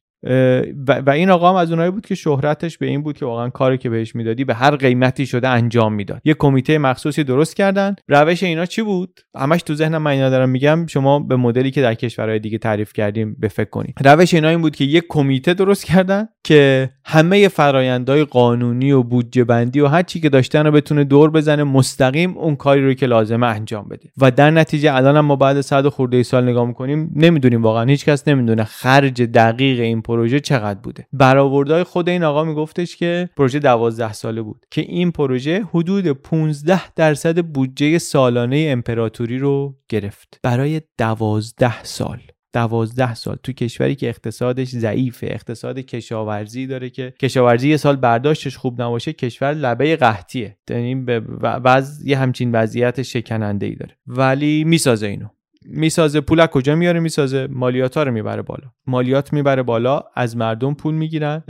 و 1.06 1.10
این 1.10 1.30
آقا 1.30 1.50
هم 1.50 1.56
از 1.56 1.70
اونایی 1.70 1.90
بود 1.90 2.06
که 2.06 2.14
شهرتش 2.14 2.78
به 2.78 2.86
این 2.86 3.02
بود 3.02 3.16
که 3.16 3.24
واقعا 3.24 3.48
کاری 3.48 3.78
که 3.78 3.90
بهش 3.90 4.14
می‌دادی 4.14 4.44
به 4.44 4.54
هر 4.54 4.76
قیمتی 4.76 5.26
شده 5.26 5.48
انجام 5.48 5.94
می‌داد. 5.94 6.20
یه 6.24 6.34
کمیته 6.34 6.78
مخصوصی 6.78 7.24
درست 7.24 7.56
کردن. 7.56 7.94
روش 8.08 8.42
اینا 8.42 8.66
چی 8.66 8.82
بود؟ 8.82 9.20
همش 9.36 9.62
تو 9.62 9.74
ذهنم 9.74 10.02
من 10.02 10.10
اینا 10.10 10.30
دارم 10.30 10.48
میگم. 10.48 10.86
شما 10.86 11.18
به 11.18 11.36
مدلی 11.36 11.70
که 11.70 11.82
در 11.82 11.94
کشورهای 11.94 12.38
دیگه 12.38 12.58
تعریف 12.58 12.92
کردیم 12.92 13.36
به 13.38 13.48
فکر 13.48 13.70
کنید. 13.70 13.94
روش 14.04 14.34
اینا 14.34 14.48
این 14.48 14.60
بود 14.60 14.76
که 14.76 14.84
یه 14.84 15.02
کمیته 15.08 15.54
درست 15.54 15.84
کردن 15.86 16.28
که 16.44 16.90
همه 17.04 17.48
فرایندهای 17.48 18.24
قانونی 18.24 18.92
و 18.92 19.02
بودجه 19.02 19.44
بندی 19.44 19.80
و 19.80 19.86
هر 19.86 20.02
چی 20.02 20.20
که 20.20 20.28
داشتن 20.28 20.66
رو 20.66 20.72
بتونه 20.72 21.04
دور 21.04 21.30
بزنه 21.30 21.64
مستقیم 21.64 22.38
اون 22.38 22.56
کاری 22.56 22.84
رو 22.84 22.94
که 22.94 23.06
لازمه 23.06 23.46
انجام 23.46 23.88
بده. 23.88 24.08
و 24.18 24.30
در 24.30 24.50
نتیجه 24.50 24.94
الان 24.94 25.20
ما 25.20 25.36
بعد 25.36 25.60
صد 25.60 25.88
خورده 25.88 26.22
سال 26.22 26.48
نگاه 26.48 26.66
می‌کنیم 26.66 27.12
نمی‌دونیم 27.16 27.62
واقعا 27.62 27.84
هیچ 27.84 28.04
کس 28.04 28.28
نمی‌دونه. 28.28 28.64
خرج 28.64 29.22
دقیق 29.22 29.80
این 29.80 30.02
پروژه 30.10 30.40
چقدر 30.40 30.80
بوده. 30.80 31.06
برآوردهای 31.12 31.84
خود 31.84 32.08
این 32.08 32.24
آقا 32.24 32.44
میگفتش 32.44 32.96
که 32.96 33.30
پروژه 33.36 33.58
12 33.58 34.12
ساله 34.12 34.42
بود 34.42 34.66
که 34.70 34.80
این 34.80 35.10
پروژه 35.10 35.64
حدود 35.74 36.06
15 36.06 36.92
درصد 36.92 37.46
بودجه 37.46 37.98
سالانه 37.98 38.66
امپراتوری 38.68 39.38
رو 39.38 39.76
گرفت. 39.88 40.40
برای 40.42 40.80
12 40.98 41.82
سال 41.84 42.20
دوازده 42.52 43.14
سال 43.14 43.36
تو 43.42 43.52
کشوری 43.52 43.94
که 43.94 44.08
اقتصادش 44.08 44.68
ضعیفه 44.68 45.26
اقتصاد 45.30 45.78
کشاورزی 45.78 46.66
داره 46.66 46.90
که 46.90 47.14
کشاورزی 47.20 47.68
یه 47.68 47.76
سال 47.76 47.96
برداشتش 47.96 48.56
خوب 48.56 48.82
نباشه 48.82 49.12
کشور 49.12 49.54
لبه 49.54 49.96
قحطیه. 49.96 50.58
یعنی 50.70 50.94
به 50.94 51.22
یه 52.04 52.18
همچین 52.18 52.52
وضعیت 52.52 53.02
شکننده 53.02 53.66
ای 53.66 53.74
داره. 53.74 53.96
ولی 54.06 54.64
می‌سازه 54.64 55.06
اینو. 55.06 55.26
می‌سازه. 55.64 56.20
پول 56.20 56.46
کجا 56.46 56.74
میاره؟ 56.74 57.00
می‌سازه. 57.00 57.48
مالیات 57.50 57.96
ها 57.96 58.02
رو 58.02 58.12
می‌بره 58.12 58.42
بالا. 58.42 58.64
مالیات 58.86 59.32
می‌بره 59.32 59.62
بالا. 59.62 60.02
از 60.14 60.36
مردم 60.36 60.74
پول 60.74 60.94
می‌گیرن. 60.94 61.42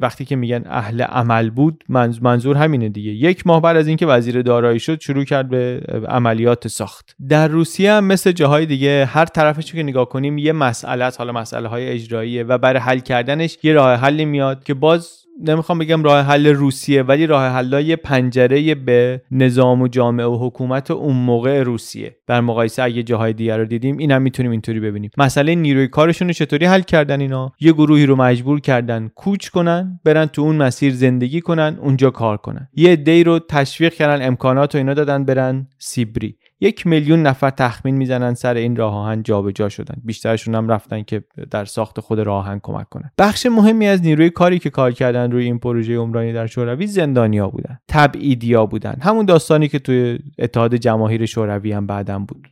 وقتی 0.00 0.24
که 0.24 0.36
میگن 0.36 0.62
اهل 0.66 1.02
عمل 1.02 1.50
بود 1.50 1.84
منظور 2.20 2.56
همینه 2.56 2.88
دیگه. 2.88 3.10
یک 3.10 3.46
ماه 3.46 3.62
بعد 3.62 3.76
از 3.76 3.88
اینکه 3.88 4.06
وزیر 4.06 4.42
دارایی 4.42 4.80
شد 4.80 5.00
شروع 5.00 5.24
کرد 5.24 5.48
به 5.48 5.80
عملیات 6.08 6.68
ساخت. 6.68 7.16
در 7.28 7.48
روسیه 7.48 7.92
هم 7.92 8.04
مثل 8.04 8.32
جاهای 8.32 8.66
دیگه 8.66 9.04
هر 9.04 9.24
طرفش 9.24 9.72
که 9.72 9.82
نگاه 9.82 10.08
کنیم 10.08 10.38
یه 10.38 10.52
مسئله 10.52 11.10
حالا 11.18 11.32
مسئله 11.32 11.68
های 11.68 11.88
اجراییه 11.88 12.42
و 12.42 12.58
برای 12.58 12.80
حل 12.80 12.98
کردنش 12.98 13.58
یه 13.62 13.72
راه 13.72 13.94
حلی 13.94 14.24
میاد 14.24 14.64
که 14.64 14.74
باز 14.74 15.23
نمی‌خوام 15.42 15.78
بگم 15.78 16.02
راه 16.02 16.20
حل 16.20 16.46
روسیه 16.46 17.02
ولی 17.02 17.26
راه 17.26 17.48
حل 17.48 17.96
پنجره 17.96 18.74
به 18.74 19.22
نظام 19.30 19.82
و 19.82 19.88
جامعه 19.88 20.26
و 20.26 20.46
حکومت 20.46 20.90
اون 20.90 21.16
موقع 21.16 21.62
روسیه. 21.62 22.16
در 22.26 22.40
مقایسه 22.40 22.82
اگه 22.82 23.02
جاهای 23.02 23.32
دیگر 23.32 23.58
رو 23.58 23.64
دیدیم 23.64 23.98
اینم 23.98 24.22
می‌تونیم 24.22 24.52
اینطوری 24.52 24.80
ببینیم. 24.80 25.10
مسئله 25.18 25.54
نیروی 25.54 25.88
کارشون 25.88 26.28
رو 26.28 26.34
چطوری 26.34 26.66
حل 26.66 26.80
کردن 26.80 27.20
اینا؟ 27.20 27.52
یه 27.60 27.72
گروهی 27.72 28.06
رو 28.06 28.16
مجبور 28.16 28.60
کردن 28.60 29.10
کوچ 29.14 29.48
کنن 29.48 30.00
برن 30.04 30.26
تو 30.26 30.42
اون 30.42 30.56
مسیر 30.56 30.92
زندگی 30.92 31.40
کنن 31.40 31.78
اونجا 31.80 32.10
کار 32.10 32.36
کنن. 32.36 32.68
یه 32.74 32.92
عده‌ای 32.92 33.24
رو 33.24 33.38
تشویق 33.38 33.92
کردن 33.94 34.26
امکانات 34.26 34.74
و 34.74 34.78
اینا 34.78 34.94
دادن 34.94 35.24
برن 35.24 35.66
سیبری. 35.78 36.36
یک 36.64 36.86
میلیون 36.86 37.22
نفر 37.22 37.50
تخمین 37.50 37.96
می‌زنن 37.96 38.34
سر 38.34 38.54
این 38.54 38.76
راه 38.76 38.94
آهن 38.94 39.22
جابجا 39.22 39.68
شدن. 39.68 39.94
بیشترشون 40.04 40.54
هم 40.54 40.68
رفتن 40.68 41.02
که 41.02 41.24
در 41.50 41.64
ساخت 41.64 42.00
خود 42.00 42.20
راه 42.20 42.36
آهن 42.36 42.60
کمک 42.62 42.88
کنن. 42.88 43.10
بخش 43.18 43.46
مهمی 43.46 43.86
از 43.86 44.02
نیروی 44.02 44.30
کاری 44.30 44.58
که 44.58 44.70
کار 44.70 44.92
کردن 44.92 45.30
روی 45.30 45.44
این 45.44 45.58
پروژه 45.58 45.96
عمرانی 45.96 46.32
در 46.32 46.46
شوروی 46.46 46.86
زندانیا 46.86 47.48
بودن. 47.48 47.78
تبعیدیا 47.88 48.66
بودن. 48.66 48.96
همون 49.02 49.26
داستانی 49.26 49.68
که 49.68 49.78
توی 49.78 50.18
اتحاد 50.38 50.74
جماهیر 50.74 51.26
شوروی 51.26 51.72
هم 51.72 51.86
بعدم 51.86 52.24
بود. 52.24 52.48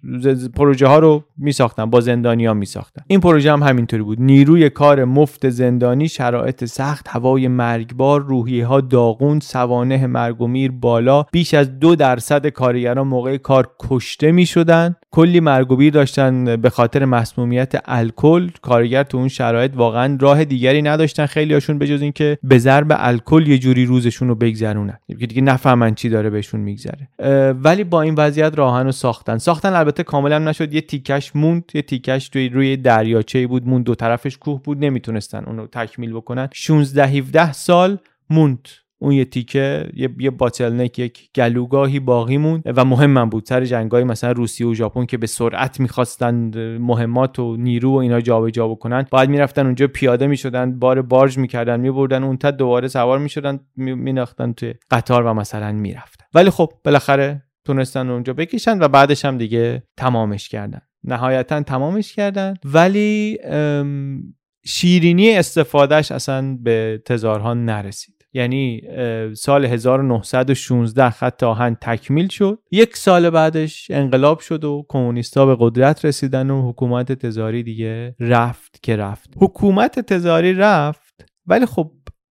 پروژه 0.57 0.87
ها 0.87 0.99
رو 0.99 1.25
میساختن 1.37 1.91
با 1.91 2.01
زندانیا 2.01 2.55
میساختن. 2.55 3.03
این 3.07 3.21
پروژه 3.21 3.53
هم 3.53 3.63
همینطوری 3.63 4.03
بود. 4.03 4.21
نیروی 4.21 4.71
کار 4.71 5.05
مفت 5.05 5.49
زندانی 5.49 6.09
شرایط 6.09 6.65
سخت 6.65 7.09
هوای 7.09 7.49
مرگبار 7.49 8.21
روحیه 8.21 8.67
ها 8.67 8.81
داغون 8.81 9.41
سوانه 9.41 10.07
مرگ 10.07 10.41
و 10.41 10.47
میر 10.47 10.71
بالا 10.71 11.25
بیش 11.33 11.55
از 11.55 11.79
دو 11.79 11.97
درصد 11.97 12.47
کارگران 12.47 13.07
موقع 13.07 13.37
کار 13.37 13.69
کشته 14.03 14.33
می 14.33 14.47
شدن 14.47 14.97
کلی 15.11 15.41
مرگ 15.41 15.73
و 15.73 15.77
بیر 15.77 15.93
داشتن. 15.93 16.57
به 16.57 16.71
خاطر 16.71 17.05
مسمومیت 17.05 17.73
الکل 17.85 18.51
کارگر 18.63 19.03
تو 19.03 19.19
اون 19.19 19.29
شرایط 19.29 19.73
واقعا 19.75 20.19
راه 20.21 20.45
دیگری 20.45 20.83
نداشتن. 20.83 21.27
خیلی 21.27 21.55
هاشون 21.55 21.79
به 21.79 21.87
جز 21.87 22.03
اینکه 22.03 22.39
به 22.43 22.59
ضرب 22.59 22.87
الکل 22.91 23.49
یه 23.49 23.59
جوری 23.59 23.85
روزشون 23.85 24.29
رو 24.29 24.35
بگذرونن. 24.35 24.99
دیگه 25.09 25.43
نفهمن 25.43 25.95
چی 25.95 26.09
داره 26.09 26.31
بهشون 26.31 26.61
میگذره. 26.61 27.09
ولی 27.53 27.85
با 27.85 28.03
این 28.03 28.15
وضعیت 28.15 28.59
راهن 28.59 28.85
رو 28.85 28.93
ساختن. 28.93 29.39
ساختن 29.39 29.73
البته 29.73 30.03
کاملا 30.03 30.39
نشد. 30.39 30.75
یه 30.75 30.81
تیکش 30.81 31.37
موند. 31.37 31.65
یه 31.75 31.83
تیکش 31.83 32.29
توی 32.29 32.49
روی 32.49 32.77
دریاچه 32.77 33.47
بود. 33.47 33.69
موند 33.69 33.85
دو 33.85 33.95
طرفش 33.95 34.39
کوه 34.39 34.63
بود. 34.63 34.85
نمی‌تونستن 34.85 35.45
اونو 35.45 35.67
تکمیل 35.67 36.13
بکنن. 36.13 36.49
16 36.53 37.07
17 37.07 37.53
سال 37.53 37.99
موند. 38.31 38.69
اون 39.03 39.13
یه 39.13 39.25
تیکه 39.25 39.91
یه, 39.95 40.09
یه 40.19 40.31
باتلنک 40.31 40.99
یک 40.99 41.29
گلوگاهی 41.35 42.01
باقی 42.01 42.37
موند 42.37 42.63
و 42.77 42.85
مهم 42.85 43.29
بود. 43.29 43.45
سر 43.47 43.65
جنگای 43.65 44.05
مثلا 44.05 44.33
روسیه 44.33 44.67
و 44.67 44.75
ژاپن 44.75 45.07
که 45.07 45.17
به 45.17 45.27
سرعت 45.27 45.81
می‌خواستن 45.81 46.51
مهمات 46.79 47.39
و 47.39 47.57
نیرو 47.57 47.91
و 47.91 47.97
اینا 47.97 48.21
جابجا 48.21 48.69
بکنن 48.69 49.07
باید 49.11 49.31
می‌رفتن 49.31 49.67
اونجا 49.67 49.87
پیاده 49.87 50.27
می‌شدن 50.27 50.79
بار 50.79 51.03
بارج 51.03 51.39
می‌کردن 51.39 51.81
میبردن 51.81 52.23
اون 52.23 52.37
تا 52.37 52.51
دوباره 52.51 52.89
سوار 52.89 53.19
می‌شدن 53.19 53.61
میناختن 53.77 54.53
توی 54.53 54.75
قطار 54.91 55.27
و 55.27 55.35
مثلا 55.35 55.73
می‌رفتن. 55.73 56.25
ولی 56.35 56.51
خب 56.51 56.73
بالاخره 56.85 57.43
تونستن 57.65 58.11
اونجا 58.11 58.33
بکشن 58.33 58.79
و 58.83 58.89
بعدش 58.89 59.25
هم 59.25 59.39
دیگه 59.39 59.83
تمامش 59.97 60.49
کردن. 60.49 60.81
نهایتا 61.05 61.63
تمامش 61.63 62.15
کردن. 62.15 62.55
ولی 62.65 63.39
شیرینی 64.65 65.31
استفادهش 65.31 66.13
اصلا 66.13 66.59
به 66.63 67.03
تزارها 67.07 67.55
نرسید. 67.55 68.22
یعنی 68.35 68.83
سال 69.35 69.65
1916 69.65 71.11
خط 71.11 71.43
آهن 71.43 71.77
تکمیل 71.81 72.29
شد. 72.29 72.59
یک 72.71 72.97
سال 72.97 73.31
بعدش 73.31 73.91
انقلاب 73.91 74.41
شد 74.41 74.65
و 74.65 74.87
کمونیستا 74.89 75.47
به 75.47 75.57
قدرت 75.61 76.05
رسیدن 76.05 76.51
و 76.51 76.71
حکومت 76.71 77.13
تزاری 77.13 77.63
دیگه 77.63 78.15
رفت 78.21 78.83
که 78.83 78.97
رفت. 78.97 79.35
حکومت 79.37 80.01
تزاری 80.01 80.55
رفت 80.55 81.27
ولی 81.47 81.67
خب 81.67 81.93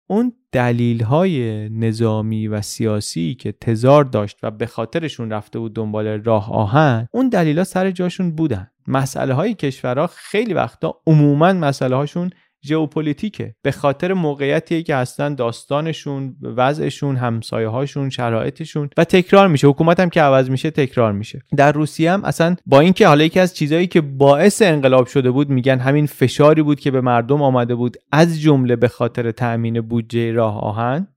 اون 0.08 0.34
دلیل 0.52 1.04
های 1.04 1.70
نظامی 1.70 2.48
و 2.48 2.62
سیاسی 2.62 3.36
که 3.36 3.52
تزار 3.52 4.04
داشت 4.04 4.38
و 4.44 4.52
به 4.52 4.66
خاطرشون 4.66 5.32
رفته 5.32 5.60
بود 5.60 5.76
دنبال 5.76 6.08
راه 6.08 6.52
آهن 6.52 7.08
اون 7.12 7.30
دلیل 7.30 7.58
ها 7.58 7.64
سر 7.64 7.92
جاشون 7.92 8.36
بودن. 8.36 8.68
مسئله 8.88 9.34
های 9.34 9.54
کشورها 9.54 10.08
خیلی 10.08 10.54
وقتا 10.54 10.96
عموما 11.08 11.54
مسئله 11.54 11.96
هاشون 11.96 12.30
ژئوپلیتیکه. 12.66 13.56
به 13.62 13.72
خاطر 13.72 14.14
موقعیتی 14.14 14.84
که 14.84 14.96
هستن 14.96 15.36
داستانشون 15.36 16.36
وضعشون 16.42 17.16
همسایه 17.16 17.68
هاشون 17.68 18.10
شرایطشون 18.10 18.90
و 18.98 19.04
تکرار 19.04 19.48
میشه. 19.48 19.68
حکومت 19.68 20.00
هم 20.00 20.10
که 20.10 20.22
عوض 20.22 20.50
میشه 20.50 20.72
تکرار 20.72 21.12
میشه. 21.12 21.42
در 21.56 21.72
روسیه 21.72 22.12
هم 22.12 22.26
اصلا 22.26 22.56
با 22.66 22.80
اینکه 22.80 23.08
حالا 23.08 23.24
یکی 23.24 23.40
از 23.40 23.56
چیزهایی 23.56 23.88
که 23.88 24.02
باعث 24.02 24.62
انقلاب 24.62 25.08
شده 25.08 25.32
بود 25.32 25.50
میگن 25.50 25.80
همین 25.80 26.06
فشاری 26.06 26.62
بود 26.62 26.80
که 26.80 26.92
به 26.92 27.02
مردم 27.02 27.42
آمده 27.42 27.76
بود 27.76 27.98
از 28.12 28.42
جمله 28.42 28.76
به 28.76 28.88
خاطر 28.88 29.32
تأمین 29.32 29.82
بودجه 29.82 30.32
راه 30.32 30.60
آهن 30.62 31.08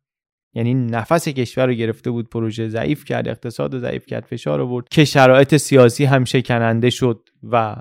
یعنی 0.55 0.75
نفس 0.75 1.29
کشور 1.29 1.67
رو 1.67 1.73
گرفته 1.73 2.11
بود 2.11 2.31
پروژه 2.31 2.69
ضعیف 2.69 3.05
کرد 3.05 3.29
اقتصاد 3.29 3.79
ضعیف 3.79 4.07
کرد 4.07 4.25
فشار 4.25 4.61
آورد 4.61 4.89
که 4.89 5.05
شرایط 5.05 5.57
سیاسی 5.57 6.05
هم 6.05 6.25
شکننده 6.25 6.91
شد 6.91 7.29
و 7.43 7.77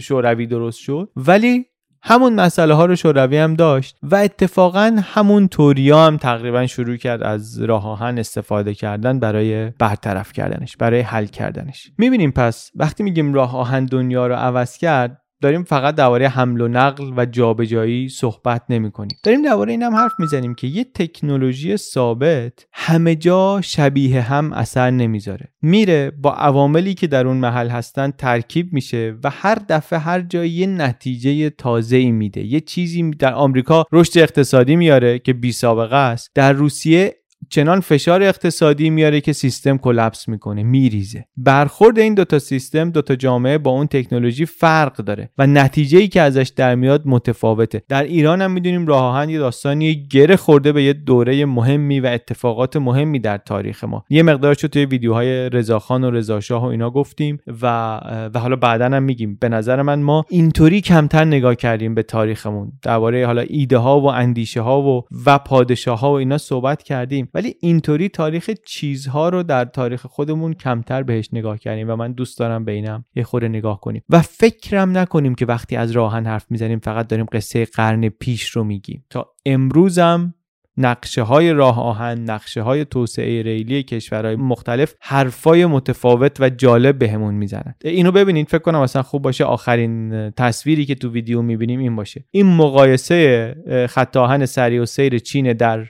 شوروی 0.00 0.46
درست 0.46 0.78
شد. 0.78 1.10
ولی 1.16 1.66
همون 2.02 2.34
مسئله 2.34 2.74
ها 2.74 2.84
رو 2.84 2.96
شوروی 2.96 3.38
هم 3.38 3.54
داشت 3.54 3.96
و 4.02 4.16
اتفاقا 4.16 5.00
همون 5.04 5.48
توریا 5.48 6.06
هم 6.06 6.16
تقریبا 6.16 6.66
شروع 6.66 6.96
کرد 6.96 7.22
از 7.22 7.62
راه 7.62 7.88
آهن 7.88 8.18
استفاده 8.18 8.74
کردن 8.74 9.20
برای 9.20 9.70
برطرف 9.70 10.32
کردنش 10.32 10.76
برای 10.76 11.00
حل 11.00 11.26
کردنش. 11.26 11.90
می‌بینیم 11.98 12.30
پس 12.30 12.70
وقتی 12.74 13.02
میگیم 13.02 13.34
راه 13.34 13.56
آهن 13.56 13.84
دنیا 13.84 14.26
رو 14.26 14.34
عوض 14.34 14.76
کرد 14.76 15.22
داریم 15.40 15.62
فقط 15.62 15.94
درباره 15.94 16.28
حمل 16.28 16.60
و 16.60 16.68
نقل 16.68 17.12
و 17.16 17.26
جابجایی 17.26 18.08
صحبت 18.08 18.62
نمی 18.68 18.90
کنیم 18.90 19.18
داریم 19.24 19.42
درباره 19.42 19.72
این 19.72 19.82
هم 19.82 19.94
حرف 19.94 20.12
می‌زنیم 20.18 20.54
که 20.54 20.66
یه 20.66 20.84
تکنولوژی 20.84 21.76
ثابت 21.76 22.66
همه 22.72 23.16
جا 23.16 23.60
شبیه 23.60 24.20
هم 24.20 24.52
اثر 24.52 24.90
نمی‌ذاره. 24.90 25.48
میره 25.62 26.10
با 26.10 26.32
عواملی 26.34 26.94
که 26.94 27.06
در 27.06 27.26
اون 27.26 27.36
محل 27.36 27.68
هستن 27.68 28.10
ترکیب 28.10 28.72
میشه 28.72 29.16
و 29.24 29.30
هر 29.30 29.58
دفعه 29.68 29.98
هر 29.98 30.20
جایی 30.20 30.50
یه 30.50 30.66
نتیجه 30.66 31.50
تازه 31.50 31.96
ای 31.96 32.10
میده. 32.10 32.40
یه 32.40 32.60
چیزی 32.60 33.10
در 33.10 33.34
آمریکا 33.34 33.84
رشد 33.92 34.18
اقتصادی 34.18 34.76
میاره 34.76 35.18
که 35.18 35.32
بی 35.32 35.52
سابقه 35.52 35.96
است. 35.96 36.30
در 36.34 36.52
روسیه 36.52 37.19
چنان 37.48 37.80
فشار 37.80 38.22
اقتصادی 38.22 38.90
میاره 38.90 39.20
که 39.20 39.32
سیستم 39.32 39.76
کلپس 39.76 40.28
می‌کنه 40.28 40.62
میریزه. 40.62 41.24
برخورد 41.36 41.98
این 41.98 42.14
دوتا 42.14 42.38
سیستم 42.38 42.90
دوتا 42.90 43.16
جامعه 43.16 43.58
با 43.58 43.70
اون 43.70 43.86
تکنولوژی 43.86 44.46
فرق 44.46 44.96
داره 44.96 45.30
و 45.38 45.46
نتیجه 45.46 45.98
ای 45.98 46.08
که 46.08 46.20
ازش 46.20 46.52
در 46.56 46.74
میاد 46.74 47.02
متفاوته. 47.04 47.82
در 47.88 48.02
ایران 48.02 48.42
هم 48.42 48.50
می‌دونیم 48.50 48.86
راه 48.86 49.02
آهن 49.02 49.30
یه 49.30 49.38
داستانی 49.38 50.06
گره 50.10 50.36
خورده 50.36 50.72
به 50.72 50.82
یه 50.82 50.92
دوره 50.92 51.44
مهمی 51.44 52.00
و 52.00 52.06
اتفاقات 52.06 52.76
مهمی 52.76 53.18
در 53.18 53.38
تاریخ 53.38 53.84
ما. 53.84 54.04
یه 54.10 54.22
مقدارشو 54.22 54.68
توی 54.68 54.84
ویدیوهای 54.84 55.50
رضاخان 55.50 56.04
و 56.04 56.10
رضاشاه 56.10 56.62
و 56.62 56.66
اینا 56.66 56.90
گفتیم 56.90 57.38
و 57.62 58.00
و 58.34 58.38
حالا 58.38 58.56
بعدا 58.56 58.84
هم 58.84 59.02
میگیم. 59.02 59.38
به 59.40 59.48
نظر 59.48 59.82
من 59.82 60.00
ما 60.00 60.24
اینطوری 60.28 60.80
کمتر 60.80 61.24
نگاه 61.24 61.54
کردیم 61.54 61.94
به 61.94 62.02
تاریخمون. 62.02 62.72
درباره 62.82 63.26
حالا 63.26 63.42
ایده 63.42 63.78
ها 63.78 64.00
و 64.00 64.06
اندیشه 64.06 64.60
ها 64.60 64.82
و 64.82 65.04
و 65.26 65.38
پادشاه 65.38 66.00
ها 66.00 66.10
و 66.12 66.14
اینا 66.14 66.38
صحبت 66.38 66.82
کردیم. 66.82 67.28
ولی 67.34 67.54
اینطوری 67.60 68.08
تاریخ 68.08 68.50
چیزها 68.66 69.28
رو 69.28 69.42
در 69.42 69.64
تاریخ 69.64 70.06
خودمون 70.06 70.54
کمتر 70.54 71.02
بهش 71.02 71.28
نگاه 71.32 71.58
کردیم 71.58 71.90
و 71.90 71.96
من 71.96 72.12
دوست 72.12 72.38
دارم 72.38 72.64
بینم 72.64 73.04
یه 73.14 73.22
خورده 73.22 73.48
نگاه 73.48 73.80
کنیم. 73.80 74.02
و 74.08 74.20
فکرم 74.20 74.98
نکنیم 74.98 75.34
که 75.34 75.46
وقتی 75.46 75.76
از 75.76 75.90
راهن 75.90 76.26
حرف 76.26 76.46
می‌زنیم 76.50 76.78
فقط 76.78 77.08
داریم 77.08 77.26
قصه 77.32 77.64
قرن 77.64 78.08
پیش 78.08 78.48
رو 78.48 78.64
میگیم. 78.64 79.04
تا 79.10 79.32
امروزم 79.46 80.34
نقشه 80.76 81.22
های 81.22 81.52
راه 81.52 81.80
آهن 81.80 82.30
نقشه 82.30 82.62
های 82.62 82.84
توسعه 82.84 83.42
ریلی 83.42 83.82
کشورهای 83.82 84.36
مختلف 84.36 84.94
حرفای 85.00 85.66
متفاوت 85.66 86.40
و 86.40 86.50
جالب 86.50 86.98
بهمون 86.98 87.34
می‌زنن. 87.34 87.74
اینو 87.84 88.12
ببینید 88.12 88.48
فکر 88.48 88.58
کنم 88.58 88.82
مثلا 88.82 89.02
خوب 89.02 89.22
باشه. 89.22 89.44
آخرین 89.44 90.30
تصویری 90.30 90.86
که 90.86 90.94
تو 90.94 91.10
ویدیو 91.10 91.42
می‌بینیم 91.42 91.80
این 91.80 91.96
باشه. 91.96 92.24
این 92.30 92.46
مقایسه 92.46 93.54
خط 93.90 94.16
آهن 94.16 94.46
سریع 94.46 94.82
و 94.82 94.86
سیر 94.86 95.18
چین 95.18 95.52
در 95.52 95.86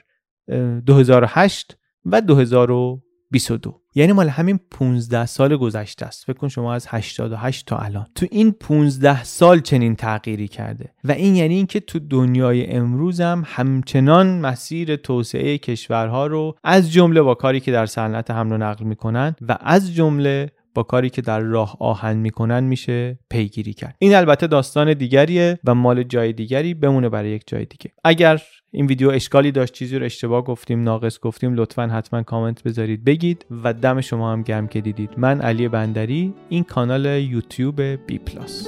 2008 0.85 1.77
و 2.05 2.21
2022 2.21 3.81
یعنی 3.95 4.11
مال 4.11 4.29
همین 4.29 4.59
15 4.71 5.25
سال 5.25 5.57
گذشته 5.57 6.05
است. 6.05 6.25
فکر 6.25 6.37
کن 6.37 6.47
شما 6.47 6.73
از 6.73 6.87
88 6.89 7.65
تا 7.65 7.77
الان. 7.77 8.07
تو 8.15 8.25
این 8.31 8.51
15 8.51 9.23
سال 9.23 9.59
چنین 9.59 9.95
تغییری 9.95 10.47
کرده. 10.47 10.93
و 11.03 11.11
این 11.11 11.35
یعنی 11.35 11.55
اینکه 11.55 11.79
تو 11.79 11.99
دنیای 11.99 12.71
امروز 12.71 13.21
هم 13.21 13.43
همچنان 13.45 14.39
مسیر 14.39 14.95
توسعه 14.95 15.57
کشورها 15.57 16.27
رو 16.27 16.55
از 16.63 16.91
جمله 16.91 17.21
با 17.21 17.35
کاری 17.35 17.59
که 17.59 17.71
در 17.71 17.85
صنعت 17.85 18.31
حمل 18.31 18.51
و 18.51 18.57
نقل 18.57 18.85
می‌کنن 18.85 19.35
و 19.41 19.57
از 19.61 19.93
جمله 19.95 20.51
با 20.73 20.83
کاری 20.83 21.09
که 21.09 21.21
در 21.21 21.39
راه 21.39 21.77
آهن 21.79 22.17
می‌کنن 22.17 22.63
میشه 22.63 23.19
پیگیری 23.29 23.73
کرد. 23.73 23.95
این 23.99 24.15
البته 24.15 24.47
داستان 24.47 24.93
دیگریه 24.93 25.59
و 25.63 25.75
مال 25.75 26.03
جای 26.03 26.33
دیگری 26.33 26.73
بمونه 26.73 27.09
برای 27.09 27.29
یک 27.29 27.43
جای 27.47 27.65
دیگه. 27.65 27.91
اگر 28.03 28.41
این 28.71 28.85
ویدیو 28.85 29.09
اشکالی 29.09 29.51
داشت 29.51 29.73
چیزی 29.73 29.97
رو 29.99 30.05
اشتباه 30.05 30.43
گفتیم 30.43 30.83
ناقص 30.83 31.19
گفتیم 31.19 31.53
لطفا 31.53 31.87
حتما 31.87 32.23
کامنت 32.23 32.63
بذارید. 32.63 33.03
بگید 33.03 33.45
و 33.63 33.73
دم 33.73 34.01
شما 34.01 34.31
هم 34.31 34.41
گرم 34.41 34.67
که 34.67 34.81
دیدید. 34.81 35.09
من 35.17 35.41
علی 35.41 35.67
بندری 35.67 36.33
این 36.49 36.63
کانال 36.63 37.05
یوتیوب 37.05 37.81
بی 37.81 38.17
پلاس. 38.17 38.67